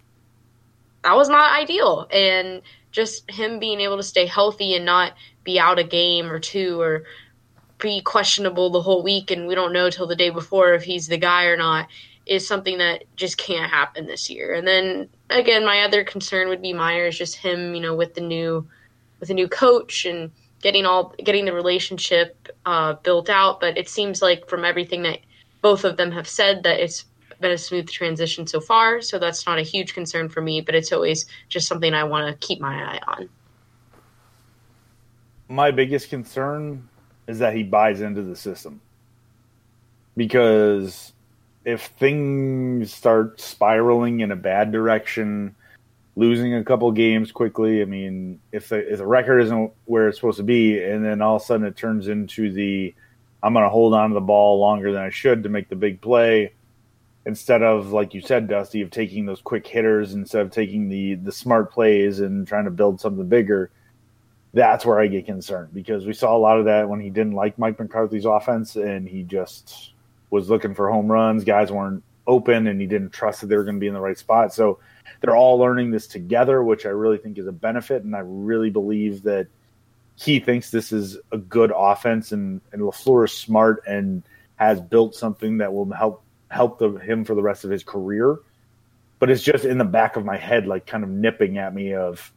that 1.02 1.16
was 1.16 1.28
not 1.28 1.58
ideal. 1.58 2.06
And 2.12 2.62
just 2.92 3.28
him 3.28 3.58
being 3.58 3.80
able 3.80 3.96
to 3.96 4.04
stay 4.04 4.26
healthy 4.26 4.74
and 4.76 4.84
not 4.84 5.14
be 5.42 5.58
out 5.58 5.80
a 5.80 5.84
game 5.84 6.30
or 6.30 6.38
two 6.38 6.80
or 6.80 7.04
be 7.78 8.00
questionable 8.00 8.70
the 8.70 8.82
whole 8.82 9.02
week 9.02 9.30
and 9.30 9.46
we 9.46 9.54
don't 9.54 9.72
know 9.72 9.90
till 9.90 10.06
the 10.06 10.16
day 10.16 10.30
before 10.30 10.74
if 10.74 10.82
he's 10.82 11.06
the 11.06 11.18
guy 11.18 11.44
or 11.44 11.56
not 11.56 11.88
is 12.26 12.46
something 12.46 12.78
that 12.78 13.04
just 13.16 13.38
can't 13.38 13.70
happen 13.70 14.06
this 14.06 14.28
year. 14.28 14.52
And 14.52 14.66
then 14.66 15.08
again, 15.30 15.64
my 15.64 15.82
other 15.82 16.04
concern 16.04 16.48
would 16.48 16.60
be 16.60 16.72
Myers, 16.72 17.16
just 17.16 17.36
him, 17.36 17.74
you 17.74 17.80
know, 17.80 17.94
with 17.94 18.14
the 18.14 18.20
new 18.20 18.66
with 19.20 19.30
a 19.30 19.34
new 19.34 19.48
coach 19.48 20.04
and 20.04 20.30
getting 20.60 20.84
all 20.84 21.14
getting 21.24 21.44
the 21.44 21.52
relationship 21.52 22.48
uh, 22.66 22.94
built 22.94 23.30
out. 23.30 23.60
But 23.60 23.78
it 23.78 23.88
seems 23.88 24.20
like 24.20 24.48
from 24.48 24.64
everything 24.64 25.02
that 25.02 25.20
both 25.62 25.84
of 25.84 25.96
them 25.96 26.12
have 26.12 26.28
said 26.28 26.62
that 26.64 26.80
it's 26.80 27.04
been 27.40 27.52
a 27.52 27.58
smooth 27.58 27.88
transition 27.88 28.46
so 28.46 28.60
far. 28.60 29.00
So 29.00 29.18
that's 29.18 29.46
not 29.46 29.58
a 29.58 29.62
huge 29.62 29.94
concern 29.94 30.28
for 30.28 30.40
me, 30.40 30.60
but 30.60 30.74
it's 30.74 30.92
always 30.92 31.26
just 31.48 31.66
something 31.66 31.94
I 31.94 32.04
want 32.04 32.28
to 32.28 32.46
keep 32.46 32.60
my 32.60 32.74
eye 32.74 33.00
on. 33.06 33.28
My 35.48 35.70
biggest 35.70 36.10
concern 36.10 36.88
is 37.28 37.38
that 37.38 37.54
he 37.54 37.62
buys 37.62 38.00
into 38.00 38.22
the 38.22 38.34
system. 38.34 38.80
Because 40.16 41.12
if 41.64 41.86
things 41.98 42.92
start 42.92 43.40
spiraling 43.40 44.20
in 44.20 44.32
a 44.32 44.36
bad 44.36 44.72
direction, 44.72 45.54
losing 46.18 46.52
a 46.54 46.64
couple 46.64 46.90
games 46.90 47.30
quickly. 47.30 47.80
I 47.80 47.84
mean, 47.84 48.40
if 48.50 48.68
the 48.70 48.92
if 48.92 48.98
the 48.98 49.06
record 49.06 49.38
isn't 49.38 49.72
where 49.84 50.08
it's 50.08 50.18
supposed 50.18 50.38
to 50.38 50.42
be, 50.42 50.82
and 50.82 51.04
then 51.04 51.22
all 51.22 51.36
of 51.36 51.42
a 51.42 51.44
sudden 51.44 51.66
it 51.66 51.76
turns 51.76 52.08
into 52.08 52.52
the 52.52 52.92
I'm 53.42 53.52
going 53.52 53.64
to 53.64 53.70
hold 53.70 53.94
on 53.94 54.10
to 54.10 54.14
the 54.14 54.20
ball 54.20 54.58
longer 54.58 54.92
than 54.92 55.02
I 55.02 55.10
should 55.10 55.44
to 55.44 55.48
make 55.48 55.68
the 55.68 55.76
big 55.76 56.00
play 56.00 56.52
instead 57.24 57.62
of 57.62 57.92
like 57.92 58.14
you 58.14 58.20
said, 58.20 58.48
Dusty, 58.48 58.80
of 58.82 58.90
taking 58.90 59.26
those 59.26 59.40
quick 59.40 59.66
hitters 59.66 60.14
instead 60.14 60.42
of 60.42 60.50
taking 60.50 60.88
the 60.88 61.14
the 61.14 61.32
smart 61.32 61.70
plays 61.70 62.18
and 62.18 62.48
trying 62.48 62.64
to 62.64 62.72
build 62.72 63.00
something 63.00 63.28
bigger. 63.28 63.70
That's 64.58 64.84
where 64.84 64.98
I 64.98 65.06
get 65.06 65.24
concerned 65.24 65.72
because 65.72 66.04
we 66.04 66.12
saw 66.12 66.36
a 66.36 66.38
lot 66.38 66.58
of 66.58 66.64
that 66.64 66.88
when 66.88 66.98
he 66.98 67.10
didn't 67.10 67.34
like 67.34 67.60
Mike 67.60 67.78
McCarthy's 67.78 68.24
offense 68.24 68.74
and 68.74 69.08
he 69.08 69.22
just 69.22 69.92
was 70.30 70.50
looking 70.50 70.74
for 70.74 70.90
home 70.90 71.06
runs. 71.06 71.44
Guys 71.44 71.70
weren't 71.70 72.02
open 72.26 72.66
and 72.66 72.80
he 72.80 72.88
didn't 72.88 73.10
trust 73.10 73.40
that 73.40 73.46
they 73.46 73.56
were 73.56 73.62
going 73.62 73.76
to 73.76 73.80
be 73.80 73.86
in 73.86 73.94
the 73.94 74.00
right 74.00 74.18
spot. 74.18 74.52
So 74.52 74.80
they're 75.20 75.36
all 75.36 75.60
learning 75.60 75.92
this 75.92 76.08
together, 76.08 76.60
which 76.64 76.86
I 76.86 76.88
really 76.88 77.18
think 77.18 77.38
is 77.38 77.46
a 77.46 77.52
benefit. 77.52 78.02
And 78.02 78.16
I 78.16 78.22
really 78.24 78.68
believe 78.68 79.22
that 79.22 79.46
he 80.16 80.40
thinks 80.40 80.72
this 80.72 80.90
is 80.90 81.16
a 81.30 81.38
good 81.38 81.72
offense 81.72 82.32
and, 82.32 82.60
and 82.72 82.82
LaFleur 82.82 83.26
is 83.26 83.32
smart 83.32 83.84
and 83.86 84.24
has 84.56 84.80
built 84.80 85.14
something 85.14 85.58
that 85.58 85.72
will 85.72 85.88
help 85.92 86.24
help 86.50 86.80
the, 86.80 86.94
him 86.94 87.24
for 87.24 87.36
the 87.36 87.42
rest 87.42 87.62
of 87.64 87.70
his 87.70 87.84
career. 87.84 88.38
But 89.20 89.30
it's 89.30 89.44
just 89.44 89.64
in 89.64 89.78
the 89.78 89.84
back 89.84 90.16
of 90.16 90.24
my 90.24 90.36
head, 90.36 90.66
like 90.66 90.84
kind 90.84 91.04
of 91.04 91.10
nipping 91.10 91.58
at 91.58 91.72
me 91.72 91.94
of, 91.94 92.32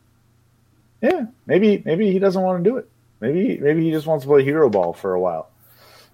yeah, 1.01 1.25
maybe 1.45 1.81
maybe 1.85 2.11
he 2.11 2.19
doesn't 2.19 2.41
want 2.41 2.63
to 2.63 2.69
do 2.69 2.77
it. 2.77 2.89
Maybe 3.19 3.57
maybe 3.57 3.83
he 3.83 3.91
just 3.91 4.07
wants 4.07 4.23
to 4.23 4.29
play 4.29 4.43
hero 4.43 4.69
ball 4.69 4.93
for 4.93 5.13
a 5.13 5.19
while. 5.19 5.49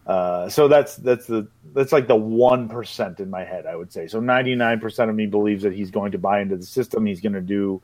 Uh, 0.05 0.47
so 0.47 0.67
that's 0.67 0.95
that's 0.95 1.25
the 1.25 1.47
that's 1.73 1.91
like 1.91 2.07
the 2.07 2.15
one 2.15 2.69
percent 2.69 3.19
in 3.19 3.29
my 3.29 3.43
head, 3.43 3.65
I 3.65 3.75
would 3.75 3.91
say. 3.91 4.07
So 4.07 4.19
ninety 4.19 4.55
nine 4.55 4.79
percent 4.79 5.09
of 5.09 5.15
me 5.15 5.25
believes 5.25 5.63
that 5.63 5.73
he's 5.73 5.91
going 5.91 6.13
to 6.13 6.17
buy 6.17 6.41
into 6.41 6.55
the 6.55 6.65
system. 6.65 7.05
He's 7.05 7.21
going 7.21 7.33
to 7.33 7.41
do 7.41 7.81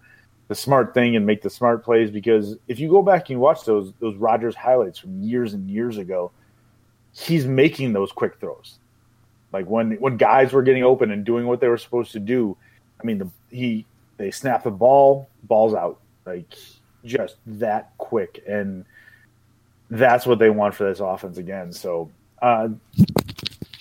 the 0.47 0.55
smart 0.55 0.93
thing 0.93 1.15
and 1.15 1.25
make 1.25 1.41
the 1.41 1.49
smart 1.49 1.83
plays. 1.83 2.09
Because 2.09 2.55
if 2.67 2.79
you 2.79 2.89
go 2.89 3.01
back 3.01 3.29
and 3.29 3.39
watch 3.39 3.65
those 3.65 3.91
those 3.99 4.15
Rodgers 4.15 4.55
highlights 4.55 4.99
from 4.99 5.21
years 5.21 5.53
and 5.53 5.69
years 5.69 5.97
ago, 5.97 6.31
he's 7.11 7.45
making 7.45 7.91
those 7.91 8.11
quick 8.13 8.39
throws. 8.39 8.79
Like 9.51 9.65
when 9.65 9.93
when 9.95 10.15
guys 10.15 10.53
were 10.53 10.63
getting 10.63 10.83
open 10.83 11.11
and 11.11 11.25
doing 11.25 11.45
what 11.45 11.59
they 11.59 11.67
were 11.67 11.77
supposed 11.77 12.13
to 12.13 12.19
do. 12.19 12.55
I 13.01 13.05
mean, 13.05 13.17
the, 13.17 13.29
he 13.49 13.85
they 14.15 14.31
snap 14.31 14.63
the 14.63 14.71
ball, 14.71 15.27
balls 15.43 15.73
out, 15.73 15.99
like 16.25 16.55
just 17.05 17.35
that 17.45 17.91
quick 17.97 18.43
and 18.47 18.85
that's 19.89 20.25
what 20.25 20.39
they 20.39 20.49
want 20.49 20.73
for 20.73 20.85
this 20.85 20.99
offense 20.99 21.37
again. 21.37 21.71
So, 21.71 22.09
uh, 22.41 22.69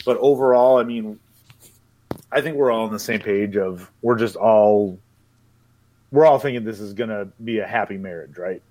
but 0.04 0.18
overall, 0.18 0.78
I 0.78 0.84
mean, 0.84 1.18
I 2.30 2.40
think 2.40 2.56
we're 2.56 2.70
all 2.70 2.86
on 2.86 2.92
the 2.92 2.98
same 2.98 3.20
page 3.20 3.56
of 3.56 3.90
we're 4.02 4.18
just 4.18 4.36
all 4.36 4.98
we're 6.10 6.26
all 6.26 6.38
thinking 6.38 6.64
this 6.64 6.80
is 6.80 6.92
going 6.92 7.10
to 7.10 7.28
be 7.42 7.58
a 7.58 7.66
happy 7.66 7.96
marriage, 7.96 8.36
right? 8.36 8.62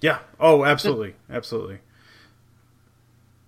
Yeah. 0.00 0.18
Oh, 0.40 0.64
absolutely, 0.64 1.14
absolutely. 1.30 1.78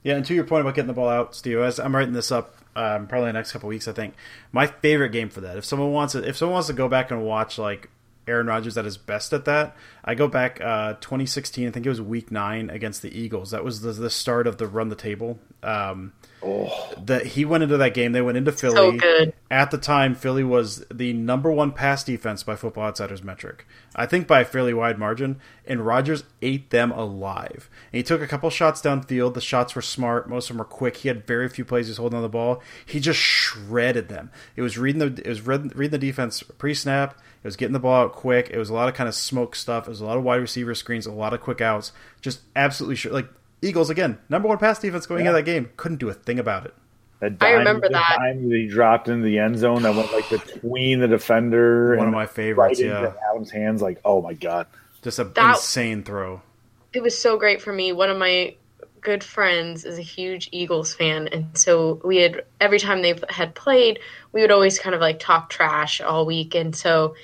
Yeah, 0.04 0.14
and 0.14 0.24
to 0.26 0.34
your 0.34 0.44
point 0.44 0.60
about 0.60 0.76
getting 0.76 0.86
the 0.86 0.92
ball 0.92 1.08
out, 1.08 1.34
Steve, 1.34 1.58
as 1.58 1.80
I'm 1.80 1.94
writing 1.94 2.14
this 2.14 2.30
up, 2.30 2.56
um, 2.76 3.08
probably 3.08 3.30
the 3.30 3.32
next 3.32 3.50
couple 3.50 3.68
weeks, 3.68 3.88
I 3.88 3.92
think 3.92 4.14
my 4.52 4.68
favorite 4.68 5.10
game 5.10 5.28
for 5.28 5.40
that. 5.40 5.56
If 5.56 5.64
someone 5.64 5.92
wants 5.92 6.12
to, 6.12 6.26
if 6.26 6.36
someone 6.36 6.54
wants 6.54 6.68
to 6.68 6.74
go 6.74 6.88
back 6.88 7.10
and 7.10 7.24
watch 7.24 7.58
like 7.58 7.90
Aaron 8.26 8.46
Rodgers 8.46 8.76
at 8.76 8.84
his 8.84 8.96
best 8.96 9.32
at 9.32 9.44
that. 9.44 9.76
I 10.04 10.14
go 10.14 10.28
back 10.28 10.60
uh, 10.60 10.94
2016. 10.94 11.68
I 11.68 11.70
think 11.70 11.86
it 11.86 11.88
was 11.88 12.00
Week 12.00 12.30
Nine 12.30 12.70
against 12.70 13.02
the 13.02 13.16
Eagles. 13.16 13.50
That 13.50 13.64
was 13.64 13.80
the, 13.80 13.92
the 13.92 14.10
start 14.10 14.46
of 14.46 14.58
the 14.58 14.66
run 14.66 14.88
the 14.88 14.96
table. 14.96 15.38
Um, 15.62 16.12
oh. 16.42 16.92
That 17.04 17.26
he 17.26 17.44
went 17.44 17.64
into 17.64 17.76
that 17.76 17.94
game. 17.94 18.12
They 18.12 18.22
went 18.22 18.38
into 18.38 18.52
Philly. 18.52 18.98
So 18.98 19.32
at 19.50 19.70
the 19.70 19.78
time, 19.78 20.14
Philly 20.14 20.44
was 20.44 20.84
the 20.92 21.12
number 21.12 21.50
one 21.50 21.72
pass 21.72 22.04
defense 22.04 22.42
by 22.42 22.56
Football 22.56 22.84
Outsiders 22.84 23.22
metric. 23.22 23.66
I 23.94 24.06
think 24.06 24.26
by 24.26 24.40
a 24.40 24.44
fairly 24.44 24.74
wide 24.74 24.98
margin. 24.98 25.40
And 25.64 25.84
Rodgers 25.84 26.24
ate 26.42 26.70
them 26.70 26.92
alive. 26.92 27.68
And 27.92 27.98
he 27.98 28.02
took 28.04 28.22
a 28.22 28.28
couple 28.28 28.48
shots 28.50 28.80
downfield. 28.80 29.34
The 29.34 29.40
shots 29.40 29.74
were 29.74 29.82
smart. 29.82 30.28
Most 30.28 30.50
of 30.50 30.54
them 30.54 30.58
were 30.58 30.64
quick. 30.64 30.98
He 30.98 31.08
had 31.08 31.26
very 31.26 31.48
few 31.48 31.64
plays. 31.64 31.86
He 31.86 31.90
was 31.90 31.98
holding 31.98 32.16
on 32.16 32.22
the 32.22 32.28
ball. 32.28 32.62
He 32.84 33.00
just 33.00 33.18
shredded 33.18 34.08
them. 34.08 34.30
It 34.54 34.62
was 34.62 34.78
reading 34.78 35.00
the 35.00 35.22
it 35.24 35.28
was 35.28 35.42
reading 35.42 35.90
the 35.90 35.98
defense 35.98 36.42
pre 36.42 36.74
snap 36.74 37.18
it 37.46 37.54
was 37.54 37.54
getting 37.54 37.74
the 37.74 37.78
ball 37.78 38.02
out 38.02 38.12
quick. 38.12 38.50
It 38.50 38.58
was 38.58 38.70
a 38.70 38.74
lot 38.74 38.88
of 38.88 38.96
kind 38.96 39.06
of 39.06 39.14
smoke 39.14 39.54
stuff. 39.54 39.86
It 39.86 39.90
was 39.90 40.00
a 40.00 40.04
lot 40.04 40.18
of 40.18 40.24
wide 40.24 40.40
receiver 40.40 40.74
screens, 40.74 41.06
a 41.06 41.12
lot 41.12 41.32
of 41.32 41.40
quick 41.40 41.60
outs. 41.60 41.92
Just 42.20 42.40
absolutely 42.56 42.96
sure. 42.96 43.12
Like 43.12 43.28
Eagles 43.62 43.88
again, 43.88 44.18
number 44.28 44.48
one 44.48 44.58
pass 44.58 44.80
defense 44.80 45.06
going 45.06 45.24
yeah. 45.24 45.30
into 45.30 45.38
that 45.38 45.44
game. 45.44 45.70
Couldn't 45.76 45.98
do 45.98 46.08
a 46.08 46.12
thing 46.12 46.40
about 46.40 46.66
it. 46.66 46.74
That 47.20 47.38
dime, 47.38 47.48
I 47.48 47.52
remember 47.52 47.88
that. 47.88 48.16
Dime 48.18 48.48
that 48.48 48.56
he 48.56 48.66
dropped 48.66 49.06
into 49.06 49.22
the 49.22 49.38
end 49.38 49.58
zone 49.58 49.82
that 49.82 49.94
went 49.94 50.12
like 50.12 50.28
between 50.28 50.98
the 50.98 51.06
defender. 51.06 51.96
One 51.96 52.08
of 52.08 52.12
my 52.12 52.26
favorites. 52.26 52.80
Right 52.80 52.88
yeah, 52.88 53.12
Adams' 53.30 53.52
hands. 53.52 53.80
Like, 53.80 54.00
oh 54.04 54.20
my 54.20 54.34
god, 54.34 54.66
just 55.02 55.20
an 55.20 55.30
insane 55.36 56.02
throw. 56.02 56.42
It 56.92 57.02
was 57.04 57.16
so 57.16 57.38
great 57.38 57.62
for 57.62 57.72
me. 57.72 57.92
One 57.92 58.10
of 58.10 58.18
my 58.18 58.56
good 59.02 59.22
friends 59.22 59.84
is 59.84 59.98
a 59.98 60.02
huge 60.02 60.48
Eagles 60.50 60.92
fan, 60.92 61.28
and 61.28 61.56
so 61.56 62.00
we 62.02 62.16
had 62.16 62.42
every 62.60 62.80
time 62.80 63.02
they 63.02 63.14
had 63.28 63.54
played, 63.54 64.00
we 64.32 64.40
would 64.40 64.50
always 64.50 64.80
kind 64.80 64.96
of 64.96 65.00
like 65.00 65.20
talk 65.20 65.48
trash 65.48 66.00
all 66.00 66.26
week, 66.26 66.56
and 66.56 66.74
so 66.74 67.14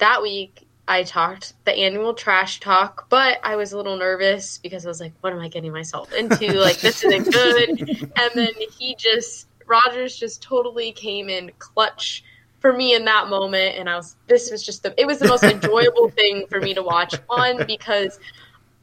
that 0.00 0.22
week 0.22 0.66
I 0.88 1.04
talked 1.04 1.54
the 1.64 1.72
annual 1.72 2.14
trash 2.14 2.58
talk, 2.58 3.08
but 3.08 3.38
I 3.44 3.54
was 3.54 3.72
a 3.72 3.76
little 3.76 3.96
nervous 3.96 4.58
because 4.58 4.84
I 4.84 4.88
was 4.88 5.00
like, 5.00 5.12
what 5.20 5.32
am 5.32 5.38
I 5.38 5.46
getting 5.46 5.72
myself 5.72 6.12
into? 6.12 6.52
Like, 6.60 6.80
this 6.80 7.04
isn't 7.04 7.32
good. 7.32 8.10
and 8.16 8.30
then 8.34 8.50
he 8.76 8.96
just, 8.96 9.46
Rodgers 9.66 10.16
just 10.16 10.42
totally 10.42 10.90
came 10.90 11.28
in 11.28 11.52
clutch 11.60 12.24
for 12.58 12.72
me 12.72 12.96
in 12.96 13.04
that 13.04 13.28
moment. 13.28 13.76
And 13.78 13.88
I 13.88 13.94
was, 13.94 14.16
this 14.26 14.50
was 14.50 14.64
just 14.64 14.82
the, 14.82 15.00
it 15.00 15.06
was 15.06 15.20
the 15.20 15.28
most 15.28 15.44
enjoyable 15.44 16.10
thing 16.10 16.46
for 16.50 16.60
me 16.60 16.74
to 16.74 16.82
watch. 16.82 17.14
One, 17.28 17.64
because 17.66 18.18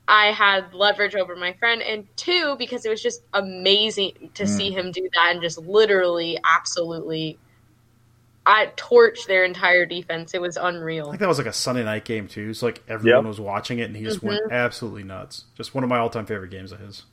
I 0.08 0.28
had 0.28 0.74
leverage 0.74 1.16
over 1.16 1.36
my 1.36 1.52
friend, 1.54 1.82
and 1.82 2.08
two, 2.16 2.56
because 2.58 2.86
it 2.86 2.90
was 2.90 3.04
just 3.04 3.24
amazing 3.34 4.30
to 4.36 4.44
mm. 4.44 4.48
see 4.48 4.72
him 4.72 4.94
do 4.94 5.10
that 5.14 5.32
and 5.34 5.42
just 5.42 5.58
literally, 5.58 6.40
absolutely 6.46 7.38
I 8.48 8.72
torched 8.78 9.28
their 9.28 9.44
entire 9.44 9.86
defense. 9.86 10.34
It 10.34 10.40
was 10.40 10.56
unreal. 10.56 11.08
I 11.08 11.10
think 11.10 11.20
that 11.20 11.28
was 11.28 11.38
like 11.38 11.48
a 11.48 11.54
Sunday 11.54 11.84
night 11.84 12.06
game 12.06 12.30
too. 12.30 12.54
So 12.54 12.68
like 12.68 12.82
everyone 12.88 13.26
yep. 13.26 13.28
was 13.28 13.42
watching 13.42 13.80
it, 13.80 13.84
and 13.84 13.96
he 13.96 14.06
just 14.06 14.20
mm-hmm. 14.20 14.28
went 14.28 14.52
absolutely 14.54 15.04
nuts. 15.04 15.44
Just 15.56 15.76
one 15.76 15.84
of 15.84 15.90
my 15.90 15.98
all-time 15.98 16.26
favorite 16.26 16.50
games 16.50 16.72
of 16.72 16.80
his. 16.80 17.04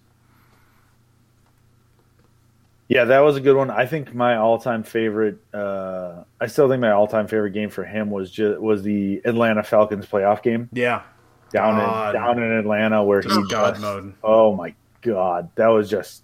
Yeah, 2.87 3.07
that 3.07 3.19
was 3.21 3.35
a 3.35 3.41
good 3.41 3.57
one. 3.57 3.69
I 3.69 3.85
think 3.85 4.15
my 4.15 4.37
all-time 4.37 4.85
favorite. 4.85 5.39
Uh, 5.53 6.23
I 6.41 6.47
still 6.47 6.69
think 6.69 6.81
my 6.81 6.93
all-time 6.93 7.27
favorite 7.27 7.51
game 7.51 7.69
for 7.69 7.85
him 7.85 8.11
was 8.11 8.31
just 8.31 8.61
was 8.61 8.85
the 8.85 9.21
Atlanta 9.25 9.65
Falcons 9.65 10.07
playoff 10.07 10.41
game. 10.41 10.69
Yeah, 10.73 11.03
down 11.51 11.79
God. 11.79 12.15
in 12.15 12.21
down 12.21 12.43
in 12.45 12.53
Atlanta 12.53 13.03
where 13.03 13.23
just 13.23 13.35
he 13.35 13.49
God 13.49 13.71
just, 13.73 13.81
mode. 13.81 14.15
Oh 14.23 14.55
my 14.55 14.73
God, 15.03 15.51
that 15.57 15.67
was 15.67 15.91
just 15.91 16.23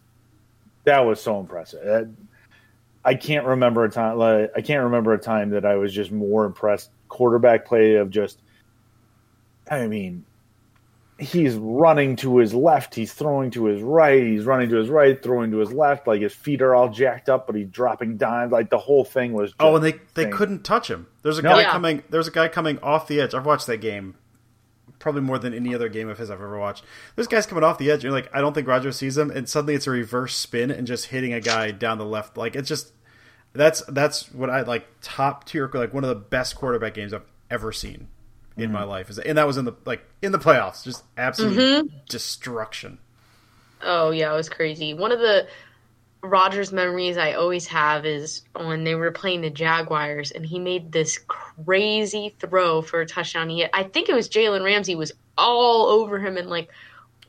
that 0.84 1.00
was 1.00 1.20
so 1.20 1.40
impressive. 1.40 1.82
That, 1.84 2.08
I 3.04 3.14
can't 3.14 3.46
remember 3.46 3.84
a 3.84 3.90
time. 3.90 4.18
Like, 4.18 4.50
I 4.56 4.60
can't 4.60 4.84
remember 4.84 5.12
a 5.12 5.18
time 5.18 5.50
that 5.50 5.64
I 5.64 5.76
was 5.76 5.92
just 5.92 6.12
more 6.12 6.44
impressed. 6.44 6.90
Quarterback 7.08 7.66
play 7.66 7.94
of 7.94 8.10
just. 8.10 8.38
I 9.70 9.86
mean, 9.86 10.24
he's 11.18 11.54
running 11.54 12.16
to 12.16 12.38
his 12.38 12.52
left. 12.52 12.94
He's 12.94 13.12
throwing 13.12 13.50
to 13.52 13.66
his 13.66 13.82
right. 13.82 14.22
He's 14.22 14.44
running 14.44 14.68
to 14.70 14.76
his 14.76 14.88
right, 14.88 15.22
throwing 15.22 15.50
to 15.52 15.58
his 15.58 15.72
left. 15.72 16.06
Like 16.06 16.22
his 16.22 16.34
feet 16.34 16.62
are 16.62 16.74
all 16.74 16.88
jacked 16.88 17.28
up, 17.28 17.46
but 17.46 17.56
he's 17.56 17.68
dropping 17.68 18.16
dimes. 18.16 18.52
Like 18.52 18.70
the 18.70 18.78
whole 18.78 19.04
thing 19.04 19.32
was. 19.32 19.54
oh, 19.60 19.76
and 19.76 19.84
they 19.84 20.00
they 20.14 20.28
couldn't 20.28 20.64
touch 20.64 20.88
him. 20.88 21.06
There's 21.22 21.38
a 21.38 21.42
no. 21.42 21.50
guy 21.50 21.62
yeah. 21.62 21.70
coming. 21.70 22.02
There's 22.10 22.28
a 22.28 22.32
guy 22.32 22.48
coming 22.48 22.78
off 22.80 23.06
the 23.06 23.20
edge. 23.20 23.34
I've 23.34 23.46
watched 23.46 23.66
that 23.68 23.78
game 23.78 24.14
probably 25.00 25.22
more 25.22 25.38
than 25.38 25.52
any 25.52 25.74
other 25.74 25.88
game 25.88 26.08
of 26.08 26.18
his 26.18 26.30
I've 26.30 26.40
ever 26.40 26.58
watched. 26.58 26.84
This 27.16 27.26
guys 27.26 27.46
coming 27.46 27.64
off 27.64 27.78
the 27.78 27.90
edge. 27.90 28.04
You're 28.04 28.12
like, 28.12 28.30
I 28.32 28.40
don't 28.40 28.52
think 28.52 28.68
Roger 28.68 28.92
sees 28.92 29.18
him, 29.18 29.30
and 29.32 29.48
suddenly 29.48 29.74
it's 29.74 29.88
a 29.88 29.90
reverse 29.90 30.36
spin 30.36 30.70
and 30.70 30.86
just 30.86 31.06
hitting 31.06 31.32
a 31.32 31.40
guy 31.40 31.72
down 31.72 31.98
the 31.98 32.04
left. 32.04 32.36
Like 32.36 32.54
it's 32.54 32.68
just 32.68 32.92
that's 33.52 33.82
that's 33.86 34.32
what 34.32 34.48
I 34.48 34.62
like 34.62 34.86
top 35.00 35.44
tier, 35.44 35.68
like 35.74 35.92
one 35.92 36.04
of 36.04 36.08
the 36.08 36.14
best 36.14 36.54
quarterback 36.54 36.94
games 36.94 37.12
I've 37.12 37.26
ever 37.50 37.72
seen 37.72 38.06
in 38.56 38.64
mm-hmm. 38.64 38.72
my 38.74 38.84
life. 38.84 39.10
Is 39.10 39.18
and 39.18 39.36
that 39.38 39.46
was 39.46 39.56
in 39.56 39.64
the 39.64 39.74
like 39.84 40.04
in 40.22 40.30
the 40.30 40.38
playoffs, 40.38 40.84
just 40.84 41.02
absolute 41.16 41.56
mm-hmm. 41.56 41.96
destruction. 42.08 42.98
Oh 43.82 44.10
yeah, 44.10 44.32
it 44.32 44.36
was 44.36 44.48
crazy. 44.48 44.94
One 44.94 45.10
of 45.10 45.18
the 45.18 45.48
Rodgers 46.22 46.72
memories 46.72 47.16
I 47.16 47.32
always 47.32 47.66
have 47.68 48.04
is 48.04 48.42
when 48.54 48.84
they 48.84 48.94
were 48.94 49.10
playing 49.10 49.40
the 49.40 49.50
Jaguars 49.50 50.30
and 50.30 50.44
he 50.44 50.58
made 50.58 50.92
this 50.92 51.18
crazy 51.18 52.34
throw 52.38 52.82
for 52.82 53.00
a 53.00 53.06
touchdown. 53.06 53.48
He 53.48 53.60
had, 53.60 53.70
I 53.72 53.84
think 53.84 54.08
it 54.08 54.14
was 54.14 54.28
Jalen 54.28 54.64
Ramsey 54.64 54.94
was 54.94 55.12
all 55.38 55.86
over 55.86 56.18
him 56.18 56.36
and 56.36 56.50
like 56.50 56.68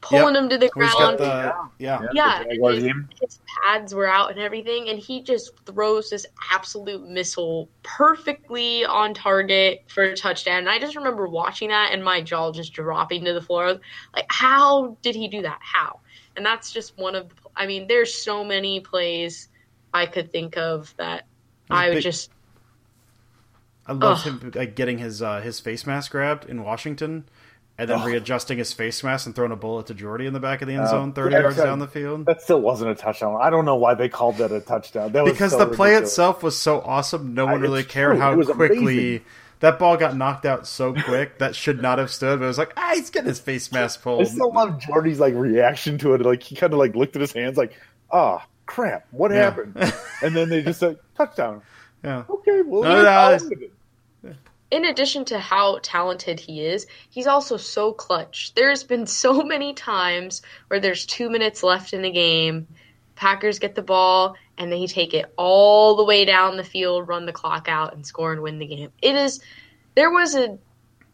pulling 0.01 0.35
yep. 0.35 0.43
him 0.43 0.49
to 0.49 0.57
the 0.57 0.69
ground. 0.69 1.19
The, 1.19 1.53
yeah, 1.77 2.01
yeah. 2.13 2.43
yeah 2.49 2.71
his, 2.71 2.83
his, 3.21 3.39
pads 3.63 3.93
were 3.93 4.07
out 4.07 4.31
and 4.31 4.39
everything, 4.39 4.89
and 4.89 4.99
he 4.99 5.21
just 5.21 5.51
throws 5.65 6.09
this 6.09 6.25
absolute 6.51 7.07
missile 7.07 7.69
perfectly 7.83 8.83
on 8.85 9.13
target 9.13 9.83
for 9.87 10.03
a 10.03 10.15
touchdown. 10.15 10.59
And 10.59 10.69
I 10.69 10.79
just 10.79 10.95
remember 10.95 11.27
watching 11.27 11.69
that 11.69 11.91
and 11.93 12.03
my 12.03 12.21
jaw 12.21 12.51
just 12.51 12.73
dropping 12.73 13.23
to 13.25 13.33
the 13.33 13.41
floor. 13.41 13.79
Like, 14.13 14.25
how 14.29 14.97
did 15.01 15.15
he 15.15 15.27
do 15.27 15.43
that? 15.43 15.59
How? 15.61 15.99
And 16.35 16.45
that's 16.45 16.71
just 16.71 16.97
one 16.97 17.15
of 17.15 17.29
the 17.29 17.40
I 17.61 17.67
mean, 17.67 17.85
there's 17.87 18.11
so 18.13 18.43
many 18.43 18.79
plays 18.79 19.47
I 19.93 20.07
could 20.07 20.31
think 20.31 20.57
of 20.57 20.93
that 20.97 21.25
I 21.69 21.89
would 21.89 21.95
big, 21.95 22.03
just. 22.03 22.31
I 23.85 23.93
love 23.93 24.23
him 24.23 24.51
like 24.55 24.75
getting 24.75 24.97
his 24.97 25.21
uh, 25.21 25.41
his 25.41 25.59
face 25.59 25.85
mask 25.85 26.11
grabbed 26.11 26.45
in 26.49 26.63
Washington, 26.63 27.25
and 27.77 27.89
then 27.89 27.99
Ugh. 27.99 28.07
readjusting 28.07 28.57
his 28.57 28.73
face 28.73 29.03
mask 29.03 29.25
and 29.25 29.35
throwing 29.35 29.51
a 29.51 29.55
bullet 29.55 29.87
to 29.87 29.93
Jordy 29.93 30.25
in 30.25 30.33
the 30.33 30.39
back 30.39 30.61
of 30.61 30.67
the 30.67 30.73
end 30.75 30.83
Uh, 30.83 30.89
zone, 30.89 31.13
thirty 31.13 31.33
yeah, 31.35 31.41
yards 31.41 31.57
down 31.57 31.79
the 31.79 31.87
field. 31.87 32.25
That 32.25 32.41
still 32.41 32.61
wasn't 32.61 32.91
a 32.91 32.95
touchdown. 32.95 33.37
I 33.41 33.49
don't 33.49 33.65
know 33.65 33.75
why 33.75 33.93
they 33.95 34.09
called 34.09 34.37
that 34.37 34.51
a 34.51 34.59
touchdown. 34.61 35.11
That 35.11 35.23
was 35.23 35.33
Because 35.33 35.51
so 35.51 35.59
the 35.59 35.67
play 35.67 35.89
ridiculous. 35.89 36.11
itself 36.13 36.43
was 36.43 36.57
so 36.57 36.79
awesome, 36.81 37.33
no 37.33 37.47
I- 37.47 37.51
one 37.53 37.61
really 37.61 37.83
cared 37.83 38.13
true. 38.13 38.19
how 38.21 38.35
quickly 38.53 38.77
amazing. 39.17 39.25
That 39.61 39.79
ball 39.79 39.95
got 39.97 40.15
knocked 40.15 40.45
out 40.45 40.67
so 40.67 40.93
quick 40.93 41.39
that 41.39 41.55
should 41.55 41.81
not 41.81 41.97
have 41.97 42.11
stood. 42.11 42.39
But 42.39 42.45
it 42.45 42.47
was 42.49 42.57
like, 42.57 42.73
ah, 42.77 42.91
he's 42.93 43.09
getting 43.09 43.29
his 43.29 43.39
face 43.39 43.71
mask 43.71 44.01
pulled. 44.01 44.21
I 44.21 44.25
still 44.25 44.51
love 44.53 44.79
Jordy's 44.79 45.19
like 45.19 45.33
reaction 45.33 45.97
to 45.99 46.13
it. 46.13 46.21
Like 46.21 46.43
he 46.43 46.55
kind 46.55 46.73
of 46.73 46.79
like 46.79 46.95
looked 46.95 47.15
at 47.15 47.21
his 47.21 47.31
hands, 47.31 47.57
like, 47.57 47.73
"Ah, 48.11 48.45
crap, 48.65 49.07
what 49.11 49.31
Yeah. 49.31 49.37
happened?" 49.43 49.93
and 50.21 50.35
then 50.35 50.49
they 50.49 50.61
just 50.61 50.79
said 50.79 50.97
touchdown. 51.15 51.61
Yeah. 52.03 52.23
Okay, 52.29 52.61
well, 52.63 52.83
No, 52.83 53.03
no, 53.03 53.09
all 53.09 53.33
it's- 53.33 53.43
with 53.49 53.61
it. 53.61 53.71
in 54.71 54.85
addition 54.85 55.25
to 55.25 55.37
how 55.37 55.79
talented 55.83 56.39
he 56.39 56.65
is, 56.65 56.87
he's 57.09 57.27
also 57.27 57.57
so 57.57 57.91
clutch. 57.93 58.53
There's 58.55 58.83
been 58.83 59.05
so 59.05 59.43
many 59.43 59.73
times 59.73 60.41
where 60.67 60.79
there's 60.79 61.05
two 61.05 61.29
minutes 61.29 61.61
left 61.61 61.93
in 61.93 62.01
the 62.01 62.09
game, 62.11 62.67
Packers 63.15 63.59
get 63.59 63.75
the 63.75 63.81
ball, 63.83 64.35
and 64.61 64.71
they 64.71 64.85
take 64.85 65.15
it 65.15 65.25
all 65.37 65.95
the 65.95 66.03
way 66.03 66.23
down 66.23 66.55
the 66.55 66.63
field, 66.63 67.07
run 67.07 67.25
the 67.25 67.33
clock 67.33 67.67
out, 67.67 67.95
and 67.95 68.05
score 68.05 68.31
and 68.31 68.43
win 68.43 68.59
the 68.59 68.67
game. 68.67 68.91
It 69.01 69.15
is. 69.15 69.41
There 69.95 70.11
was 70.11 70.35
a 70.35 70.59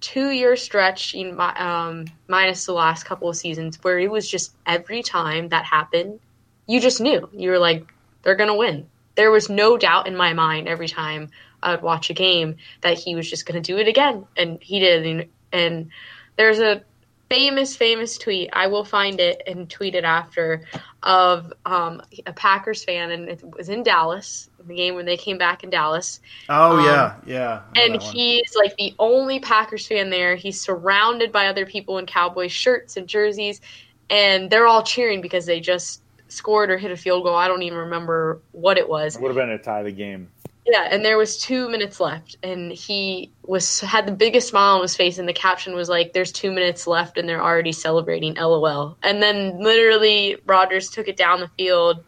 two-year 0.01 0.57
stretch, 0.57 1.15
in 1.15 1.33
my, 1.33 1.55
um, 1.55 2.07
minus 2.27 2.65
the 2.65 2.73
last 2.73 3.05
couple 3.05 3.29
of 3.29 3.37
seasons, 3.37 3.81
where 3.83 3.99
it 3.99 4.11
was 4.11 4.29
just 4.29 4.53
every 4.65 5.01
time 5.01 5.47
that 5.47 5.63
happened, 5.63 6.19
you 6.67 6.81
just 6.81 6.99
knew 6.99 7.29
you 7.31 7.49
were 7.49 7.57
like, 7.57 7.87
they're 8.21 8.35
gonna 8.35 8.53
win. 8.53 8.85
There 9.15 9.31
was 9.31 9.49
no 9.49 9.77
doubt 9.77 10.07
in 10.07 10.17
my 10.17 10.33
mind 10.33 10.67
every 10.67 10.89
time 10.89 11.29
I 11.63 11.71
would 11.71 11.81
watch 11.81 12.09
a 12.09 12.13
game 12.13 12.57
that 12.81 12.97
he 12.99 13.15
was 13.15 13.29
just 13.29 13.47
to 13.47 13.61
do 13.61 13.77
it 13.77 13.87
again, 13.87 14.25
and 14.35 14.61
he 14.61 14.81
did. 14.81 15.05
And, 15.05 15.25
and 15.53 15.89
there's 16.35 16.59
a 16.59 16.83
famous, 17.29 17.75
famous 17.75 18.17
tweet. 18.17 18.49
I 18.51 18.67
will 18.67 18.85
find 18.85 19.19
it 19.19 19.41
and 19.47 19.69
tweet 19.69 19.95
it 19.95 20.03
after 20.03 20.63
of 21.03 21.53
um, 21.65 22.01
a 22.25 22.33
Packers 22.33 22.83
fan, 22.83 23.11
and 23.11 23.29
it 23.29 23.43
was 23.55 23.69
in 23.69 23.83
Dallas, 23.83 24.49
the 24.65 24.75
game 24.75 24.95
when 24.95 25.05
they 25.05 25.17
came 25.17 25.37
back 25.37 25.63
in 25.63 25.69
Dallas, 25.69 26.19
Oh 26.49 26.77
Um, 26.77 26.85
yeah, 26.85 27.15
yeah. 27.25 27.61
And 27.75 28.01
he's 28.01 28.55
like 28.55 28.75
the 28.77 28.93
only 28.99 29.39
Packers 29.39 29.87
fan 29.87 30.09
there. 30.09 30.35
He's 30.35 30.59
surrounded 30.59 31.31
by 31.31 31.47
other 31.47 31.65
people 31.65 31.97
in 31.97 32.05
Cowboys 32.05 32.51
shirts 32.51 32.97
and 32.97 33.07
jerseys, 33.07 33.61
and 34.09 34.49
they're 34.49 34.67
all 34.67 34.83
cheering 34.83 35.21
because 35.21 35.45
they 35.45 35.59
just 35.59 36.01
scored 36.29 36.69
or 36.69 36.77
hit 36.77 36.91
a 36.91 36.97
field 36.97 37.23
goal. 37.23 37.35
I 37.35 37.47
don't 37.47 37.63
even 37.63 37.77
remember 37.77 38.41
what 38.51 38.77
it 38.77 38.89
was. 38.89 39.15
It 39.15 39.21
would 39.21 39.29
have 39.29 39.37
been 39.37 39.49
a 39.49 39.57
tie 39.57 39.79
of 39.79 39.85
the 39.85 39.91
game. 39.91 40.29
Yeah, 40.69 40.87
and 40.91 41.03
there 41.03 41.17
was 41.17 41.37
two 41.37 41.69
minutes 41.69 42.01
left, 42.01 42.35
and 42.43 42.73
he 42.73 43.31
was 43.43 43.79
had 43.79 44.05
the 44.05 44.11
biggest 44.11 44.49
smile 44.49 44.75
on 44.75 44.81
his 44.81 44.97
face, 44.97 45.17
and 45.17 45.27
the 45.27 45.33
caption 45.33 45.73
was 45.73 45.87
like, 45.87 46.11
"There's 46.11 46.31
two 46.31 46.51
minutes 46.51 46.85
left, 46.85 47.17
and 47.17 47.27
they're 47.27 47.41
already 47.41 47.71
celebrating." 47.71 48.33
LOL. 48.35 48.97
And 49.01 49.21
then 49.23 49.59
literally, 49.63 50.35
Rodgers 50.45 50.89
took 50.89 51.07
it 51.07 51.15
down 51.15 51.39
the 51.39 51.49
field, 51.57 52.03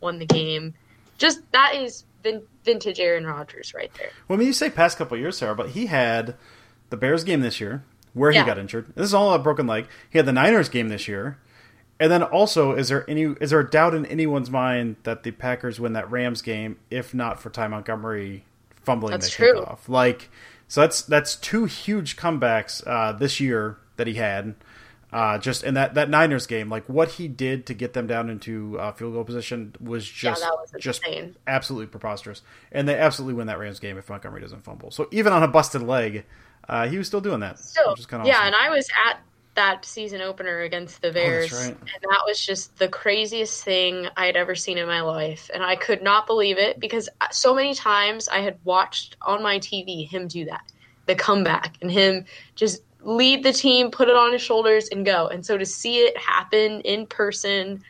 won 0.00 0.18
the 0.18 0.26
game. 0.26 0.74
Just 1.18 1.40
that 1.52 1.76
is 1.76 2.04
vin- 2.24 2.42
vintage 2.64 2.98
Aaron 2.98 3.24
Rodgers 3.24 3.72
right 3.72 3.92
there. 3.98 4.10
Well, 4.26 4.36
I 4.36 4.38
mean, 4.40 4.48
you 4.48 4.52
say 4.52 4.68
past 4.68 4.98
couple 4.98 5.16
years, 5.16 5.38
Sarah, 5.38 5.54
but 5.54 5.70
he 5.70 5.86
had 5.86 6.34
the 6.90 6.96
Bears 6.96 7.22
game 7.22 7.40
this 7.40 7.60
year 7.60 7.84
where 8.14 8.32
he 8.32 8.42
got 8.42 8.58
injured. 8.58 8.86
This 8.94 9.04
is 9.04 9.14
all 9.14 9.32
a 9.32 9.38
broken 9.38 9.66
leg. 9.66 9.86
He 10.10 10.18
had 10.18 10.26
the 10.26 10.32
Niners 10.32 10.68
game 10.68 10.88
this 10.88 11.06
year, 11.06 11.38
and 11.98 12.12
then 12.12 12.22
also, 12.22 12.72
is 12.72 12.88
there 12.88 13.08
any 13.08 13.22
is 13.40 13.50
there 13.50 13.60
a 13.60 13.70
doubt 13.70 13.94
in 13.94 14.04
anyone's 14.06 14.50
mind 14.50 14.96
that 15.04 15.22
the 15.22 15.30
Packers 15.30 15.80
win 15.80 15.94
that 15.94 16.10
Rams 16.10 16.42
game 16.42 16.78
if 16.90 17.14
not 17.14 17.40
for 17.40 17.48
Ty 17.50 17.68
Montgomery 17.68 18.44
fumbling 18.84 19.12
That's 19.12 19.28
the 19.28 19.32
true. 19.32 19.60
kickoff? 19.60 19.88
Like, 19.88 20.28
so 20.68 20.82
that's 20.82 21.02
that's 21.02 21.36
two 21.36 21.64
huge 21.64 22.16
comebacks 22.16 22.86
uh, 22.86 23.12
this 23.12 23.40
year 23.40 23.78
that 23.96 24.06
he 24.06 24.14
had. 24.14 24.54
Uh, 25.12 25.38
just 25.38 25.64
in 25.64 25.74
that, 25.74 25.94
that 25.94 26.10
Niners 26.10 26.46
game, 26.46 26.68
like 26.68 26.86
what 26.88 27.12
he 27.12 27.28
did 27.28 27.64
to 27.66 27.74
get 27.74 27.94
them 27.94 28.06
down 28.06 28.28
into 28.28 28.78
uh, 28.78 28.92
field 28.92 29.14
goal 29.14 29.24
position 29.24 29.74
was 29.80 30.06
just 30.06 30.42
yeah, 30.42 30.50
was 30.50 30.72
just 30.78 31.02
absolutely 31.46 31.86
preposterous. 31.86 32.42
And 32.72 32.86
they 32.86 32.98
absolutely 32.98 33.34
win 33.34 33.46
that 33.46 33.58
Rams 33.58 33.80
game 33.80 33.96
if 33.96 34.10
Montgomery 34.10 34.42
doesn't 34.42 34.64
fumble. 34.64 34.90
So 34.90 35.08
even 35.12 35.32
on 35.32 35.42
a 35.42 35.48
busted 35.48 35.82
leg, 35.82 36.26
uh, 36.68 36.88
he 36.88 36.98
was 36.98 37.06
still 37.06 37.20
doing 37.22 37.40
that. 37.40 37.58
Still, 37.58 37.94
yeah, 37.96 38.18
awesome. 38.18 38.26
and 38.46 38.54
I 38.54 38.68
was 38.68 38.88
at 39.08 39.20
that 39.56 39.84
season 39.84 40.20
opener 40.20 40.60
against 40.60 41.02
the 41.02 41.08
oh, 41.08 41.12
Bears, 41.12 41.52
right. 41.52 41.76
and 41.76 42.02
that 42.02 42.22
was 42.26 42.44
just 42.44 42.76
the 42.78 42.88
craziest 42.88 43.64
thing 43.64 44.08
I 44.16 44.26
had 44.26 44.36
ever 44.36 44.54
seen 44.54 44.78
in 44.78 44.86
my 44.86 45.00
life, 45.00 45.50
and 45.52 45.62
I 45.62 45.76
could 45.76 46.02
not 46.02 46.26
believe 46.26 46.58
it 46.58 46.78
because 46.78 47.08
uh, 47.20 47.28
so 47.30 47.54
many 47.54 47.74
times 47.74 48.28
I 48.28 48.40
had 48.40 48.58
watched 48.64 49.16
on 49.22 49.42
my 49.42 49.58
TV 49.58 50.08
him 50.08 50.28
do 50.28 50.44
that, 50.44 50.70
the 51.06 51.14
comeback, 51.14 51.76
and 51.82 51.90
him 51.90 52.24
just 52.54 52.82
lead 53.02 53.42
the 53.42 53.52
team, 53.52 53.90
put 53.90 54.08
it 54.08 54.16
on 54.16 54.32
his 54.32 54.42
shoulders, 54.42 54.88
and 54.88 55.04
go. 55.04 55.28
And 55.28 55.44
so 55.44 55.58
to 55.58 55.66
see 55.66 55.98
it 55.98 56.16
happen 56.16 56.80
in 56.82 57.06
person. 57.06 57.82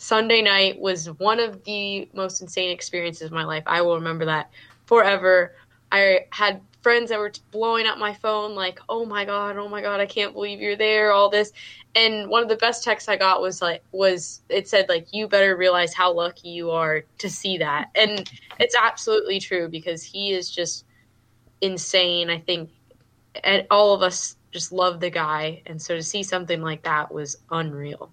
Sunday 0.00 0.42
night 0.42 0.78
was 0.78 1.10
one 1.18 1.40
of 1.40 1.64
the 1.64 2.08
most 2.12 2.40
insane 2.40 2.70
experiences 2.70 3.22
of 3.22 3.32
my 3.32 3.42
life. 3.42 3.64
I 3.66 3.82
will 3.82 3.96
remember 3.96 4.26
that 4.26 4.52
forever. 4.86 5.56
I 5.90 6.26
had 6.30 6.60
friends 6.82 7.10
that 7.10 7.18
were 7.18 7.32
blowing 7.50 7.86
up 7.86 7.98
my 7.98 8.14
phone, 8.14 8.54
like, 8.54 8.80
"Oh 8.88 9.04
my 9.04 9.24
god, 9.24 9.56
oh 9.56 9.68
my 9.68 9.82
god, 9.82 10.00
I 10.00 10.06
can't 10.06 10.32
believe 10.32 10.60
you're 10.60 10.76
there!" 10.76 11.12
All 11.12 11.28
this, 11.28 11.52
and 11.94 12.28
one 12.28 12.42
of 12.42 12.48
the 12.48 12.56
best 12.56 12.84
texts 12.84 13.08
I 13.08 13.16
got 13.16 13.40
was 13.42 13.60
like, 13.60 13.82
was 13.92 14.40
it 14.48 14.68
said 14.68 14.88
like, 14.88 15.12
"You 15.12 15.28
better 15.28 15.56
realize 15.56 15.92
how 15.94 16.12
lucky 16.12 16.50
you 16.50 16.70
are 16.70 17.02
to 17.18 17.28
see 17.30 17.58
that," 17.58 17.90
and 17.94 18.30
it's 18.60 18.76
absolutely 18.76 19.40
true 19.40 19.68
because 19.68 20.02
he 20.02 20.32
is 20.32 20.50
just 20.50 20.84
insane. 21.60 22.30
I 22.30 22.38
think, 22.38 22.70
and 23.42 23.66
all 23.70 23.94
of 23.94 24.02
us 24.02 24.36
just 24.52 24.72
love 24.72 25.00
the 25.00 25.10
guy, 25.10 25.62
and 25.66 25.80
so 25.80 25.94
to 25.96 26.02
see 26.02 26.22
something 26.22 26.62
like 26.62 26.82
that 26.84 27.12
was 27.12 27.36
unreal. 27.50 28.10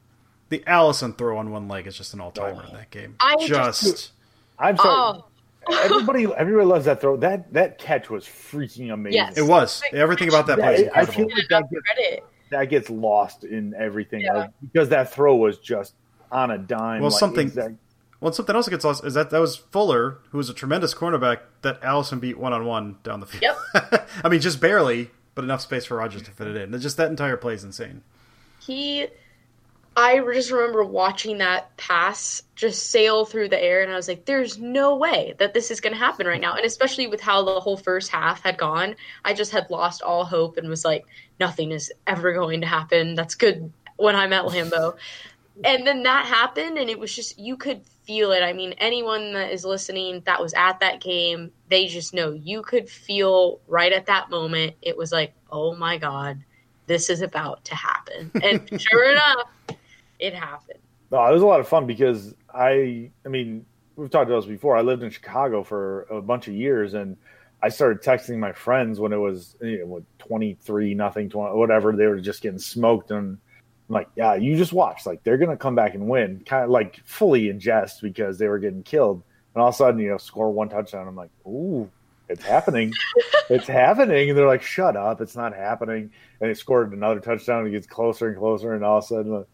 the 0.49 0.63
Allison 0.67 1.11
throw 1.11 1.37
on 1.39 1.49
one 1.49 1.67
leg 1.67 1.87
is 1.87 1.97
just 1.97 2.13
an 2.13 2.21
all 2.21 2.29
timer 2.31 2.61
Oh. 2.63 2.69
in 2.69 2.73
that 2.75 2.91
game. 2.91 3.15
I 3.19 3.35
just, 3.47 3.81
just- 3.81 4.11
I'm 4.59 4.77
sorry. 4.77 4.89
Oh, 5.19 5.25
everybody, 5.73 6.25
everybody 6.35 6.65
loves 6.65 6.85
that 6.85 7.01
throw. 7.01 7.17
That 7.17 7.51
that 7.53 7.77
catch 7.77 8.09
was 8.09 8.25
freaking 8.25 8.91
amazing. 8.93 9.13
Yes. 9.17 9.37
it 9.37 9.43
was 9.43 9.81
everything 9.93 10.27
about 10.29 10.47
that 10.47 10.57
play. 10.59 10.89
I 10.93 11.05
feel 11.05 11.27
like 11.29 11.47
that 11.49 11.63
gets, 11.71 12.21
that 12.51 12.65
gets 12.65 12.89
lost 12.89 13.43
in 13.43 13.73
everything 13.75 14.21
Yeah. 14.21 14.35
else 14.43 14.51
because 14.61 14.89
that 14.89 15.11
throw 15.13 15.35
was 15.35 15.57
just 15.57 15.93
on 16.31 16.51
a 16.51 16.57
dime. 16.57 17.01
Well, 17.01 17.09
like, 17.11 17.19
something- 17.19 17.47
exact- 17.47 17.75
Well, 18.21 18.31
something 18.33 18.55
else 18.55 18.65
that 18.65 18.71
gets 18.71 18.85
lost 18.85 19.03
is 19.05 19.13
that 19.13 19.29
that 19.29 19.39
was 19.39 19.55
Fuller, 19.57 20.19
who 20.31 20.37
was 20.37 20.49
a 20.49 20.53
tremendous 20.53 20.93
cornerback 20.93 21.39
that 21.61 21.79
Allison 21.83 22.19
beat 22.19 22.37
one 22.37 22.53
on 22.53 22.65
one 22.65 22.97
down 23.03 23.19
the 23.19 23.25
field. 23.25 23.55
Yep. 23.73 24.09
I 24.23 24.29
mean, 24.29 24.39
just 24.41 24.59
barely, 24.61 25.11
but 25.35 25.43
enough 25.43 25.61
space 25.61 25.85
for 25.85 25.97
Rodgers 25.97 26.21
to 26.23 26.31
fit 26.31 26.47
it 26.47 26.55
in. 26.55 26.79
Just 26.79 26.97
that 26.97 27.09
entire 27.09 27.37
play 27.37 27.53
is 27.55 27.63
insane. 27.63 28.01
he 28.59 29.07
I 29.97 30.19
just 30.19 30.51
remember 30.51 30.83
watching 30.83 31.37
that 31.37 31.75
pass 31.77 32.43
just 32.55 32.91
sail 32.91 33.23
through 33.23 33.49
the 33.49 33.61
air 33.61 33.81
and 33.81 33.91
I 33.91 33.95
was 33.95 34.07
like 34.07 34.25
there's 34.25 34.57
no 34.57 34.97
way 34.97 35.35
that 35.37 35.53
this 35.53 35.71
is 35.71 35.79
going 35.79 35.93
to 35.93 35.99
happen 35.99 36.27
right 36.27 36.41
now. 36.41 36.55
And 36.55 36.65
especially 36.65 37.07
with 37.07 37.21
how 37.21 37.43
the 37.43 37.59
whole 37.59 37.77
first 37.77 38.11
half 38.11 38.43
had 38.43 38.57
gone 38.57 38.95
I 39.23 39.33
just 39.33 39.51
had 39.51 39.69
lost 39.69 40.01
all 40.01 40.25
hope 40.25 40.57
and 40.57 40.67
was 40.67 40.83
like 40.83 41.05
nothing 41.39 41.71
is 41.71 41.93
ever 42.07 42.33
going 42.33 42.61
to 42.61 42.67
happen. 42.67 43.15
That's 43.15 43.35
good 43.35 43.71
when 43.95 44.15
I'm 44.15 44.33
at 44.33 44.45
Lambeau. 44.45 44.95
And 45.63 45.87
then 45.87 46.03
that 46.03 46.25
happened 46.25 46.77
and 46.77 46.89
it 46.89 46.99
was 46.99 47.15
just 47.15 47.39
you 47.39 47.55
could 47.55 47.85
feel 48.03 48.33
it. 48.33 48.43
I 48.43 48.51
mean 48.51 48.73
anyone 48.79 49.31
that 49.33 49.53
is 49.53 49.63
listening 49.63 50.23
that 50.25 50.41
was 50.41 50.53
at 50.53 50.81
that 50.81 50.99
game 50.99 51.51
they 51.69 51.87
just 51.87 52.13
know 52.13 52.33
you 52.33 52.61
could 52.61 52.89
feel 52.89 53.61
right 53.67 53.93
at 53.93 54.07
that 54.07 54.29
moment 54.29 54.75
it 54.81 54.97
was 54.97 55.13
like 55.13 55.33
oh 55.51 55.73
my 55.75 55.97
god 55.97 56.43
this 56.87 57.09
is 57.09 57.21
about 57.21 57.63
to 57.65 57.75
happen. 57.75 58.31
And 58.41 58.81
sure 58.81 59.11
enough, 59.11 59.49
it 60.19 60.33
happened. 60.33 60.79
No, 61.11 61.25
it 61.25 61.33
was 61.33 61.41
a 61.41 61.45
lot 61.45 61.59
of 61.59 61.67
fun 61.67 61.85
because 61.85 62.33
I, 62.53 63.11
I 63.25 63.29
mean, 63.29 63.65
we've 63.95 64.09
talked 64.09 64.29
about 64.29 64.41
this 64.41 64.49
before. 64.49 64.75
I 64.75 64.81
lived 64.81 65.03
in 65.03 65.09
Chicago 65.09 65.63
for 65.63 66.03
a 66.03 66.21
bunch 66.21 66.47
of 66.47 66.53
years, 66.53 66.93
and 66.93 67.17
I 67.61 67.69
started 67.69 68.01
texting 68.01 68.37
my 68.37 68.51
friends 68.51 68.99
when 68.99 69.13
it 69.13 69.17
was 69.17 69.55
you 69.61 69.85
know, 69.85 70.03
twenty 70.19 70.57
three 70.61 70.93
nothing, 70.93 71.29
20, 71.29 71.55
whatever. 71.55 71.93
They 71.93 72.07
were 72.07 72.19
just 72.19 72.41
getting 72.41 72.59
smoked, 72.59 73.11
and 73.11 73.37
I'm 73.89 73.93
like, 73.93 74.09
yeah, 74.15 74.35
you 74.35 74.55
just 74.55 74.73
watch. 74.73 75.05
Like 75.05 75.23
they're 75.23 75.37
gonna 75.37 75.57
come 75.57 75.75
back 75.75 75.95
and 75.95 76.07
win, 76.07 76.43
kind 76.45 76.63
of 76.63 76.69
like 76.69 77.01
fully 77.05 77.49
in 77.49 77.59
jest 77.59 78.01
because 78.01 78.37
they 78.37 78.47
were 78.47 78.59
getting 78.59 78.83
killed, 78.83 79.23
and 79.53 79.61
all 79.61 79.69
of 79.69 79.75
a 79.75 79.77
sudden, 79.77 79.99
you 79.99 80.09
know, 80.09 80.17
score 80.17 80.51
one 80.51 80.69
touchdown. 80.69 81.07
I'm 81.07 81.15
like, 81.15 81.31
ooh. 81.45 81.89
It's 82.27 82.43
happening. 82.43 82.91
it's 83.51 83.67
happening. 83.67 84.29
And 84.29 84.35
they're 84.35 84.47
like, 84.47 84.63
shut 84.63 84.95
up. 84.95 85.21
It's 85.21 85.35
not 85.35 85.53
happening. 85.53 86.09
And 86.41 86.49
they 86.49 86.55
scored 86.55 86.91
another 86.91 87.19
touchdown. 87.19 87.67
It 87.67 87.69
gets 87.69 87.85
closer 87.85 88.29
and 88.29 88.37
closer. 88.37 88.73
And 88.73 88.83
all 88.83 88.97
of 88.97 89.03
a 89.03 89.07
sudden, 89.07 89.45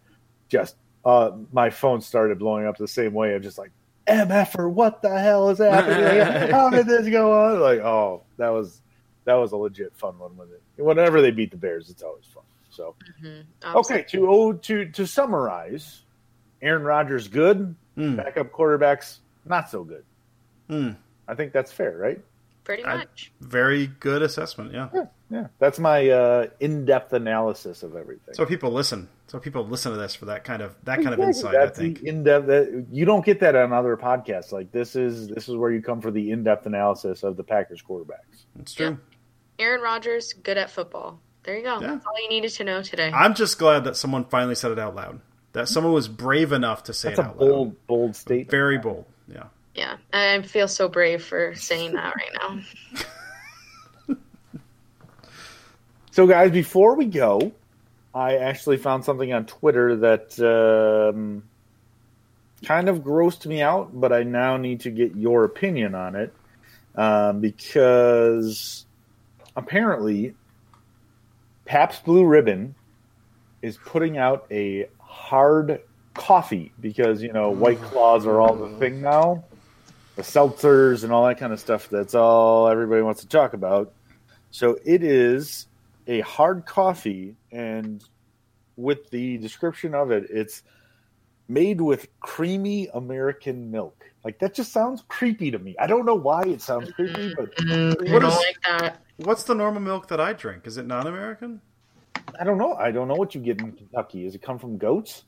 just 0.51 0.75
uh, 1.05 1.31
my 1.51 1.69
phone 1.71 2.01
started 2.01 2.37
blowing 2.37 2.67
up 2.67 2.77
the 2.77 2.87
same 2.87 3.13
way. 3.13 3.33
I'm 3.33 3.41
just 3.41 3.57
like, 3.57 3.71
MFer, 4.07 4.69
what 4.69 5.01
the 5.01 5.17
hell 5.19 5.49
is 5.49 5.57
happening? 5.59 6.51
How 6.51 6.69
did 6.69 6.85
this 6.85 7.07
go 7.09 7.31
on? 7.33 7.59
Like, 7.59 7.79
oh, 7.79 8.21
that 8.37 8.49
was 8.49 8.81
that 9.25 9.35
was 9.35 9.51
a 9.53 9.57
legit 9.57 9.95
fun 9.95 10.19
one 10.19 10.35
with 10.37 10.49
it. 10.51 10.61
Whenever 10.83 11.21
they 11.21 11.31
beat 11.31 11.49
the 11.51 11.57
Bears, 11.57 11.89
it's 11.89 12.03
always 12.03 12.25
fun. 12.25 12.43
So 12.69 12.95
Mm-hmm. 13.23 13.77
okay, 13.77 14.03
to 14.09 14.27
oh, 14.29 14.53
to 14.53 14.85
to 14.91 15.07
summarize, 15.07 16.01
Aaron 16.61 16.83
Rodgers 16.83 17.27
good, 17.27 17.75
Mm. 17.97 18.15
backup 18.17 18.51
quarterbacks 18.53 19.17
not 19.45 19.69
so 19.69 19.83
good. 19.83 20.03
Mm. 20.69 20.95
I 21.27 21.35
think 21.35 21.51
that's 21.53 21.71
fair, 21.71 21.97
right? 21.97 22.19
Pretty 22.64 22.84
I- 22.86 22.97
much. 22.97 23.32
Very 23.41 23.88
good 23.88 24.22
assessment. 24.22 24.74
Yeah. 24.74 25.05
Yeah, 25.32 25.47
that's 25.59 25.80
my 25.80 26.09
uh, 26.09 26.47
in-depth 26.59 27.14
analysis 27.14 27.84
of 27.84 27.95
everything. 27.95 28.34
So 28.34 28.45
people 28.45 28.70
listen. 28.72 29.07
So 29.28 29.39
people 29.39 29.66
listen 29.66 29.93
to 29.93 29.97
this 29.97 30.14
for 30.14 30.26
that 30.26 30.43
kind 30.43 30.62
of 30.62 30.76
that 30.84 31.01
kind 31.01 31.14
of 31.14 31.22
insight. 31.22 31.53
That's 31.53 31.80
I 31.80 31.84
think. 31.84 32.01
the 32.01 32.09
in-depth. 32.09 32.47
That, 32.47 32.88
you 32.91 33.05
don't 33.05 33.24
get 33.24 33.39
that 33.39 33.55
on 33.55 33.72
other 33.72 33.95
podcasts. 33.95 34.51
Like 34.51 34.74
this 34.74 34.93
is 34.97 35.30
this 35.30 35.47
is 35.47 35.55
where 35.55 35.72
you 35.72 35.82
come 35.82 36.01
for 36.01 36.12
the 36.12 36.32
in-depth 36.32 36.66
analysis 36.66 37.24
of 37.24 37.38
the 37.38 37.43
Packers 37.45 37.82
quarterbacks. 37.82 38.43
It's 38.59 38.74
true. 38.74 38.97
Aaron 39.57 39.80
Rodgers, 39.80 40.34
good 40.34 40.57
at 40.57 40.70
football. 40.70 41.22
There 41.43 41.55
you 41.55 41.64
go. 41.64 41.80
Yeah. 41.80 41.88
That's 41.91 42.05
all 42.05 42.22
you 42.22 42.28
needed 42.28 42.49
to 42.51 42.66
know 42.66 42.82
today. 42.82 43.09
I'm 43.14 43.34
just 43.34 43.57
glad 43.57 43.86
that 43.86 43.95
someone 43.95 44.26
finally 44.26 44.55
said 44.55 44.72
it 44.72 44.80
out 44.80 44.95
loud. 44.95 45.22
That 45.53 45.70
someone 45.70 45.93
was 45.93 46.09
brave 46.09 46.51
enough 46.51 46.84
to 46.84 46.93
say 46.93 47.09
That's 47.16 47.20
it 47.20 47.26
a 47.26 47.30
bold 47.30 47.68
loud. 47.70 47.88
bold 47.88 48.16
statement. 48.18 48.51
Very 48.51 48.78
bold. 48.80 49.05
Yeah. 49.30 49.45
Yeah. 49.76 49.97
I 50.13 50.41
feel 50.41 50.67
so 50.67 50.88
brave 50.88 51.24
for 51.24 51.55
saying 51.55 51.93
that 51.93 52.13
right 52.15 52.32
now. 52.41 52.61
So, 56.13 56.28
guys, 56.28 56.51
before 56.51 56.95
we 56.95 57.05
go, 57.05 57.53
I 58.13 58.36
actually 58.36 58.76
found 58.76 59.05
something 59.05 59.32
on 59.32 59.45
Twitter 59.45 59.95
that 59.95 60.38
um, 61.13 61.43
kind 62.65 62.89
of 62.89 62.99
grossed 62.99 63.45
me 63.45 63.61
out, 63.61 63.97
but 63.97 64.11
I 64.11 64.24
now 64.24 64.57
need 64.57 64.82
to 64.82 64.91
get 64.91 65.15
your 65.15 65.45
opinion 65.45 65.95
on 65.95 66.17
it 66.17 66.34
um, 66.95 67.39
because 67.39 68.86
apparently 69.55 70.36
Pabst 71.63 72.03
Blue 72.03 72.26
Ribbon 72.26 72.76
is 73.61 73.78
putting 73.78 74.17
out 74.17 74.45
a 74.51 74.89
hard 74.99 75.80
coffee 76.13 76.74
because, 76.82 77.24
you 77.24 77.32
know, 77.32 77.51
White 77.51 77.82
Claws 77.82 78.26
are 78.26 78.41
all 78.41 78.57
the 78.57 78.78
thing 78.80 79.01
now. 79.01 79.45
The 80.16 80.22
seltzers 80.22 81.03
and 81.03 81.12
all 81.12 81.26
that 81.28 81.39
kind 81.39 81.53
of 81.53 81.59
stuff. 81.59 81.89
That's 81.89 82.16
all 82.16 82.68
everybody 82.68 83.01
wants 83.01 83.22
to 83.22 83.28
talk 83.28 83.53
about. 83.53 83.93
So 84.51 84.78
it 84.86 85.03
is 85.03 85.68
a 86.07 86.20
hard 86.22 86.66
coffee, 86.66 87.36
and 87.51 88.03
with 88.76 89.09
the 89.09 89.38
description 89.38 89.95
of 89.95 90.12
it, 90.12 90.28
it's 90.30 90.64
made 91.47 91.82
with 91.82 92.07
creamy 92.20 92.88
American 92.93 93.72
milk. 93.72 94.05
Like 94.24 94.39
that 94.39 94.53
just 94.53 94.72
sounds 94.72 95.03
creepy 95.07 95.51
to 95.51 95.59
me. 95.59 95.76
I 95.80 95.88
don't 95.88 96.05
know 96.05 96.16
why 96.16 96.43
it 96.43 96.62
sounds 96.62 96.91
creepy, 96.91 97.34
but 97.36 97.55
Mm, 97.55 98.09
I 98.09 98.14
What 98.14 98.24
like 98.24 98.62
that. 98.68 99.01
What's 99.18 99.43
the 99.43 99.53
normal 99.53 99.82
milk 99.82 100.07
that 100.09 100.20
I 100.20 100.34
drink? 100.34 100.66
Is 100.66 100.78
it 100.78 100.86
non-American? 100.86 101.62
I 102.39 102.43
don't 102.43 102.57
know. 102.57 102.74
I 102.74 102.91
don't 102.91 103.07
know 103.07 103.16
what 103.16 103.36
you 103.36 103.41
get 103.41 103.59
in 103.59 103.72
Kentucky. 103.74 104.24
Does 104.24 104.36
it 104.36 104.41
come 104.41 104.59
from 104.59 104.78
goats? 104.78 105.24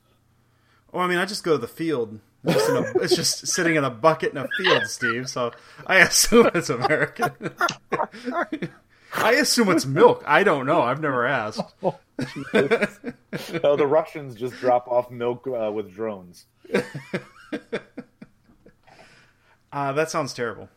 Oh, 0.92 0.98
I 0.98 1.06
mean, 1.06 1.18
I 1.18 1.24
just 1.24 1.44
go 1.44 1.52
to 1.52 1.58
the 1.58 1.68
field. 1.68 2.18
It's 2.44 2.54
just, 2.54 2.68
in 2.70 2.76
a, 2.76 3.02
it's 3.02 3.16
just 3.16 3.46
sitting 3.46 3.76
in 3.76 3.84
a 3.84 3.90
bucket 3.90 4.32
in 4.32 4.38
a 4.38 4.46
field, 4.58 4.86
Steve. 4.86 5.28
So 5.28 5.52
I 5.86 5.98
assume 6.00 6.50
it's 6.54 6.68
American. 6.70 7.30
I 9.16 9.32
assume 9.34 9.70
it's 9.70 9.86
milk. 9.86 10.22
I 10.26 10.42
don't 10.44 10.66
know. 10.66 10.82
I've 10.82 11.00
never 11.00 11.26
asked. 11.26 11.60
Oh, 11.82 11.98
the 13.76 13.86
Russians 13.88 14.36
just 14.36 14.54
drop 14.60 14.86
off 14.86 15.10
milk 15.10 15.48
uh, 15.48 15.72
with 15.72 15.92
drones. 15.92 16.44
Uh, 19.72 19.92
that 19.92 20.10
sounds 20.10 20.32
terrible. 20.32 20.68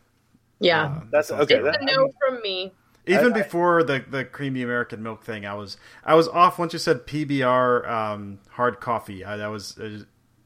Yeah. 0.59 0.85
Uh, 0.85 1.01
That's 1.11 1.27
sounds 1.27 1.43
okay. 1.43 1.61
That, 1.61 1.81
a 1.81 1.85
no 1.85 2.11
from 2.19 2.41
me. 2.41 2.73
Even 3.05 3.33
I- 3.33 3.39
I- 3.39 3.43
before 3.43 3.83
the 3.83 4.03
the 4.09 4.25
creamy 4.25 4.63
American 4.63 5.03
milk 5.03 5.23
thing, 5.23 5.45
I 5.45 5.53
was 5.53 5.77
I 6.03 6.15
was 6.15 6.27
off 6.27 6.57
once 6.57 6.73
you 6.73 6.79
said 6.79 7.05
PBR 7.05 7.87
um, 7.87 8.39
hard 8.49 8.79
coffee. 8.79 9.23
I, 9.23 9.37
that 9.37 9.47
was 9.47 9.77
it 9.77 10.05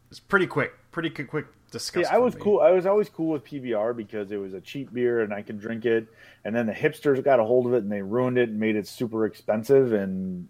was 0.10 0.20
pretty 0.20 0.48
quick, 0.48 0.74
pretty 0.92 1.10
quick, 1.10 1.30
quick 1.30 1.46
disgust. 1.72 2.10
See, 2.10 2.14
I 2.16 2.18
was 2.18 2.36
me. 2.36 2.42
cool. 2.42 2.60
I 2.60 2.72
was 2.72 2.86
always 2.86 3.10
cool 3.10 3.30
with 3.30 3.46
PBR 3.46 3.96
because 3.96 4.32
it 4.32 4.38
was 4.38 4.54
a 4.54 4.62
cheap 4.62 4.94
beer 4.94 5.22
and 5.22 5.34
I 5.34 5.42
could 5.42 5.60
drink 5.60 5.86
it. 5.86 6.08
And 6.44 6.56
then 6.56 6.68
the 6.68 6.74
hipsters 6.74 7.24
got 7.24 7.40
a 7.40 7.44
hold 7.44 7.66
of 7.66 7.74
it 7.74 7.84
and 7.84 7.92
they 7.92 8.02
ruined 8.02 8.38
it 8.38 8.50
and 8.50 8.60
made 8.60 8.76
it 8.76 8.88
super 8.88 9.26
expensive 9.26 9.94
and 9.94 10.48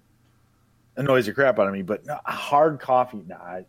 annoys 0.95 1.25
the 1.25 1.33
crap 1.33 1.59
out 1.59 1.67
of 1.67 1.73
me. 1.73 1.81
But 1.81 2.05
no, 2.05 2.19
hard 2.25 2.79
coffee, 2.79 3.23
nah. 3.27 3.61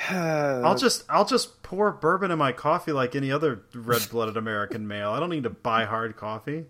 I'll 0.08 0.76
just 0.76 1.04
I'll 1.08 1.26
just 1.26 1.62
pour 1.62 1.92
bourbon 1.92 2.30
in 2.30 2.38
my 2.38 2.52
coffee 2.52 2.92
like 2.92 3.14
any 3.14 3.30
other 3.30 3.62
red 3.74 4.08
blooded 4.10 4.36
American 4.36 4.88
male. 4.88 5.10
I 5.10 5.20
don't 5.20 5.30
need 5.30 5.42
to 5.42 5.50
buy 5.50 5.84
hard 5.84 6.16
coffee. 6.16 6.64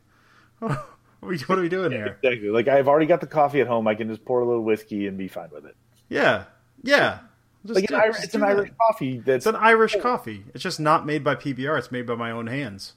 what, 0.59 0.73
are 0.73 1.29
we, 1.29 1.39
what 1.41 1.59
are 1.59 1.63
we 1.63 1.69
doing 1.69 1.93
here? 1.93 2.19
exactly 2.23 2.49
like 2.49 2.67
I've 2.67 2.89
already 2.89 3.07
got 3.07 3.21
the 3.21 3.29
coffee 3.29 3.61
at 3.61 3.69
home. 3.69 3.87
I 3.87 3.95
can 3.95 4.09
just 4.09 4.25
pour 4.25 4.41
a 4.41 4.45
little 4.45 4.65
whiskey 4.65 5.07
and 5.07 5.17
be 5.17 5.29
fine 5.29 5.49
with 5.53 5.65
it. 5.65 5.77
Yeah, 6.09 6.45
yeah. 6.83 7.21
Just 7.67 7.75
Like 7.81 7.89
do- 7.89 7.95
an 7.95 8.01
Irish, 8.01 8.15
just 8.17 8.25
it's 8.27 8.35
an 8.35 8.41
that. 8.41 8.51
Irish 8.51 8.71
coffee. 8.79 9.19
That's 9.19 9.47
It's 9.47 9.47
an 9.47 9.57
Irish 9.57 9.97
coffee. 10.01 10.45
It's 10.55 10.63
just 10.63 10.81
not 10.81 11.05
made 11.07 11.23
by 11.23 11.35
PBR. 11.35 11.79
It's 11.79 11.91
made 11.93 12.07
by 12.07 12.15
my 12.15 12.31
own 12.31 12.47
hands. 12.47 12.95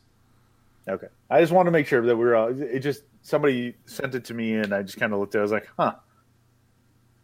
okay. 0.87 1.07
I 1.29 1.41
just 1.41 1.51
want 1.51 1.67
to 1.67 1.71
make 1.71 1.87
sure 1.87 2.05
that 2.05 2.15
we're. 2.15 2.35
All, 2.35 2.49
it 2.61 2.79
just 2.79 3.03
somebody 3.21 3.75
sent 3.85 4.15
it 4.15 4.25
to 4.25 4.33
me 4.33 4.53
and 4.55 4.73
I 4.73 4.81
just 4.83 4.97
kind 4.97 5.11
of 5.13 5.19
looked 5.19 5.35
at. 5.35 5.39
it. 5.39 5.41
I 5.41 5.43
was 5.43 5.51
like, 5.51 5.67
huh. 5.77 5.95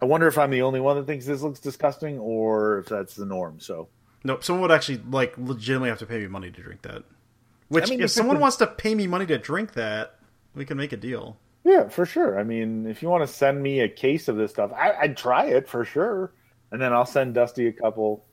I 0.01 0.05
wonder 0.05 0.27
if 0.27 0.37
I'm 0.37 0.49
the 0.51 0.61
only 0.61 0.79
one 0.79 0.95
that 0.97 1.05
thinks 1.07 1.25
this 1.25 1.41
looks 1.41 1.59
disgusting 1.59 2.19
or 2.19 2.79
if 2.79 2.85
that's 2.87 3.15
the 3.15 3.25
norm. 3.25 3.59
So 3.59 3.89
Nope. 4.23 4.43
Someone 4.43 4.63
would 4.63 4.71
actually 4.71 5.01
like 5.09 5.37
legitimately 5.37 5.89
have 5.89 5.99
to 5.99 6.05
pay 6.05 6.19
me 6.19 6.27
money 6.27 6.51
to 6.51 6.61
drink 6.61 6.81
that. 6.83 7.03
Which, 7.69 7.85
I 7.85 7.89
mean, 7.89 7.99
if 7.99 8.05
if 8.05 8.11
someone 8.11 8.37
it's 8.37 8.41
wants 8.41 8.57
to 8.57 8.67
pay 8.67 8.95
me 8.95 9.07
money 9.07 9.25
to 9.27 9.37
drink 9.37 9.73
that, 9.73 10.15
we 10.55 10.65
can 10.65 10.75
make 10.77 10.91
a 10.91 10.97
deal. 10.97 11.37
Yeah, 11.63 11.87
for 11.89 12.05
sure. 12.05 12.39
I 12.39 12.43
mean, 12.43 12.87
if 12.87 13.01
you 13.03 13.09
want 13.09 13.25
to 13.27 13.33
send 13.33 13.61
me 13.61 13.81
a 13.81 13.87
case 13.89 14.27
of 14.27 14.35
this 14.37 14.51
stuff, 14.51 14.71
I, 14.73 14.93
I'd 14.93 15.17
try 15.17 15.45
it 15.45 15.67
for 15.69 15.85
sure, 15.85 16.31
and 16.71 16.81
then 16.81 16.93
I'll 16.93 17.05
send 17.05 17.33
Dusty 17.33 17.67
a 17.67 17.73
couple. 17.73 18.25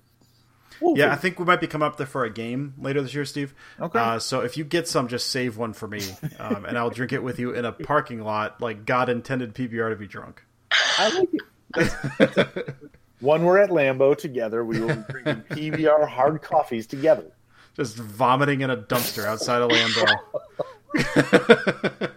We'll 0.80 0.98
Yeah, 0.98 1.12
I 1.12 1.16
think 1.16 1.38
we 1.38 1.44
might 1.44 1.60
be 1.60 1.66
coming 1.66 1.86
up 1.86 1.96
there 1.96 2.06
for 2.06 2.24
a 2.24 2.30
game 2.30 2.74
later 2.78 3.00
this 3.00 3.14
year, 3.14 3.24
Steve. 3.24 3.54
Okay. 3.80 3.98
Uh, 3.98 4.18
so 4.18 4.40
if 4.40 4.56
you 4.56 4.64
get 4.64 4.88
some, 4.88 5.08
just 5.08 5.30
save 5.30 5.56
one 5.56 5.72
for 5.72 5.88
me, 5.88 6.02
um, 6.38 6.64
and 6.64 6.76
I'll 6.76 6.90
drink 6.90 7.12
it 7.12 7.22
with 7.22 7.38
you 7.38 7.52
in 7.52 7.64
a 7.64 7.72
parking 7.72 8.22
lot, 8.22 8.60
like 8.60 8.84
God 8.84 9.08
intended 9.08 9.54
PBR 9.54 9.90
to 9.90 9.96
be 9.96 10.06
drunk. 10.06 10.44
I 10.70 11.18
like 11.18 11.28
it. 11.32 12.76
When 13.20 13.44
we're 13.44 13.58
at 13.58 13.70
Lambeau 13.70 14.16
together, 14.16 14.62
we 14.64 14.78
will 14.78 14.94
be 14.94 15.02
drinking 15.08 15.42
PBR 15.50 16.06
hard 16.06 16.42
coffees 16.42 16.86
together. 16.86 17.32
Just 17.74 17.96
vomiting 17.96 18.60
in 18.60 18.68
a 18.68 18.76
dumpster 18.76 19.24
outside 19.24 19.62
of 19.62 19.70
Lambeau. 19.70 20.16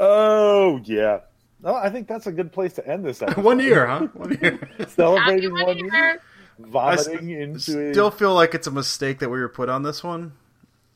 Oh 0.00 0.80
yeah. 0.84 1.20
No, 1.64 1.74
I 1.74 1.88
think 1.90 2.06
that's 2.06 2.26
a 2.26 2.32
good 2.32 2.52
place 2.52 2.74
to 2.74 2.86
end 2.86 3.04
this. 3.04 3.22
Episode. 3.22 3.42
one 3.42 3.58
year, 3.58 3.86
huh? 3.86 4.06
One 4.14 4.38
year. 4.40 4.68
Celebrating 4.88 5.52
one 5.52 5.64
one 5.66 5.78
year. 5.78 5.92
year, 5.92 6.20
I 6.62 6.66
vomiting 6.96 7.30
into 7.30 7.92
Still 7.92 8.10
feel 8.10 8.34
like 8.34 8.54
it's 8.54 8.66
a 8.66 8.70
mistake 8.70 9.18
that 9.20 9.30
we 9.30 9.40
were 9.40 9.48
put 9.48 9.68
on 9.68 9.82
this 9.82 10.04
one. 10.04 10.32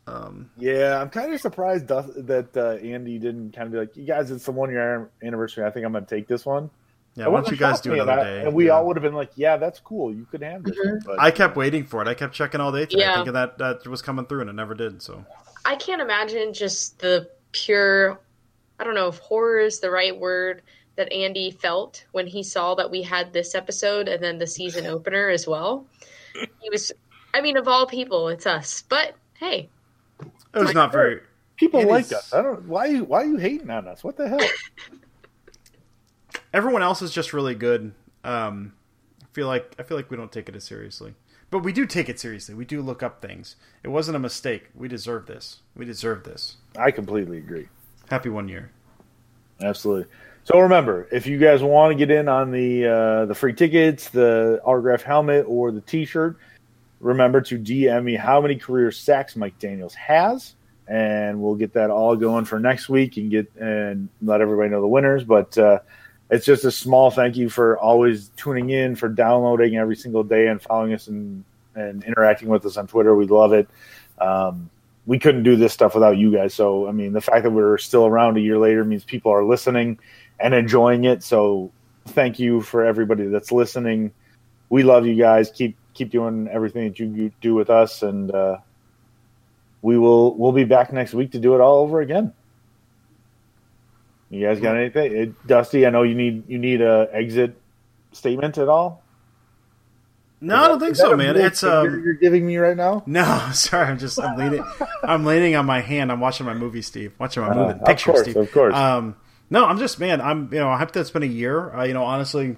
Um, 0.06 0.50
Yeah, 0.56 1.00
I'm 1.00 1.10
kind 1.10 1.32
of 1.34 1.40
surprised 1.40 1.88
that 1.88 2.50
uh, 2.56 2.84
Andy 2.86 3.18
didn't 3.18 3.52
kind 3.54 3.66
of 3.66 3.72
be 3.72 3.78
like, 3.78 3.96
"You 3.96 4.04
guys, 4.04 4.30
it's 4.30 4.44
the 4.44 4.52
one 4.52 4.70
year 4.70 5.10
anniversary. 5.22 5.64
I 5.64 5.70
think 5.70 5.84
I'm 5.86 5.92
going 5.92 6.04
to 6.04 6.14
take 6.14 6.28
this 6.28 6.44
one." 6.46 6.70
yeah, 7.14 7.24
It 7.24 7.30
why 7.32 7.40
don't 7.40 7.50
you 7.50 7.56
guys 7.56 7.76
shock 7.76 7.82
do 7.82 7.92
me, 7.92 7.98
another 7.98 8.20
and 8.20 8.28
day? 8.42 8.42
And 8.46 8.54
we 8.54 8.66
Yeah. 8.66 8.72
all 8.72 8.86
would 8.86 8.96
have 8.96 9.02
been 9.02 9.14
like, 9.14 9.30
"Yeah, 9.36 9.56
that's 9.56 9.80
cool. 9.80 10.14
You 10.14 10.26
could 10.30 10.42
have 10.42 10.62
this." 10.64 10.76
one." 10.82 11.00
But 11.04 11.20
I 11.20 11.30
kept 11.30 11.56
waiting 11.56 11.84
for 11.84 12.00
it. 12.02 12.08
I 12.08 12.14
kept 12.14 12.34
checking 12.34 12.60
all 12.60 12.72
day 12.72 12.86
today, 12.86 13.00
Yeah. 13.02 13.14
thinking 13.16 13.32
that 13.34 13.58
that 13.58 13.86
was 13.86 14.00
coming 14.02 14.24
through, 14.26 14.42
and 14.42 14.50
it 14.50 14.54
never 14.54 14.74
did. 14.74 15.02
So 15.02 15.24
I 15.64 15.76
can't 15.76 16.00
imagine 16.00 16.52
just 16.54 17.00
the 17.00 17.28
pure, 17.52 18.18
I 18.78 18.84
don't 18.84 18.94
know 18.94 19.08
if 19.08 19.18
horror 19.18 19.58
is 19.58 19.80
the 19.80 19.90
right 19.90 20.16
word, 20.18 20.62
that 20.96 21.12
Andy 21.12 21.50
felt 21.52 22.04
when 22.12 22.26
he 22.26 22.42
saw 22.42 22.74
that 22.74 22.90
we 22.90 23.02
had 23.02 23.32
this 23.32 23.54
episode 23.54 24.08
and 24.08 24.22
then 24.22 24.38
the 24.38 24.46
season 24.46 24.86
opener 24.94 25.28
as 25.28 25.46
well. 25.46 25.86
He 26.60 26.70
was, 26.70 26.92
I 27.34 27.40
mean, 27.40 27.56
of 27.56 27.68
all 27.68 27.86
people, 27.86 28.28
it's 28.28 28.46
us. 28.46 28.82
But 28.88 29.14
hey, 29.38 29.68
it 30.54 30.58
was 30.58 30.74
not 30.74 30.90
very. 30.92 31.20
people 31.56 31.80
It 31.80 31.88
like 31.88 32.04
is- 32.06 32.12
us. 32.12 32.32
I 32.34 32.42
don't. 32.42 32.64
Why? 32.66 32.86
you- 32.86 33.04
Why 33.04 33.22
are 33.22 33.26
you 33.26 33.36
hating 33.36 33.70
on 33.70 33.86
us? 33.88 34.02
What 34.04 34.16
the 34.16 34.28
hell? 34.28 34.40
Everyone 36.52 36.82
else 36.82 37.02
is 37.02 37.12
just 37.12 37.32
really 37.32 37.54
good. 37.54 37.92
Um, 38.24 38.72
I 39.22 39.26
feel 39.32 39.46
like 39.46 39.74
I 39.78 39.82
feel 39.82 39.96
like 39.96 40.10
we 40.10 40.16
don't 40.16 40.32
take 40.32 40.48
it 40.48 40.56
as 40.56 40.64
seriously, 40.64 41.14
but 41.50 41.60
we 41.60 41.72
do 41.72 41.86
take 41.86 42.08
it 42.08 42.18
seriously. 42.18 42.54
We 42.54 42.64
do 42.64 42.80
look 42.82 43.02
up 43.02 43.20
things. 43.20 43.56
It 43.82 43.88
wasn't 43.88 44.16
a 44.16 44.20
mistake. 44.20 44.68
We 44.74 44.88
deserve 44.88 45.26
this. 45.26 45.60
We 45.76 45.84
deserve 45.84 46.24
this. 46.24 46.56
I 46.76 46.90
completely 46.90 47.38
agree. 47.38 47.68
Happy 48.08 48.28
one 48.28 48.48
year. 48.48 48.70
Absolutely. 49.60 50.06
So 50.44 50.60
remember, 50.60 51.06
if 51.12 51.26
you 51.26 51.36
guys 51.36 51.62
want 51.62 51.92
to 51.92 51.94
get 51.94 52.10
in 52.10 52.26
on 52.26 52.50
the 52.50 52.86
uh, 52.86 53.26
the 53.26 53.34
free 53.34 53.52
tickets, 53.52 54.08
the 54.08 54.60
autograph 54.64 55.02
helmet, 55.02 55.44
or 55.46 55.70
the 55.70 55.82
T-shirt, 55.82 56.38
remember 57.00 57.42
to 57.42 57.58
DM 57.58 58.04
me 58.04 58.14
how 58.14 58.40
many 58.40 58.56
career 58.56 58.90
sacks 58.90 59.36
Mike 59.36 59.58
Daniels 59.58 59.94
has, 59.94 60.54
and 60.86 61.42
we'll 61.42 61.54
get 61.54 61.74
that 61.74 61.90
all 61.90 62.16
going 62.16 62.46
for 62.46 62.58
next 62.58 62.88
week 62.88 63.18
and 63.18 63.30
get 63.30 63.54
and 63.56 64.08
let 64.22 64.40
everybody 64.40 64.70
know 64.70 64.80
the 64.80 64.86
winners. 64.86 65.22
But 65.22 65.58
uh, 65.58 65.80
it's 66.30 66.46
just 66.46 66.64
a 66.64 66.72
small 66.72 67.10
thank 67.10 67.36
you 67.36 67.50
for 67.50 67.78
always 67.78 68.28
tuning 68.36 68.70
in, 68.70 68.96
for 68.96 69.10
downloading 69.10 69.76
every 69.76 69.96
single 69.96 70.24
day, 70.24 70.46
and 70.46 70.62
following 70.62 70.94
us 70.94 71.08
and 71.08 71.44
and 71.74 72.02
interacting 72.04 72.48
with 72.48 72.64
us 72.64 72.78
on 72.78 72.86
Twitter. 72.86 73.14
We 73.14 73.26
love 73.26 73.52
it. 73.52 73.68
Um, 74.18 74.70
we 75.08 75.18
couldn't 75.18 75.42
do 75.42 75.56
this 75.56 75.72
stuff 75.72 75.94
without 75.94 76.18
you 76.18 76.30
guys. 76.30 76.52
So, 76.52 76.86
I 76.86 76.92
mean, 76.92 77.14
the 77.14 77.22
fact 77.22 77.42
that 77.44 77.50
we're 77.50 77.78
still 77.78 78.04
around 78.04 78.36
a 78.36 78.40
year 78.40 78.58
later 78.58 78.84
means 78.84 79.04
people 79.04 79.32
are 79.32 79.42
listening 79.42 79.98
and 80.38 80.52
enjoying 80.52 81.04
it. 81.04 81.22
So, 81.22 81.72
thank 82.08 82.38
you 82.38 82.60
for 82.60 82.84
everybody 82.84 83.26
that's 83.26 83.50
listening. 83.50 84.12
We 84.68 84.82
love 84.82 85.06
you 85.06 85.14
guys. 85.14 85.50
Keep 85.50 85.78
keep 85.94 86.10
doing 86.10 86.46
everything 86.48 86.88
that 86.88 86.98
you 87.00 87.32
do 87.40 87.54
with 87.54 87.70
us, 87.70 88.02
and 88.02 88.30
uh, 88.30 88.58
we 89.80 89.96
will 89.96 90.36
we'll 90.36 90.52
be 90.52 90.64
back 90.64 90.92
next 90.92 91.14
week 91.14 91.32
to 91.32 91.38
do 91.38 91.54
it 91.54 91.62
all 91.62 91.78
over 91.78 92.02
again. 92.02 92.34
You 94.28 94.46
guys 94.46 94.60
got 94.60 94.76
anything, 94.76 95.16
it, 95.16 95.46
Dusty? 95.46 95.86
I 95.86 95.90
know 95.90 96.02
you 96.02 96.14
need 96.14 96.46
you 96.50 96.58
need 96.58 96.82
a 96.82 97.08
exit 97.12 97.58
statement 98.12 98.58
at 98.58 98.68
all. 98.68 99.02
No, 100.40 100.54
I 100.56 100.68
don't 100.68 100.78
think 100.78 100.94
so, 100.94 101.16
man. 101.16 101.36
It's 101.36 101.62
um, 101.64 102.02
you're 102.04 102.14
giving 102.14 102.46
me 102.46 102.56
right 102.58 102.76
now. 102.76 103.02
No, 103.06 103.48
sorry. 103.52 103.86
I'm 103.86 103.98
just 103.98 104.20
I'm 104.20 104.36
leaning. 104.38 104.64
I'm 105.02 105.24
leaning 105.24 105.56
on 105.56 105.66
my 105.66 105.80
hand. 105.80 106.12
I'm 106.12 106.20
watching 106.20 106.46
my 106.46 106.54
movie, 106.54 106.82
Steve. 106.82 107.12
Watching 107.18 107.42
my 107.42 107.50
Uh, 107.50 107.54
movie 107.54 107.78
of 107.80 107.84
picture, 107.84 108.12
course, 108.12 108.22
Steve. 108.22 108.36
of 108.36 108.52
course. 108.52 108.74
Um, 108.74 109.16
no, 109.50 109.64
I'm 109.66 109.78
just 109.78 109.98
man. 109.98 110.20
I'm 110.20 110.48
you 110.52 110.60
know 110.60 110.68
I 110.70 110.78
hope 110.78 110.92
that's 110.92 111.10
been 111.10 111.22
a 111.24 111.26
year. 111.26 111.74
Uh, 111.74 111.84
you 111.84 111.94
know, 111.94 112.04
honestly, 112.04 112.56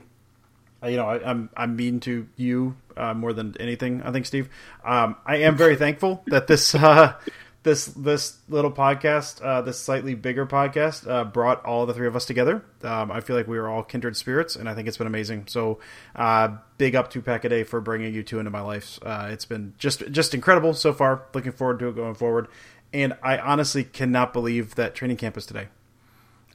uh, 0.83 0.89
you 0.89 0.97
know 0.99 1.07
I, 1.07 1.31
I'm 1.31 1.49
I'm 1.57 1.75
mean 1.77 2.01
to 2.01 2.29
you 2.37 2.77
uh, 2.99 3.15
more 3.15 3.33
than 3.33 3.57
anything. 3.59 4.03
I 4.03 4.13
think, 4.13 4.27
Steve. 4.27 4.51
Um, 4.85 5.17
I 5.25 5.37
am 5.37 5.57
very 5.57 5.77
thankful 5.77 6.23
that 6.27 6.47
this 6.49 6.75
uh, 6.75 7.15
this 7.63 7.87
this 7.87 8.39
little 8.49 8.73
podcast, 8.73 9.45
uh, 9.45 9.61
this 9.61 9.79
slightly 9.79 10.15
bigger 10.15 10.47
podcast, 10.47 11.09
uh, 11.09 11.25
brought 11.25 11.65
all 11.65 11.85
the 11.85 11.93
three 11.93 12.07
of 12.07 12.17
us 12.17 12.25
together. 12.25 12.65
Um, 12.83 13.11
I 13.13 13.21
feel 13.21 13.37
like 13.37 13.47
we 13.47 13.59
are 13.59 13.69
all 13.69 13.83
kindred 13.83 14.17
spirits, 14.17 14.57
and 14.57 14.69
I 14.69 14.75
think 14.75 14.89
it's 14.89 14.97
been 14.97 15.07
amazing. 15.07 15.45
So, 15.47 15.79
uh, 16.17 16.57
big 16.79 16.95
up 16.95 17.11
to 17.11 17.21
Pack 17.21 17.45
a 17.45 17.49
Day 17.51 17.65
for 17.65 17.81
bringing 17.81 18.15
you 18.15 18.23
two 18.23 18.39
into 18.39 18.51
my 18.51 18.63
life. 18.63 18.99
Uh, 19.03 19.29
it's 19.31 19.45
been 19.45 19.75
just 19.77 20.11
just 20.11 20.33
incredible 20.33 20.73
so 20.73 20.93
far. 20.93 21.27
Looking 21.35 21.53
forward 21.53 21.79
to 21.81 21.89
it 21.89 21.97
going 21.97 22.15
forward, 22.15 22.49
and 22.95 23.15
I 23.23 23.39
honestly 23.39 23.85
cannot 23.85 24.33
believe 24.33 24.77
that 24.77 24.95
training 24.95 25.19
camp 25.19 25.37
is 25.37 25.45
today. 25.45 25.69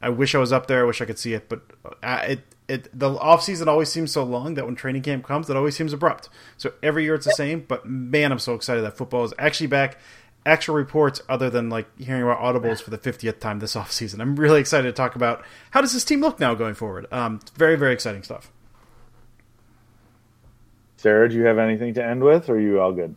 I 0.01 0.09
wish 0.09 0.33
I 0.35 0.39
was 0.39 0.51
up 0.51 0.67
there. 0.67 0.81
I 0.81 0.83
wish 0.85 1.01
I 1.01 1.05
could 1.05 1.19
see 1.19 1.33
it, 1.33 1.49
but 1.49 1.61
uh, 2.01 2.21
it 2.27 2.39
it 2.67 2.89
the 2.97 3.09
off 3.09 3.43
season 3.43 3.67
always 3.67 3.89
seems 3.89 4.11
so 4.11 4.23
long 4.23 4.55
that 4.55 4.65
when 4.65 4.75
training 4.75 5.03
camp 5.03 5.25
comes, 5.25 5.49
it 5.49 5.55
always 5.55 5.75
seems 5.75 5.93
abrupt. 5.93 6.29
So 6.57 6.73
every 6.81 7.03
year 7.03 7.15
it's 7.15 7.25
the 7.25 7.31
same. 7.31 7.63
But 7.67 7.85
man, 7.85 8.31
I'm 8.31 8.39
so 8.39 8.55
excited 8.55 8.83
that 8.83 8.97
football 8.97 9.23
is 9.23 9.33
actually 9.37 9.67
back. 9.67 9.99
Actual 10.45 10.75
reports, 10.75 11.21
other 11.27 11.49
than 11.49 11.69
like 11.69 11.87
hearing 11.99 12.21
about 12.21 12.39
audibles 12.39 12.81
for 12.81 12.91
the 12.91 12.97
50th 12.97 13.39
time 13.39 13.59
this 13.59 13.75
off 13.75 13.91
season. 13.91 14.21
I'm 14.21 14.35
really 14.35 14.59
excited 14.59 14.87
to 14.87 14.93
talk 14.93 15.15
about 15.15 15.43
how 15.71 15.81
does 15.81 15.93
this 15.93 16.05
team 16.05 16.21
look 16.21 16.39
now 16.39 16.53
going 16.53 16.75
forward. 16.75 17.07
Um, 17.11 17.39
very 17.55 17.75
very 17.75 17.93
exciting 17.93 18.23
stuff. 18.23 18.51
Sarah, 20.97 21.29
do 21.29 21.35
you 21.35 21.45
have 21.45 21.57
anything 21.57 21.93
to 21.95 22.03
end 22.03 22.23
with, 22.23 22.49
or 22.49 22.55
are 22.55 22.59
you 22.59 22.81
all 22.81 22.91
good? 22.91 23.15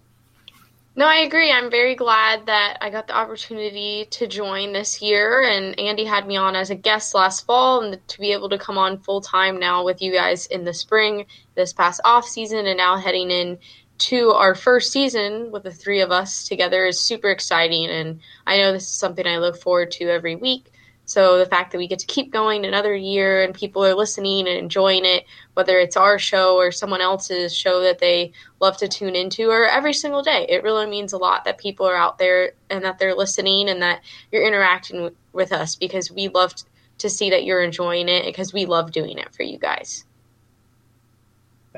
No, 0.98 1.06
I 1.06 1.18
agree. 1.18 1.52
I'm 1.52 1.70
very 1.70 1.94
glad 1.94 2.46
that 2.46 2.78
I 2.80 2.90
got 2.90 3.06
the 3.06 3.16
opportunity 3.16 4.08
to 4.10 4.26
join 4.26 4.72
this 4.72 5.00
year, 5.00 5.42
and 5.42 5.78
Andy 5.78 6.04
had 6.04 6.26
me 6.26 6.36
on 6.36 6.56
as 6.56 6.70
a 6.70 6.74
guest 6.74 7.14
last 7.14 7.46
fall, 7.46 7.82
and 7.82 8.08
to 8.08 8.18
be 8.18 8.32
able 8.32 8.48
to 8.48 8.58
come 8.58 8.76
on 8.76 8.98
full 8.98 9.20
time 9.20 9.60
now 9.60 9.84
with 9.84 10.02
you 10.02 10.12
guys 10.12 10.46
in 10.46 10.64
the 10.64 10.74
spring, 10.74 11.26
this 11.54 11.72
past 11.72 12.00
off 12.04 12.26
season, 12.26 12.66
and 12.66 12.78
now 12.78 12.96
heading 12.96 13.30
in 13.30 13.58
to 13.98 14.30
our 14.30 14.54
first 14.54 14.92
season 14.92 15.50
with 15.50 15.64
the 15.64 15.72
three 15.72 16.00
of 16.00 16.10
us 16.10 16.46
together 16.46 16.86
is 16.86 17.00
super 17.00 17.30
exciting. 17.30 17.90
And 17.90 18.20
I 18.46 18.58
know 18.58 18.72
this 18.72 18.84
is 18.84 18.88
something 18.90 19.26
I 19.26 19.38
look 19.38 19.60
forward 19.60 19.90
to 19.92 20.08
every 20.08 20.36
week. 20.36 20.72
So 21.08 21.38
the 21.38 21.46
fact 21.46 21.72
that 21.72 21.78
we 21.78 21.88
get 21.88 22.00
to 22.00 22.06
keep 22.06 22.30
going 22.30 22.66
another 22.66 22.94
year 22.94 23.42
and 23.42 23.54
people 23.54 23.82
are 23.82 23.94
listening 23.94 24.46
and 24.46 24.58
enjoying 24.58 25.06
it, 25.06 25.24
whether 25.54 25.78
it's 25.78 25.96
our 25.96 26.18
show 26.18 26.56
or 26.56 26.70
someone 26.70 27.00
else's 27.00 27.56
show 27.56 27.80
that 27.80 27.98
they 27.98 28.32
love 28.60 28.76
to 28.76 28.88
tune 28.88 29.16
into, 29.16 29.48
or 29.48 29.66
every 29.66 29.94
single 29.94 30.20
day, 30.22 30.44
it 30.50 30.62
really 30.62 30.86
means 30.86 31.14
a 31.14 31.18
lot 31.18 31.44
that 31.44 31.56
people 31.56 31.86
are 31.86 31.96
out 31.96 32.18
there 32.18 32.52
and 32.68 32.84
that 32.84 32.98
they're 32.98 33.14
listening 33.14 33.70
and 33.70 33.80
that 33.80 34.02
you're 34.30 34.46
interacting 34.46 35.10
with, 35.32 35.50
us 35.50 35.76
because 35.76 36.10
we 36.10 36.28
love 36.28 36.52
to 36.98 37.08
see 37.08 37.30
that 37.30 37.44
you're 37.44 37.62
enjoying 37.62 38.08
it 38.08 38.26
because 38.26 38.52
we 38.52 38.66
love 38.66 38.92
doing 38.92 39.16
it 39.16 39.34
for 39.34 39.44
you 39.44 39.56
guys. 39.56 40.04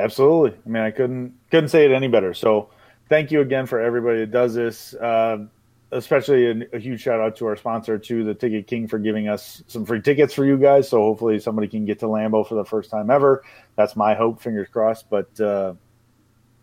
Absolutely. 0.01 0.59
I 0.65 0.69
mean, 0.69 0.83
I 0.83 0.91
couldn't 0.91 1.35
couldn't 1.51 1.69
say 1.69 1.85
it 1.85 1.93
any 1.93 2.09
better. 2.09 2.35
So, 2.35 2.71
thank 3.09 3.31
you 3.31 3.41
again 3.41 3.67
for 3.67 3.81
everybody 3.81 4.21
that 4.21 4.31
does 4.31 4.55
this. 4.55 4.95
Uh, 4.95 5.47
especially 5.93 6.47
a, 6.47 6.77
a, 6.77 6.79
huge 6.79 7.01
shout 7.01 7.21
out 7.21 7.37
to 7.37 7.47
our 7.47 7.57
sponsor, 7.57 7.99
to 7.99 8.25
the 8.25 8.35
Ticket 8.35 8.67
King, 8.67 8.87
for 8.87 8.99
giving 8.99 9.29
us 9.29 9.63
some 9.67 9.85
free 9.85 10.01
tickets 10.01 10.33
for 10.33 10.45
you 10.45 10.57
guys. 10.57 10.89
So 10.89 10.99
hopefully 11.01 11.39
somebody 11.41 11.69
can 11.69 11.85
get 11.85 11.99
to 12.01 12.07
Lambeau 12.07 12.47
for 12.47 12.55
the 12.55 12.65
first 12.65 12.91
time 12.91 13.11
ever. 13.11 13.43
That's 13.77 13.97
my 13.97 14.15
hope. 14.15 14.41
Fingers 14.41 14.69
crossed. 14.69 15.11
But 15.11 15.39
uh, 15.41 15.75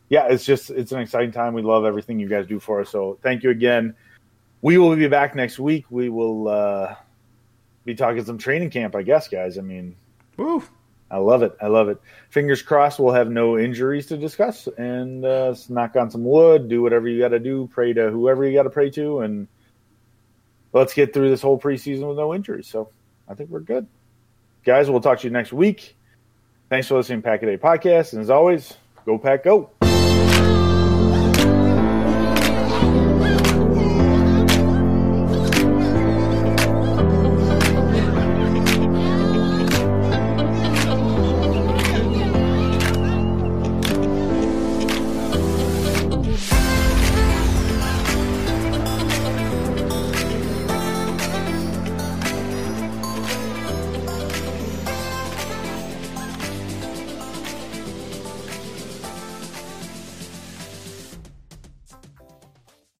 yeah, 0.09 0.27
it's 0.27 0.45
just 0.45 0.69
it's 0.69 0.91
an 0.91 0.99
exciting 0.99 1.31
time. 1.31 1.53
We 1.53 1.61
love 1.61 1.85
everything 1.85 2.19
you 2.19 2.29
guys 2.29 2.47
do 2.47 2.59
for 2.59 2.81
us. 2.81 2.89
So 2.89 3.19
thank 3.21 3.43
you 3.43 3.49
again. 3.49 3.95
We 4.61 4.77
will 4.77 4.95
be 4.95 5.07
back 5.07 5.35
next 5.35 5.59
week. 5.59 5.85
We 5.89 6.09
will 6.09 6.47
uh, 6.47 6.95
be 7.85 7.93
talking 7.93 8.23
some 8.23 8.37
training 8.37 8.71
camp, 8.71 8.95
I 8.95 9.03
guess, 9.03 9.27
guys. 9.27 9.57
I 9.57 9.61
mean, 9.61 9.95
Woo. 10.37 10.63
I 11.09 11.17
love 11.17 11.41
it. 11.43 11.55
I 11.61 11.67
love 11.67 11.87
it. 11.89 12.01
Fingers 12.29 12.61
crossed 12.61 12.99
we'll 12.99 13.13
have 13.13 13.29
no 13.29 13.57
injuries 13.57 14.07
to 14.07 14.17
discuss 14.17 14.67
and 14.77 15.23
uh, 15.23 15.55
knock 15.69 15.95
on 15.95 16.11
some 16.11 16.25
wood, 16.25 16.67
do 16.67 16.81
whatever 16.81 17.07
you 17.07 17.19
got 17.19 17.29
to 17.29 17.39
do, 17.39 17.69
pray 17.71 17.93
to 17.93 18.09
whoever 18.09 18.45
you 18.45 18.53
got 18.53 18.63
to 18.63 18.69
pray 18.69 18.89
to, 18.91 19.21
and 19.21 19.47
let's 20.73 20.93
get 20.93 21.13
through 21.13 21.29
this 21.29 21.41
whole 21.41 21.59
preseason 21.59 22.07
with 22.07 22.17
no 22.17 22.33
injuries. 22.33 22.67
So 22.67 22.89
I 23.27 23.35
think 23.35 23.49
we're 23.49 23.61
good. 23.61 23.87
Guys, 24.65 24.89
we'll 24.89 25.01
talk 25.01 25.19
to 25.19 25.27
you 25.27 25.31
next 25.31 25.53
week. 25.53 25.95
Thanks 26.69 26.87
for 26.87 26.95
listening 26.97 27.21
to 27.21 27.25
Pack 27.25 27.43
a 27.43 27.45
Day 27.45 27.57
Podcast. 27.57 28.11
And 28.11 28.21
as 28.21 28.29
always, 28.29 28.73
go 29.05 29.17
Pack 29.17 29.45
Go. 29.45 29.76